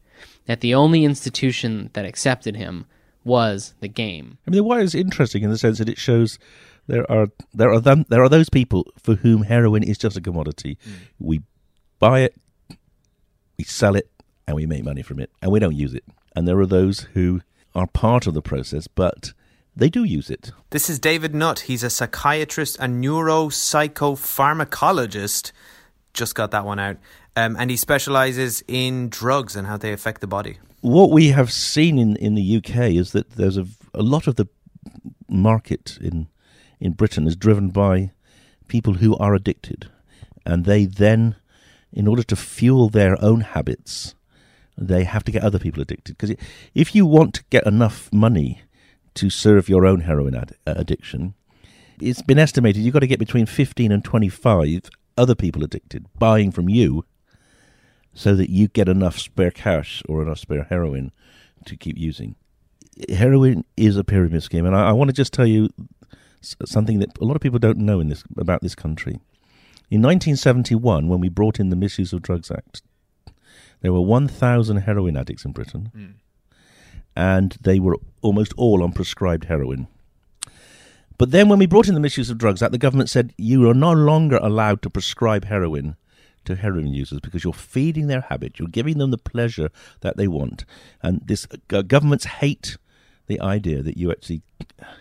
that 0.45 0.61
the 0.61 0.73
only 0.73 1.05
institution 1.05 1.89
that 1.93 2.05
accepted 2.05 2.55
him 2.55 2.85
was 3.23 3.73
the 3.79 3.87
game. 3.87 4.37
I 4.47 4.51
mean, 4.51 4.57
The 4.57 4.63
Wire 4.63 4.81
is 4.81 4.95
interesting 4.95 5.43
in 5.43 5.49
the 5.49 5.57
sense 5.57 5.77
that 5.77 5.89
it 5.89 5.97
shows 5.97 6.39
there 6.87 7.09
are 7.09 7.27
there 7.53 7.71
are 7.71 7.79
them, 7.79 8.05
there 8.09 8.23
are 8.23 8.29
those 8.29 8.49
people 8.49 8.91
for 8.97 9.15
whom 9.15 9.43
heroin 9.43 9.83
is 9.83 9.97
just 9.97 10.17
a 10.17 10.21
commodity. 10.21 10.77
Mm. 10.87 10.93
We 11.19 11.41
buy 11.99 12.21
it, 12.21 12.35
we 13.57 13.63
sell 13.63 13.95
it, 13.95 14.09
and 14.47 14.55
we 14.55 14.65
make 14.65 14.83
money 14.83 15.03
from 15.03 15.19
it, 15.19 15.29
and 15.41 15.51
we 15.51 15.59
don't 15.59 15.75
use 15.75 15.93
it. 15.93 16.03
And 16.35 16.47
there 16.47 16.59
are 16.59 16.65
those 16.65 17.01
who 17.13 17.41
are 17.75 17.85
part 17.85 18.25
of 18.25 18.33
the 18.33 18.41
process, 18.41 18.87
but 18.87 19.33
they 19.79 19.89
do 19.89 20.03
use 20.03 20.29
it. 20.29 20.51
This 20.69 20.87
is 20.89 20.99
David 20.99 21.33
Nutt. 21.33 21.61
He's 21.61 21.81
a 21.83 21.89
psychiatrist 21.89 22.77
and 22.79 23.03
neuropsychopharmacologist. 23.03 25.51
Just 26.13 26.35
got 26.35 26.51
that 26.51 26.65
one 26.65 26.77
out. 26.79 26.97
Um, 27.35 27.57
and 27.57 27.71
he 27.71 27.77
specializes 27.77 28.63
in 28.67 29.09
drugs 29.09 29.55
and 29.55 29.65
how 29.67 29.77
they 29.77 29.93
affect 29.93 30.21
the 30.21 30.27
body. 30.27 30.59
What 30.81 31.09
we 31.11 31.29
have 31.29 31.51
seen 31.51 31.97
in, 31.97 32.15
in 32.17 32.35
the 32.35 32.57
UK 32.57 32.91
is 32.91 33.13
that 33.13 33.31
there's 33.31 33.57
a, 33.57 33.65
a 33.93 34.03
lot 34.03 34.27
of 34.27 34.35
the 34.35 34.47
market 35.27 35.97
in 36.01 36.27
in 36.79 36.93
Britain 36.93 37.27
is 37.27 37.35
driven 37.35 37.69
by 37.69 38.11
people 38.67 38.95
who 38.95 39.15
are 39.17 39.35
addicted, 39.35 39.89
and 40.45 40.65
they 40.65 40.85
then, 40.85 41.35
in 41.91 42.07
order 42.07 42.23
to 42.23 42.37
fuel 42.37 42.87
their 42.87 43.21
own 43.21 43.41
habits, 43.41 44.15
they 44.77 45.03
have 45.03 45.25
to 45.25 45.31
get 45.31 45.43
other 45.43 45.59
people 45.59 45.81
addicted. 45.81 46.17
Because 46.17 46.37
if 46.73 46.95
you 46.95 47.05
want 47.05 47.33
to 47.33 47.43
get 47.49 47.67
enough 47.67 48.09
money 48.13 48.61
to 49.15 49.29
serve 49.29 49.69
your 49.69 49.85
own 49.85 50.01
heroin 50.01 50.35
ad- 50.35 50.55
uh, 50.65 50.73
addiction, 50.77 51.33
it's 52.01 52.21
been 52.21 52.39
estimated 52.39 52.81
you've 52.81 52.93
got 52.93 52.99
to 52.99 53.07
get 53.07 53.19
between 53.19 53.45
15 53.45 53.91
and 53.91 54.03
25 54.03 54.89
other 55.17 55.35
people 55.35 55.63
addicted 55.63 56.05
buying 56.17 56.51
from 56.51 56.69
you 56.69 57.03
so 58.13 58.35
that 58.35 58.49
you 58.49 58.67
get 58.67 58.87
enough 58.87 59.17
spare 59.19 59.51
cash 59.51 60.01
or 60.07 60.21
enough 60.21 60.39
spare 60.39 60.63
heroin 60.69 61.11
to 61.65 61.75
keep 61.75 61.97
using. 61.97 62.35
Heroin 63.09 63.63
is 63.77 63.97
a 63.97 64.03
pyramid 64.03 64.43
scheme, 64.43 64.65
and 64.65 64.75
I, 64.75 64.89
I 64.89 64.91
want 64.91 65.09
to 65.09 65.13
just 65.13 65.33
tell 65.33 65.45
you 65.45 65.69
something 66.41 66.99
that 66.99 67.17
a 67.19 67.25
lot 67.25 67.35
of 67.35 67.41
people 67.41 67.59
don't 67.59 67.77
know 67.77 67.99
in 67.99 68.09
this 68.09 68.23
about 68.37 68.61
this 68.61 68.75
country. 68.75 69.19
In 69.91 70.01
1971, 70.01 71.07
when 71.07 71.19
we 71.19 71.29
brought 71.29 71.59
in 71.59 71.69
the 71.69 71.75
Misuse 71.75 72.13
of 72.13 72.21
Drugs 72.21 72.51
Act, 72.51 72.81
there 73.81 73.93
were 73.93 74.01
1,000 74.01 74.77
heroin 74.77 75.17
addicts 75.17 75.45
in 75.45 75.51
Britain, 75.51 75.91
and 77.19 77.57
they 77.59 77.81
were 77.81 77.97
almost 78.21 78.53
all 78.55 78.81
on 78.81 78.93
prescribed 78.93 79.43
heroin. 79.45 79.89
But 81.17 81.31
then, 81.31 81.49
when 81.49 81.59
we 81.59 81.65
brought 81.65 81.89
in 81.89 81.93
the 81.93 81.99
Misuse 81.99 82.29
of 82.29 82.37
Drugs 82.37 82.63
Act, 82.63 82.71
the 82.71 82.77
government 82.77 83.09
said 83.09 83.33
you 83.37 83.69
are 83.69 83.73
no 83.73 83.91
longer 83.91 84.39
allowed 84.41 84.81
to 84.83 84.89
prescribe 84.89 85.43
heroin 85.43 85.97
to 86.45 86.55
heroin 86.55 86.93
users 86.93 87.19
because 87.19 87.43
you're 87.43 87.51
feeding 87.51 88.07
their 88.07 88.21
habit, 88.21 88.57
you're 88.57 88.69
giving 88.69 88.99
them 88.99 89.11
the 89.11 89.17
pleasure 89.17 89.69
that 89.99 90.15
they 90.15 90.29
want, 90.29 90.63
and 91.03 91.19
this 91.25 91.45
uh, 91.73 91.81
governments 91.81 92.23
hate 92.23 92.77
the 93.27 93.41
idea 93.41 93.83
that 93.83 93.97
you're 93.97 94.13
actually 94.13 94.41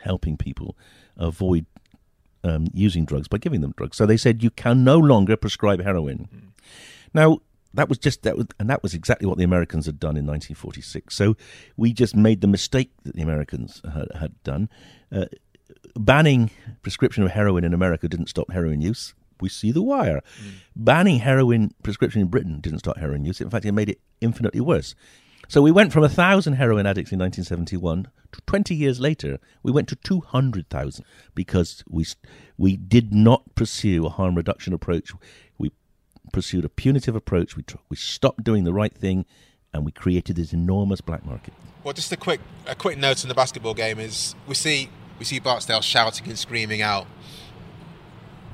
helping 0.03 0.37
people 0.37 0.77
avoid 1.17 1.67
um, 2.43 2.67
using 2.75 3.05
drugs 3.05 3.29
by 3.29 3.39
giving 3.39 3.61
them 3.61 3.75
drugs. 3.77 3.97
So 3.97 4.07
they 4.07 4.17
said 4.17 4.43
you 4.43 4.51
can 4.51 4.83
no 4.83 4.99
longer 4.99 5.37
prescribe 5.37 5.85
heroin. 5.85 6.53
Now 7.15 7.39
that 7.75 7.89
was 7.89 7.99
just 7.99 8.23
that, 8.23 8.37
was, 8.37 8.47
and 8.59 8.69
that 8.71 8.83
was 8.83 8.95
exactly 8.95 9.27
what 9.27 9.39
the 9.39 9.45
Americans 9.45 9.87
had 9.87 10.01
done 10.01 10.17
in 10.17 10.27
1946. 10.27 11.15
So 11.15 11.37
we 11.77 11.93
just 11.93 12.17
made 12.17 12.41
the 12.41 12.47
mistake 12.47 12.91
that 13.05 13.15
the 13.15 13.23
Americans 13.23 13.83
had, 13.93 14.09
had 14.19 14.43
done. 14.43 14.69
Uh, 15.13 15.27
banning 15.97 16.51
prescription 16.83 17.23
of 17.25 17.31
heroin 17.31 17.64
in 17.64 17.75
America 17.75 18.09
didn't 18.09 18.29
stop 18.29 18.51
heroin 18.51 18.81
use. 18.81 19.14
We 19.41 19.49
see 19.49 19.71
the 19.71 19.83
wire. 19.83 20.21
Banning 20.75 21.21
heroin 21.21 21.73
prescription 21.83 22.21
in 22.21 22.29
Britain 22.29 22.61
didn't 22.61 22.81
stop 22.81 22.99
heroin 22.99 23.25
use. 23.25 23.41
In 23.41 23.51
fact, 23.51 23.64
it 23.64 23.73
made 23.73 23.89
it 23.89 24.01
infinitely 24.21 24.61
worse. 24.61 24.95
So 25.47 25.62
we 25.62 25.71
went 25.71 25.93
from 25.93 26.05
a 26.05 26.09
thousand 26.09 26.55
heroin 26.55 26.87
addicts 26.87 27.12
in 27.12 27.19
1971 27.19 28.09
to 28.33 28.41
20 28.43 28.75
years 28.75 29.01
later, 29.01 29.39
we 29.62 29.73
went 29.73 29.89
to 29.89 29.97
200,000 29.97 31.05
because 31.35 31.83
we 31.89 32.07
we 32.57 32.77
did 32.77 33.14
not 33.14 33.43
pursue 33.55 34.07
a 34.07 34.11
harm 34.11 34.35
reduction 34.35 34.73
approach. 34.73 35.12
We 35.57 35.73
pursued 36.33 36.64
a 36.64 36.68
punitive 36.68 37.14
approach. 37.16 37.57
We 37.57 37.62
tr- 37.62 37.76
we 37.89 37.97
stopped 37.97 38.45
doing 38.45 38.64
the 38.64 38.72
right 38.72 38.93
thing, 38.95 39.24
and 39.72 39.85
we 39.85 39.93
created 39.93 40.37
this 40.37 40.53
enormous 40.53 41.01
black 41.01 41.24
market. 41.24 41.55
Well, 41.85 41.95
just 41.95 42.12
a 42.12 42.16
quick 42.16 42.41
a 42.66 42.74
quick 42.74 42.99
note 42.99 43.24
on 43.24 43.29
the 43.29 43.35
basketball 43.35 43.74
game 43.74 43.99
is 43.99 44.35
we 44.47 44.55
see 44.55 44.91
we 45.18 45.24
see 45.24 45.39
Barksdale 45.39 45.81
shouting 45.81 46.29
and 46.29 46.39
screaming 46.39 46.83
out 46.83 47.07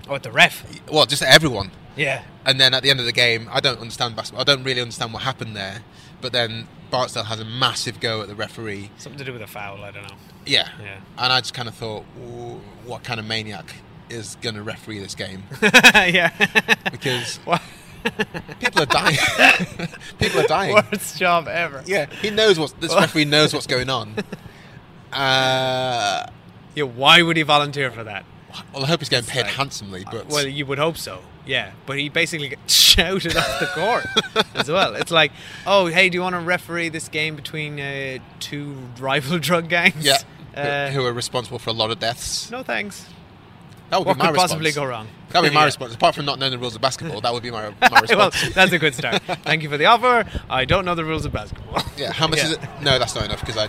Oh, 0.09 0.15
at 0.15 0.23
the 0.23 0.31
ref. 0.31 0.65
Well, 0.91 1.07
just 1.07 1.23
everyone. 1.23 1.71
Yeah. 1.97 2.25
And 2.45 2.61
then 2.61 2.75
at 2.75 2.83
the 2.83 2.91
end 2.91 3.01
of 3.01 3.07
the 3.07 3.13
game, 3.13 3.49
I 3.51 3.61
don't 3.61 3.81
understand 3.81 4.17
basketball. 4.17 4.43
I 4.43 4.45
don't 4.45 4.63
really 4.65 4.83
understand 4.83 5.15
what 5.15 5.23
happened 5.23 5.57
there. 5.57 5.81
But 6.21 6.33
then 6.33 6.69
Barksdale 6.91 7.25
has 7.25 7.41
a 7.41 7.45
massive 7.45 8.01
go 8.01 8.21
at 8.21 8.29
the 8.29 8.35
referee. 8.35 8.91
Something 8.99 9.19
to 9.19 9.25
do 9.25 9.33
with 9.33 9.41
a 9.43 9.47
foul. 9.47 9.83
I 9.83 9.91
don't 9.93 10.03
know. 10.03 10.17
Yeah. 10.45 10.69
Yeah. 10.79 10.99
And 11.17 11.33
I 11.33 11.41
just 11.41 11.55
kind 11.55 11.69
of 11.69 11.75
thought, 11.75 12.03
what 12.85 13.03
kind 13.03 13.19
of 13.19 13.25
maniac 13.27 13.75
is 14.11 14.37
going 14.43 14.55
to 14.55 14.63
referee 14.63 14.99
this 14.99 15.15
game? 15.15 15.43
yeah. 15.63 16.31
because 16.91 17.39
people 18.61 18.83
are 18.83 18.87
dying. 18.87 19.17
people 20.19 20.41
are 20.41 20.47
dying. 20.47 20.75
Worst 20.75 21.19
job 21.19 21.49
ever. 21.49 21.83
Yeah. 21.87 22.07
He 22.23 22.31
knows 22.31 22.59
what 22.59 22.79
this 22.81 22.95
referee 22.95 23.25
knows 23.27 23.53
what's 23.55 23.67
going 23.67 23.89
on. 23.91 24.15
Uh, 25.13 26.27
yeah. 26.75 26.85
Why 26.85 27.23
would 27.23 27.37
he 27.37 27.43
volunteer 27.43 27.91
for 27.91 28.05
that? 28.05 28.25
well, 28.73 28.85
I 28.85 28.87
hope 28.87 29.01
he's 29.01 29.09
getting 29.09 29.29
paid 29.29 29.43
like- 29.47 29.53
handsomely. 29.55 30.05
But 30.11 30.29
Well, 30.29 30.47
you 30.47 30.67
would 30.67 30.79
hope 30.79 30.97
so. 30.97 31.21
Yeah, 31.47 31.73
but 31.85 31.99
he 31.99 32.09
basically 32.09 32.49
gets 32.49 32.73
shouted 32.73 33.37
off 33.37 33.61
the 33.61 33.67
court 33.67 34.07
as 34.55 34.71
well. 34.71 34.95
It's 34.95 35.11
like, 35.11 35.31
oh, 35.67 35.87
hey, 35.87 36.09
do 36.09 36.17
you 36.17 36.23
want 36.23 36.35
to 36.35 36.41
referee 36.41 36.89
this 36.89 37.09
game 37.09 37.37
between 37.37 37.79
uh, 37.79 38.19
two 38.41 38.75
rival 38.99 39.39
drug 39.39 39.69
gangs? 39.69 39.95
yeah, 40.07 40.17
Uh, 40.57 40.91
who 40.91 41.05
are 41.05 41.13
responsible 41.13 41.59
for 41.59 41.69
a 41.69 41.75
lot 41.75 41.91
of 41.91 41.99
deaths. 41.99 42.51
no 42.51 42.63
thanks. 42.63 43.07
That 43.91 43.99
would 44.01 44.07
What 44.07 44.15
be 44.17 44.23
my 44.23 44.29
could 44.31 44.37
possibly 44.37 44.67
response. 44.67 44.85
go 44.85 44.91
wrong? 44.91 45.07
That 45.31 45.43
would 45.43 45.49
be 45.51 45.55
my 45.55 45.61
Yeah. 45.63 45.67
response. 45.67 45.95
Apart 45.95 46.15
from 46.15 46.25
not 46.25 46.39
knowing 46.39 46.53
the 46.53 46.59
rules 46.59 46.75
of 46.75 46.81
basketball, 46.81 47.21
that 47.21 47.33
would 47.33 47.43
be 47.43 47.51
my, 47.51 47.69
my 47.69 47.75
well, 47.93 48.01
response. 48.03 48.55
that's 48.55 48.73
a 48.73 48.79
good 48.79 48.95
start. 48.95 49.23
Thank 49.45 49.63
you 49.63 49.69
for 49.69 49.77
the 49.77 49.87
offer. 49.87 50.25
I 50.51 50.65
don't 50.65 50.85
know 50.85 50.95
the 50.95 51.05
rules 51.05 51.25
of 51.25 51.33
basketball. 51.33 51.83
Yeah, 51.97 52.13
how 52.13 52.27
much 52.27 52.39
Yeah. 52.39 52.45
is 52.47 52.53
it? 52.53 52.61
No, 52.83 52.99
that's 52.99 53.15
not 53.15 53.25
enough 53.27 53.41
because 53.41 53.57
I, 53.57 53.69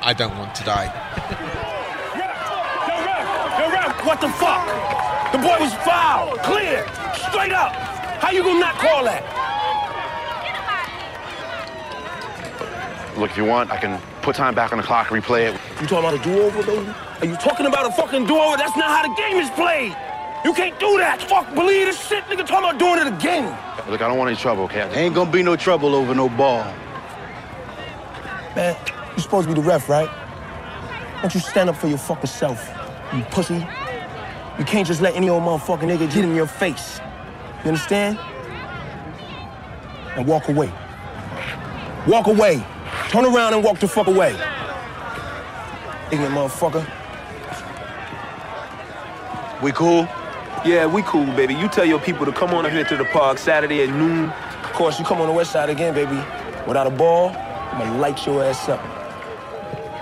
I 0.00 0.12
don't 0.12 0.36
want 0.36 0.54
to 0.56 0.64
die. 0.64 0.86
Yo, 3.58 3.70
ref, 3.70 4.04
what 4.04 4.20
the 4.20 4.28
fuck? 4.30 4.66
The 5.32 5.38
boy 5.38 5.56
was 5.60 5.72
fouled. 5.86 6.38
Clear. 6.40 6.84
Straight 7.30 7.52
up. 7.52 7.72
How 8.20 8.30
you 8.30 8.42
gonna 8.42 8.60
not 8.60 8.74
call 8.76 9.04
that? 9.04 9.22
Look, 13.16 13.30
if 13.30 13.36
you 13.36 13.44
want, 13.44 13.70
I 13.70 13.76
can 13.76 14.00
put 14.22 14.36
time 14.36 14.54
back 14.54 14.72
on 14.72 14.78
the 14.78 14.84
clock, 14.84 15.08
replay 15.08 15.52
it. 15.52 15.60
You 15.80 15.86
talking 15.86 15.98
about 15.98 16.14
a 16.14 16.18
do-over, 16.18 16.62
baby? 16.62 16.92
Are 17.20 17.26
you 17.26 17.36
talking 17.36 17.66
about 17.66 17.86
a 17.86 17.92
fucking 17.92 18.26
do-over? 18.26 18.56
That's 18.56 18.76
not 18.76 18.88
how 18.88 19.06
the 19.06 19.14
game 19.14 19.36
is 19.36 19.50
played. 19.50 19.94
You 20.44 20.52
can't 20.54 20.78
do 20.80 20.98
that. 20.98 21.22
Fuck, 21.22 21.54
believe 21.54 21.86
this 21.86 22.08
shit. 22.08 22.24
Nigga 22.24 22.46
talking 22.46 22.70
about 22.70 22.78
doing 22.78 22.98
it 22.98 23.06
again. 23.06 23.46
Look, 23.88 24.00
I 24.00 24.08
don't 24.08 24.18
want 24.18 24.30
any 24.30 24.36
trouble, 24.36 24.64
okay? 24.64 24.90
Ain't 24.94 25.14
gonna 25.14 25.30
be 25.30 25.42
no 25.42 25.56
trouble 25.56 25.94
over 25.94 26.14
no 26.14 26.28
ball. 26.28 26.64
Man, 28.56 28.76
you 29.14 29.22
supposed 29.22 29.48
to 29.48 29.54
be 29.54 29.60
the 29.60 29.66
ref, 29.66 29.88
right? 29.88 30.08
Why 30.08 31.22
don't 31.22 31.34
you 31.34 31.40
stand 31.40 31.68
up 31.68 31.76
for 31.76 31.86
your 31.86 31.98
fucking 31.98 32.26
self, 32.26 32.68
you 33.14 33.22
pussy? 33.30 33.64
You 34.58 34.64
can't 34.64 34.86
just 34.86 35.00
let 35.00 35.14
any 35.14 35.28
old 35.28 35.42
motherfucking 35.42 35.88
nigga 35.88 36.12
get 36.12 36.24
in 36.24 36.34
your 36.34 36.46
face. 36.46 36.98
You 37.62 37.68
understand? 37.68 38.18
And 40.16 40.26
walk 40.26 40.48
away. 40.48 40.72
Walk 42.06 42.26
away. 42.26 42.64
Turn 43.12 43.26
around 43.26 43.52
and 43.52 43.62
walk 43.62 43.78
the 43.78 43.86
fuck 43.86 44.06
away. 44.06 44.30
Ignorant 46.10 46.34
motherfucker. 46.34 46.82
We 49.62 49.70
cool? 49.72 50.08
Yeah, 50.64 50.86
we 50.86 51.02
cool, 51.02 51.26
baby. 51.36 51.52
You 51.54 51.68
tell 51.68 51.84
your 51.84 52.00
people 52.00 52.24
to 52.24 52.32
come 52.32 52.54
on 52.54 52.64
up 52.64 52.72
here 52.72 52.84
to 52.84 52.96
the 52.96 53.04
park 53.04 53.36
Saturday 53.36 53.82
at 53.82 53.90
noon. 53.90 54.30
Of 54.64 54.72
course, 54.72 54.98
you 54.98 55.04
come 55.04 55.20
on 55.20 55.26
the 55.26 55.34
west 55.34 55.52
side 55.52 55.68
again, 55.68 55.92
baby. 55.92 56.16
Without 56.66 56.86
a 56.86 56.90
ball, 56.90 57.28
I'm 57.28 57.80
gonna 57.80 57.98
light 57.98 58.24
your 58.24 58.42
ass 58.42 58.70
up. 58.70 58.80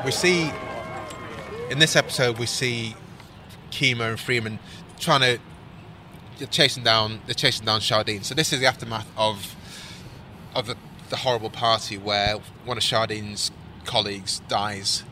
We 0.04 0.12
see 0.12 0.52
in 1.68 1.80
this 1.80 1.96
episode 1.96 2.38
we 2.38 2.46
see 2.46 2.94
Kima 3.72 4.11
and 4.11 4.18
Freamon 4.18 4.61
trying 5.00 5.22
to 5.22 5.40
they're 6.38 6.46
chasing 6.46 6.84
down 6.84 7.20
they're 7.26 7.34
chasing 7.34 7.66
down 7.66 7.80
Shardene. 7.80 8.22
So 8.22 8.36
this 8.36 8.52
is 8.52 8.61
the 8.61 8.66
aftermath 8.66 9.11
of 9.16 9.56
of 10.54 10.68
the, 10.68 10.76
the 11.11 11.16
horrible 11.16 11.50
party 11.50 11.98
where 11.98 12.36
one 12.64 12.76
of 12.76 12.82
Shardene's 12.82 13.50
colleagues 13.84 14.40
dies 14.48 15.04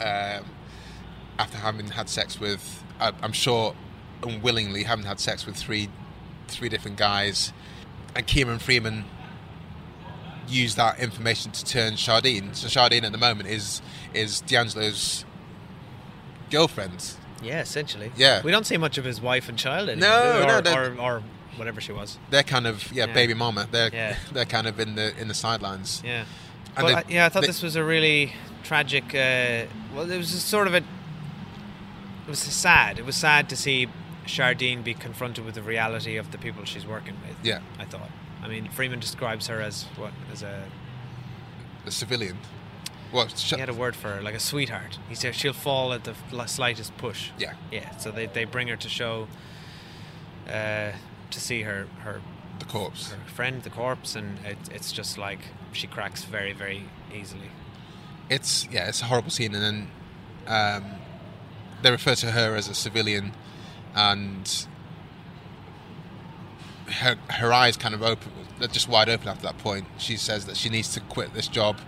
um, 0.00 0.44
after 1.38 1.56
having 1.58 1.88
had 1.88 2.08
sex 2.08 2.38
with 2.38 2.82
I- 3.00 3.12
I'm 3.22 3.32
sure 3.32 3.74
unwillingly 4.22 4.82
having 4.84 5.04
had 5.04 5.18
sex 5.20 5.46
with 5.46 5.56
three 5.56 5.88
three 6.48 6.68
different 6.68 6.96
guys 6.96 7.52
and 8.14 8.26
Kima 8.26 8.50
and 8.52 8.60
Freamon 8.60 9.04
use 10.48 10.74
that 10.76 11.00
information 11.00 11.50
to 11.52 11.64
turn 11.64 11.94
Shardene. 11.94 12.54
So 12.54 12.68
Shardene 12.68 13.02
at 13.04 13.12
the 13.12 13.18
moment 13.18 13.48
is 13.48 13.82
is 14.14 14.40
D'Angelo's 14.42 15.24
girlfriend. 16.50 17.14
Yeah, 17.42 17.60
essentially. 17.60 18.12
Yeah. 18.16 18.42
We 18.42 18.50
don't 18.50 18.64
see 18.66 18.76
much 18.78 18.96
of 18.98 19.04
his 19.04 19.20
wife 19.20 19.48
and 19.48 19.58
child 19.58 19.88
anymore. 19.88 20.08
No, 20.08 20.42
or, 20.42 20.46
no, 20.46 20.60
they're- 20.60 20.94
or, 20.98 21.00
or 21.00 21.22
whatever 21.56 21.80
she 21.80 21.92
was. 21.92 22.18
They're 22.30 22.42
kind 22.42 22.66
of 22.66 22.90
yeah, 22.92 23.06
Yeah. 23.06 23.14
baby 23.14 23.34
mama. 23.34 23.66
They're 23.70 23.90
Yeah. 23.92 24.16
they're 24.32 24.44
kind 24.44 24.66
of 24.66 24.78
in 24.80 24.94
the 24.94 25.16
in 25.18 25.28
the 25.28 25.34
sidelines. 25.34 26.02
Yeah. 26.04 26.24
And 26.76 26.86
But 26.86 26.86
they- 26.86 26.94
I, 26.94 27.04
yeah, 27.08 27.26
I 27.26 27.28
thought 27.28 27.40
they- 27.42 27.46
this 27.48 27.62
was 27.62 27.76
a 27.76 27.84
really 27.84 28.32
tragic. 28.62 29.04
Uh, 29.14 29.66
well, 29.94 30.10
it 30.10 30.16
was 30.18 30.32
a 30.32 30.40
sort 30.40 30.66
of 30.66 30.74
a. 30.74 30.78
It 30.78 32.30
was 32.30 32.38
sad. 32.40 32.98
It 32.98 33.04
was 33.06 33.14
sad 33.16 33.48
to 33.50 33.56
see 33.56 33.86
Shardene 34.26 34.82
be 34.82 34.94
confronted 34.94 35.44
with 35.44 35.54
the 35.54 35.62
reality 35.62 36.16
of 36.16 36.32
the 36.32 36.38
people 36.38 36.64
she's 36.64 36.84
working 36.86 37.14
with. 37.26 37.36
Yeah. 37.44 37.60
I 37.78 37.84
thought. 37.84 38.10
I 38.42 38.48
mean, 38.48 38.68
Freamon 38.68 39.00
describes 39.00 39.46
her 39.46 39.60
as 39.60 39.84
what? 39.96 40.12
As 40.32 40.42
a. 40.42 40.64
a 41.86 41.90
civilian. 41.90 42.36
Well, 43.12 43.26
he 43.26 43.58
had 43.60 43.68
a 43.68 43.74
word 43.74 43.94
for 43.94 44.08
her, 44.14 44.20
like 44.20 44.34
a 44.34 44.40
sweetheart. 44.40 44.98
He 45.08 45.14
said 45.14 45.34
she'll 45.36 45.52
fall 45.52 45.92
at 45.92 46.02
the 46.04 46.14
slightest 46.46 46.96
push. 46.98 47.30
Yeah. 47.38 47.54
Yeah. 47.70 47.96
So 47.96 48.10
they, 48.10 48.26
they 48.26 48.44
bring 48.44 48.66
her 48.68 48.76
to 48.76 48.88
show. 48.88 49.28
Uh, 50.48 50.90
to 51.30 51.40
see 51.40 51.62
her 51.62 51.86
her. 52.00 52.20
The 52.58 52.64
corpse. 52.64 53.10
Her 53.10 53.18
friend, 53.30 53.62
the 53.62 53.70
corpse, 53.70 54.16
and 54.16 54.38
it, 54.44 54.56
it's 54.72 54.90
just 54.90 55.18
like 55.18 55.40
she 55.72 55.86
cracks 55.86 56.24
very 56.24 56.52
very 56.52 56.84
easily. 57.14 57.50
It's 58.30 58.66
yeah, 58.70 58.88
it's 58.88 59.02
a 59.02 59.06
horrible 59.06 59.30
scene, 59.30 59.54
and 59.54 59.62
then 59.62 59.90
um, 60.46 60.84
they 61.82 61.90
refer 61.90 62.14
to 62.14 62.32
her 62.32 62.56
as 62.56 62.68
a 62.68 62.74
civilian, 62.74 63.32
and 63.94 64.66
her 66.88 67.16
her 67.28 67.52
eyes 67.52 67.76
kind 67.76 67.94
of 67.94 68.02
open, 68.02 68.32
they're 68.58 68.68
just 68.68 68.88
wide 68.88 69.08
open 69.08 69.28
after 69.28 69.42
that 69.42 69.58
point. 69.58 69.86
She 69.98 70.16
says 70.16 70.46
that 70.46 70.56
she 70.56 70.68
needs 70.68 70.92
to 70.94 71.00
quit 71.00 71.34
this 71.34 71.48
job. 71.48 71.78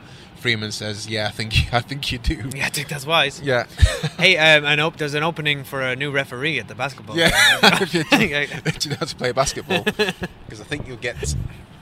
Freamon 0.43 0.72
says, 0.72 1.09
"Yeah, 1.09 1.26
I 1.26 1.30
think 1.30 1.55
I 1.72 1.80
think 1.80 2.12
you 2.12 2.18
do." 2.18 2.51
Yeah, 2.55 2.66
I 2.66 2.70
think 2.70 2.89
that's 2.89 3.07
wise. 3.07 3.41
Yeah. 3.41 3.66
hey, 4.18 4.36
um, 4.36 4.64
I 4.64 4.76
hope 4.76 4.97
there's 4.97 5.14
an 5.14 5.22
opening 5.22 5.64
for 5.64 5.82
a 5.82 5.97
new 5.97 6.11
referee 6.11 6.59
at 6.59 6.68
the 6.68 6.74
basketball. 6.74 7.16
Yeah, 7.16 7.30
if 7.80 7.95
you, 7.95 8.05
if 8.11 8.84
you 8.84 8.91
know 8.91 8.97
how 8.99 9.07
to 9.07 9.16
play 9.16 9.32
basketball, 9.32 9.84
because 9.84 10.61
I 10.61 10.64
think 10.64 10.86
you'll 10.86 10.97
get 10.97 11.34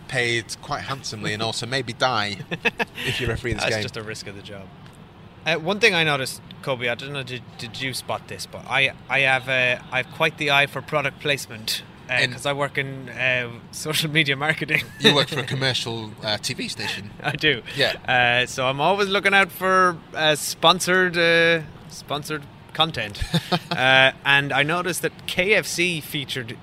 paid 0.09 0.45
quite 0.63 0.83
handsomely 0.83 1.33
and 1.33 1.43
also 1.43 1.67
maybe 1.67 1.93
die 1.93 2.37
if 3.05 3.21
you 3.21 3.27
referee 3.27 3.55
this 3.55 3.63
That's 3.63 3.75
game. 3.75 3.83
just 3.83 3.97
a 3.97 4.03
risk 4.03 4.27
of 4.29 4.37
the 4.37 4.43
job. 4.43 4.67
Uh, 5.45 5.57
one 5.57 5.79
thing 5.79 5.95
I 5.95 6.03
noticed, 6.03 6.41
Kobe, 6.63 6.89
I 6.89 6.97
don't 6.97 7.13
know, 7.13 7.23
did, 7.23 7.43
did 7.59 7.81
you 7.81 7.95
spot 7.95 8.27
this? 8.27 8.47
But 8.47 8.67
I, 8.69 8.93
I 9.09 9.21
have, 9.21 9.49
uh, 9.49 9.81
I 9.93 10.03
have 10.03 10.11
quite 10.13 10.39
the 10.39 10.51
eye 10.51 10.67
for 10.67 10.83
product 10.83 11.21
placement 11.21 11.83
because 12.09 12.47
I 12.47 12.53
work 12.53 12.79
in 12.79 13.09
uh, 13.09 13.51
social 13.73 14.11
media 14.11 14.37
marketing. 14.37 14.85
you 15.01 15.15
work 15.15 15.29
for 15.29 15.41
a 15.41 15.43
commercial 15.55 16.13
uh, 16.23 16.37
TV 16.39 16.71
station. 16.71 17.11
I 17.23 17.33
do. 17.33 17.63
Yeah. 17.77 17.95
Uh, 18.07 18.47
so 18.47 18.67
I'm 18.67 18.81
always 18.81 19.09
looking 19.09 19.35
out 19.35 19.51
for 19.51 19.97
uh, 20.15 20.35
sponsored, 20.35 21.17
uh, 21.17 21.63
sponsored 21.89 22.45
content. 22.73 23.23
uh, 23.71 24.13
and 24.25 24.53
I 24.53 24.63
noticed 24.63 25.03
that 25.03 25.27
KFC 25.27 26.03
featured 26.03 26.57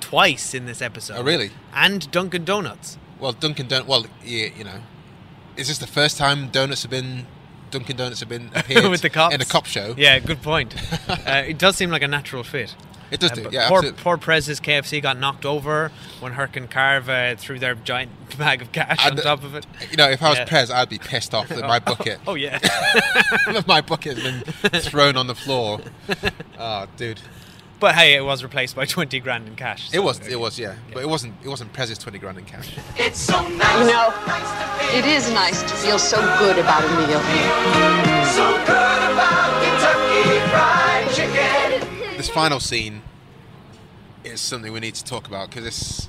twice 0.00 0.54
in 0.54 0.66
this 0.66 0.80
episode. 0.80 1.16
Oh, 1.18 1.22
really? 1.22 1.50
And 1.74 2.10
Dunkin' 2.10 2.44
Donuts. 2.44 2.96
Well, 3.18 3.32
Dunkin' 3.32 3.68
Donuts. 3.68 3.88
Well, 3.88 4.06
yeah, 4.24 4.48
you 4.56 4.64
know, 4.64 4.80
is 5.56 5.68
this 5.68 5.78
the 5.78 5.86
first 5.86 6.16
time 6.16 6.48
donuts 6.48 6.82
have 6.82 6.90
been 6.90 7.26
Dunkin' 7.70 7.96
Donuts 7.96 8.20
have 8.20 8.28
been 8.28 8.50
appeared 8.54 8.88
with 8.88 9.02
the 9.02 9.10
cops 9.10 9.34
in 9.34 9.40
a 9.40 9.44
cop 9.44 9.66
show? 9.66 9.94
Yeah, 9.98 10.18
good 10.20 10.42
point. 10.42 10.74
uh, 11.08 11.42
it 11.46 11.58
does 11.58 11.76
seem 11.76 11.90
like 11.90 12.02
a 12.02 12.08
natural 12.08 12.44
fit. 12.44 12.74
It 13.10 13.20
does 13.20 13.32
Uh, 13.32 13.34
do, 13.36 13.48
yeah, 13.52 13.68
Poor, 13.68 13.78
absolutely. 13.78 14.02
poor 14.02 14.16
Prez's 14.18 14.60
KFC 14.60 15.00
got 15.02 15.18
knocked 15.18 15.44
over 15.46 15.92
when 16.20 16.32
Herc 16.32 16.56
and 16.56 16.70
Carve 16.70 17.08
uh, 17.08 17.36
threw 17.36 17.58
their 17.58 17.74
giant 17.74 18.10
bag 18.38 18.62
of 18.62 18.72
cash 18.72 19.04
on 19.04 19.12
And, 19.12 19.22
top 19.22 19.44
of 19.44 19.54
it. 19.54 19.66
You 19.90 19.96
know, 19.96 20.08
if 20.10 20.22
I 20.22 20.30
was 20.30 20.38
Yeah. 20.38 20.44
Prez, 20.46 20.70
I'd 20.70 20.88
be 20.88 20.98
pissed 20.98 21.34
off 21.34 21.48
that 21.48 21.60
my 21.60 21.78
bucket. 21.90 22.18
Oh, 22.26 22.34
yeah. 22.34 22.58
my 23.66 23.80
bucket 23.80 24.18
has 24.18 24.42
been 24.70 24.80
thrown 24.82 25.16
on 25.16 25.26
the 25.26 25.34
floor. 25.34 25.80
Oh, 26.58 26.86
dude. 26.96 27.20
But 27.78 27.94
hey, 27.94 28.14
it 28.14 28.22
was 28.24 28.42
replaced 28.42 28.74
by 28.74 28.86
twenty 28.86 29.20
grand 29.20 29.46
in 29.46 29.54
cash. 29.54 29.92
It 29.92 29.98
was, 29.98 30.26
it 30.26 30.40
was, 30.40 30.58
yeah, 30.58 30.76
but 30.94 31.02
it 31.02 31.08
wasn't. 31.10 31.34
It 31.44 31.48
wasn't 31.50 31.74
Prez's 31.74 31.98
twenty 31.98 32.18
grand 32.18 32.38
in 32.38 32.46
cash. 32.46 32.70
It's 32.96 33.18
so 33.20 33.46
nice. 33.46 33.78
You 33.80 33.92
know, 33.92 34.98
it 34.98 35.04
is 35.04 35.30
nice 35.34 35.60
to 35.60 35.68
feel 35.68 35.98
so 35.98 36.16
good 36.38 36.58
about 36.58 36.82
a 36.82 36.88
meal. 36.96 37.20
So 38.32 38.50
good 38.64 39.02
about 39.12 39.62
Kentucky 39.62 40.40
Fried 40.48 40.80
Chicken. 40.80 40.85
This 42.16 42.30
final 42.30 42.60
scene 42.60 43.02
is 44.24 44.40
something 44.40 44.72
we 44.72 44.80
need 44.80 44.94
to 44.94 45.04
talk 45.04 45.26
about 45.26 45.50
because 45.50 45.64
this, 45.64 46.08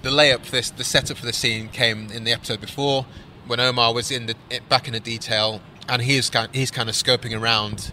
the 0.00 0.08
layup 0.08 0.46
for 0.46 0.52
this, 0.52 0.70
the 0.70 0.82
setup 0.82 1.18
for 1.18 1.26
the 1.26 1.32
scene 1.34 1.68
came 1.68 2.10
in 2.10 2.24
the 2.24 2.32
episode 2.32 2.58
before 2.58 3.04
when 3.46 3.60
Omar 3.60 3.92
was 3.92 4.10
in 4.10 4.24
the 4.24 4.34
back 4.70 4.86
in 4.86 4.94
the 4.94 5.00
detail 5.00 5.60
and 5.90 6.00
he's 6.00 6.30
kind 6.30 6.54
he's 6.54 6.70
kind 6.70 6.88
of 6.88 6.94
scoping 6.94 7.38
around. 7.38 7.90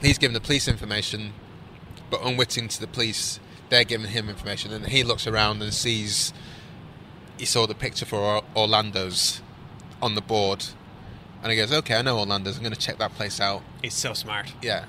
He's 0.00 0.18
giving 0.18 0.34
the 0.34 0.40
police 0.40 0.66
information, 0.66 1.32
but 2.10 2.24
unwitting 2.24 2.66
to 2.66 2.80
the 2.80 2.88
police, 2.88 3.38
they're 3.68 3.84
giving 3.84 4.10
him 4.10 4.28
information, 4.28 4.72
and 4.72 4.86
he 4.86 5.04
looks 5.04 5.28
around 5.28 5.62
and 5.62 5.72
sees 5.72 6.32
he 7.38 7.44
saw 7.44 7.68
the 7.68 7.74
picture 7.76 8.04
for 8.04 8.42
Orlando's 8.56 9.40
on 10.00 10.16
the 10.16 10.22
board, 10.22 10.64
and 11.40 11.52
he 11.52 11.56
goes, 11.56 11.72
"Okay, 11.72 11.94
I 11.94 12.02
know 12.02 12.18
Orlando's. 12.18 12.56
I'm 12.56 12.64
going 12.64 12.74
to 12.74 12.80
check 12.80 12.98
that 12.98 13.14
place 13.14 13.40
out." 13.40 13.62
He's 13.80 13.94
so 13.94 14.12
smart. 14.12 14.52
Yeah, 14.60 14.86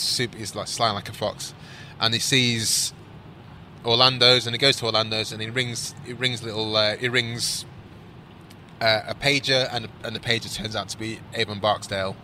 super. 0.00 0.36
He's 0.38 0.54
like 0.54 0.68
sly 0.68 0.90
like 0.90 1.08
a 1.08 1.12
fox, 1.12 1.54
and 2.00 2.12
he 2.14 2.20
sees 2.20 2.92
Orlando's, 3.84 4.46
and 4.46 4.54
he 4.54 4.58
goes 4.58 4.76
to 4.76 4.86
Orlando's, 4.86 5.32
and 5.32 5.40
he 5.40 5.48
rings. 5.50 5.94
He 6.04 6.12
rings 6.12 6.42
little. 6.42 6.76
Uh, 6.76 6.96
he 6.96 7.08
rings 7.08 7.64
uh, 8.80 9.00
a 9.08 9.14
pager, 9.14 9.68
and 9.72 9.88
and 10.04 10.14
the 10.16 10.20
pager 10.20 10.52
turns 10.54 10.74
out 10.76 10.88
to 10.90 10.98
be 10.98 11.20
Avon 11.34 11.58
Barksdale. 11.60 12.16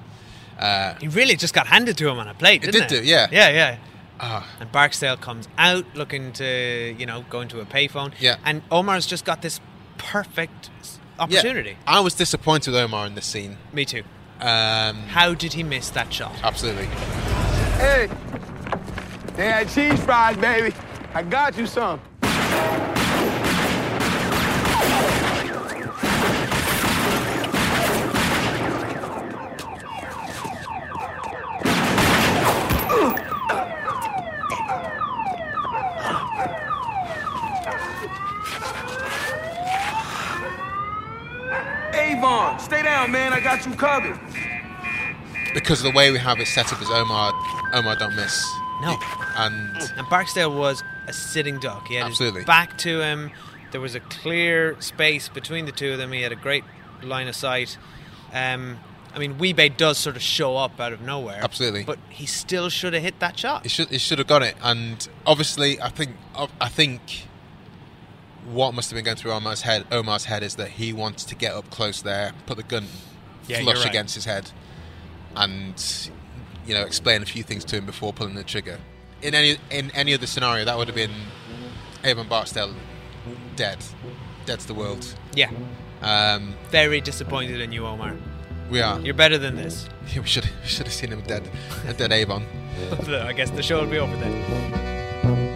Uh, 0.59 0.95
He 1.01 1.09
really 1.09 1.35
just 1.37 1.53
got 1.55 1.67
handed 1.67 1.97
to 1.99 2.09
him 2.09 2.19
on 2.19 2.29
a 2.29 2.35
plate, 2.35 2.63
It 2.63 2.71
didn't 2.71 2.89
did 2.89 2.99
it? 2.99 3.03
do, 3.03 3.09
yeah. 3.09 3.27
Yeah, 3.33 3.49
yeah. 3.51 3.77
Ah. 4.21 4.49
And 4.61 4.71
Barksdale 4.71 5.17
comes 5.17 5.49
out 5.59 5.85
looking 5.97 6.33
to, 6.35 6.95
you 6.97 7.07
know, 7.07 7.25
go 7.29 7.41
into 7.41 7.59
a 7.61 7.65
payphone. 7.65 8.13
Yeah. 8.21 8.37
And 8.45 8.63
Omar's 8.71 9.05
just 9.05 9.25
got 9.25 9.43
this 9.43 9.59
perfect 9.99 10.71
opportunity. 11.19 11.71
Yeah, 11.71 11.77
I 11.89 11.99
was 11.99 12.15
disappointed 12.15 12.71
with 12.71 12.81
Omar 12.81 13.05
in 13.09 13.17
this 13.17 13.27
scene. 13.27 13.59
Me 13.73 13.85
too. 13.85 14.05
Um, 14.41 14.99
How 15.09 15.35
did 15.35 15.55
he 15.55 15.65
miss 15.65 15.91
that 15.91 16.13
shot? 16.15 16.37
Absolutely. 16.45 16.87
Hey, 17.77 18.09
they 19.37 19.47
had 19.49 19.69
cheese 19.69 20.01
fries, 20.01 20.37
baby. 20.37 20.75
I 21.13 21.23
got 21.23 21.57
you 21.57 21.67
some. 21.67 22.01
Avon, 41.95 42.59
stay 42.59 42.83
down, 42.83 43.11
man. 43.11 43.33
I 43.33 43.41
got 43.41 43.65
you 43.67 43.73
covered. 43.73 44.19
because 45.55 45.85
of 45.85 45.93
the 45.93 45.97
way 45.97 46.11
we 46.11 46.19
have 46.19 46.41
it 46.41 46.47
set 46.47 46.73
up 46.73 46.83
as 46.83 46.91
Omar, 46.91 47.33
Omar 47.75 47.97
don't 47.97 48.17
miss. 48.17 48.45
No. 48.81 48.99
And 49.37 49.77
And 49.97 50.09
Barksdale 50.09 50.55
was 50.57 50.83
a 51.07 51.13
sitting 51.13 51.59
duck. 51.59 51.87
He 51.89 51.95
had 51.95 52.07
Absolutely. 52.07 52.41
his 52.41 52.47
back 52.47 52.77
to 52.79 53.01
him. 53.01 53.31
There 53.73 53.81
was 53.81 53.95
a 53.95 54.01
clear 54.01 54.81
space 54.81 55.29
between 55.29 55.67
the 55.67 55.73
two 55.73 55.93
of 55.93 55.99
them. 55.99 56.13
He 56.13 56.23
had 56.23 56.33
a 56.33 56.37
great 56.37 56.65
line 57.03 57.29
of 57.29 57.35
sight. 57.37 57.77
Um, 58.33 58.79
I 59.15 59.19
mean, 59.19 59.35
Weebay 59.35 59.77
does 59.77 59.99
sort 59.99 60.17
of 60.17 60.23
show 60.23 60.57
up 60.57 60.81
out 60.81 60.93
of 60.93 61.01
nowhere. 61.01 61.41
Absolutely. 61.43 61.85
But 61.85 61.99
he 62.09 62.27
still 62.27 62.69
should 62.69 62.95
have 62.95 63.03
hit 63.03 63.21
that 63.21 63.39
shot. 63.39 63.63
he 63.63 63.69
should 63.69 63.89
he 63.89 63.99
should 63.99 64.19
have 64.19 64.27
got 64.27 64.43
it. 64.43 64.57
And 64.63 65.07
obviously, 65.27 65.81
I 65.81 65.89
think 65.89 66.17
I 66.61 66.69
think 66.69 67.27
what 68.47 68.75
must 68.75 68.91
have 68.91 68.97
been 68.97 69.05
going 69.05 69.17
through 69.17 69.33
Omar's 69.33 69.63
head 69.63 69.87
Omar's 69.93 70.25
head 70.25 70.43
is 70.43 70.57
that 70.57 70.69
he 70.71 70.93
wants 70.93 71.25
to 71.27 71.35
get 71.35 71.53
up 71.55 71.71
close 71.71 72.03
there, 72.03 72.33
put 72.47 72.57
the 72.57 72.63
gun 72.65 72.87
Yeah, 73.47 73.61
flush 73.63 73.79
right. 73.79 73.87
against 73.89 74.15
his 74.17 74.25
head, 74.25 74.51
and 75.37 76.11
you 76.67 76.75
know 76.75 76.83
explain 76.83 77.23
a 77.23 77.27
few 77.27 77.43
things 77.43 77.65
to 77.67 77.77
him 77.77 77.87
before 77.87 78.13
pulling 78.13 78.35
the 78.35 78.45
trigger. 78.45 78.79
In 79.23 79.35
any 79.35 79.57
in 79.71 79.91
any 79.93 80.15
other 80.15 80.27
scenario, 80.27 80.65
that 80.65 80.77
would 80.77 80.89
have 80.89 80.97
been 80.97 81.13
Avon 82.05 82.29
Barksdale 82.29 82.75
dead, 83.57 83.79
dead 84.47 84.61
to 84.61 84.67
the 84.67 84.75
world. 84.75 85.07
Yeah. 85.35 85.51
Um, 86.03 86.55
Very 86.71 87.01
disappointed 87.01 87.61
in 87.61 87.73
you, 87.73 87.87
Omar. 87.87 88.15
we 88.71 88.81
are. 88.83 89.01
You're 89.01 89.15
better 89.15 89.39
than 89.39 89.57
this. 89.57 89.89
Yeah, 90.15 90.21
we 90.21 90.27
should 90.27 90.45
we 90.45 90.69
should 90.69 90.87
have 90.87 90.93
seen 90.95 91.11
him 91.11 91.23
dead, 91.23 91.49
a 91.89 91.95
dead 91.95 92.13
Avon. 92.13 92.45
I 93.09 93.33
guess 93.33 93.49
the 93.51 93.63
show 93.63 93.81
will 93.81 93.91
be 93.91 93.97
over 93.99 94.15
then. 94.17 95.55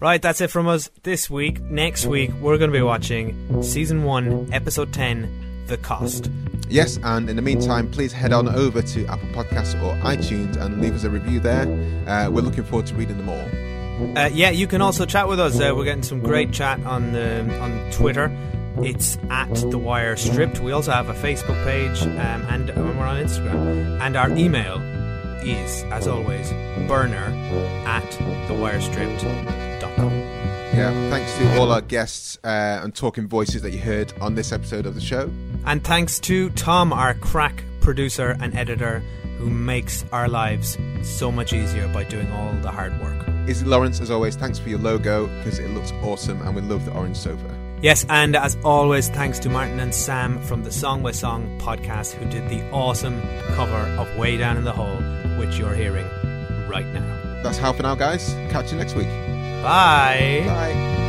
Right, 0.00 0.22
that's 0.22 0.40
it 0.40 0.48
from 0.52 0.68
us 0.68 0.90
this 1.02 1.28
week. 1.28 1.60
Next 1.60 2.06
week, 2.06 2.30
we're 2.40 2.56
going 2.56 2.70
to 2.70 2.76
be 2.78 2.82
watching 2.82 3.64
season 3.64 4.04
one, 4.04 4.48
episode 4.52 4.92
10, 4.92 5.64
The 5.66 5.76
Cost. 5.76 6.30
Yes, 6.70 6.98
and 7.02 7.30
in 7.30 7.36
the 7.36 7.42
meantime, 7.42 7.90
please 7.90 8.12
head 8.12 8.32
on 8.32 8.48
over 8.48 8.82
to 8.82 9.06
Apple 9.06 9.28
Podcasts 9.28 9.74
or 9.82 9.94
iTunes 10.04 10.56
and 10.56 10.80
leave 10.80 10.94
us 10.94 11.04
a 11.04 11.10
review 11.10 11.40
there. 11.40 11.66
Uh, 12.06 12.30
we're 12.30 12.42
looking 12.42 12.64
forward 12.64 12.86
to 12.86 12.94
reading 12.94 13.16
them 13.16 13.28
all. 13.28 13.48
Uh, 14.16 14.28
yeah, 14.32 14.50
you 14.50 14.66
can 14.66 14.80
also 14.80 15.04
chat 15.04 15.28
with 15.28 15.40
us. 15.40 15.58
Uh, 15.58 15.72
we're 15.74 15.84
getting 15.84 16.02
some 16.02 16.20
great 16.20 16.52
chat 16.52 16.78
on 16.84 17.16
um, 17.16 17.50
on 17.60 17.90
Twitter. 17.90 18.30
It's 18.80 19.18
at 19.30 19.52
the 19.54 19.78
Wire 19.78 20.14
Stripped. 20.16 20.60
We 20.60 20.70
also 20.70 20.92
have 20.92 21.08
a 21.08 21.14
Facebook 21.14 21.62
page, 21.64 22.02
um, 22.02 22.46
and 22.48 22.70
uh, 22.70 22.74
we're 22.76 23.06
on 23.06 23.16
Instagram. 23.16 24.00
And 24.00 24.16
our 24.16 24.30
email 24.30 24.80
is, 25.42 25.82
as 25.84 26.06
always, 26.06 26.50
burner 26.86 27.32
at 27.86 28.04
thewirestripped.com. 28.48 30.27
Yeah, 30.78 31.10
thanks 31.10 31.36
to 31.38 31.58
all 31.58 31.72
our 31.72 31.80
guests 31.80 32.38
uh, 32.44 32.80
and 32.84 32.94
talking 32.94 33.26
voices 33.26 33.62
that 33.62 33.72
you 33.72 33.80
heard 33.80 34.12
on 34.20 34.36
this 34.36 34.52
episode 34.52 34.86
of 34.86 34.94
the 34.94 35.00
show. 35.00 35.28
And 35.66 35.82
thanks 35.82 36.20
to 36.20 36.50
Tom, 36.50 36.92
our 36.92 37.14
crack 37.14 37.64
producer 37.80 38.36
and 38.40 38.56
editor, 38.56 39.00
who 39.38 39.50
makes 39.50 40.04
our 40.12 40.28
lives 40.28 40.78
so 41.02 41.32
much 41.32 41.52
easier 41.52 41.88
by 41.88 42.04
doing 42.04 42.30
all 42.30 42.52
the 42.62 42.70
hard 42.70 42.92
work. 43.00 43.28
Izzy 43.48 43.66
Lawrence, 43.66 44.00
as 44.00 44.12
always, 44.12 44.36
thanks 44.36 44.60
for 44.60 44.68
your 44.68 44.78
logo 44.78 45.26
because 45.38 45.58
it 45.58 45.68
looks 45.70 45.90
awesome 46.00 46.40
and 46.42 46.54
we 46.54 46.62
love 46.62 46.84
the 46.84 46.92
orange 46.92 47.16
sofa. 47.16 47.58
Yes, 47.82 48.06
and 48.08 48.36
as 48.36 48.56
always, 48.64 49.08
thanks 49.08 49.40
to 49.40 49.48
Martin 49.48 49.80
and 49.80 49.92
Sam 49.92 50.40
from 50.42 50.62
the 50.62 50.70
Song 50.70 51.02
by 51.02 51.10
Song 51.10 51.58
podcast 51.60 52.12
who 52.12 52.30
did 52.30 52.48
the 52.48 52.70
awesome 52.70 53.20
cover 53.56 53.74
of 54.00 54.16
Way 54.16 54.36
Down 54.36 54.56
in 54.56 54.62
the 54.62 54.72
Hole, 54.72 55.00
which 55.40 55.58
you're 55.58 55.74
hearing 55.74 56.06
right 56.68 56.86
now. 56.86 57.42
That's 57.42 57.58
how 57.58 57.72
for 57.72 57.82
now, 57.82 57.96
guys. 57.96 58.32
Catch 58.50 58.70
you 58.70 58.78
next 58.78 58.94
week. 58.94 59.08
Bye. 59.62 60.44
Bye. 60.46 61.07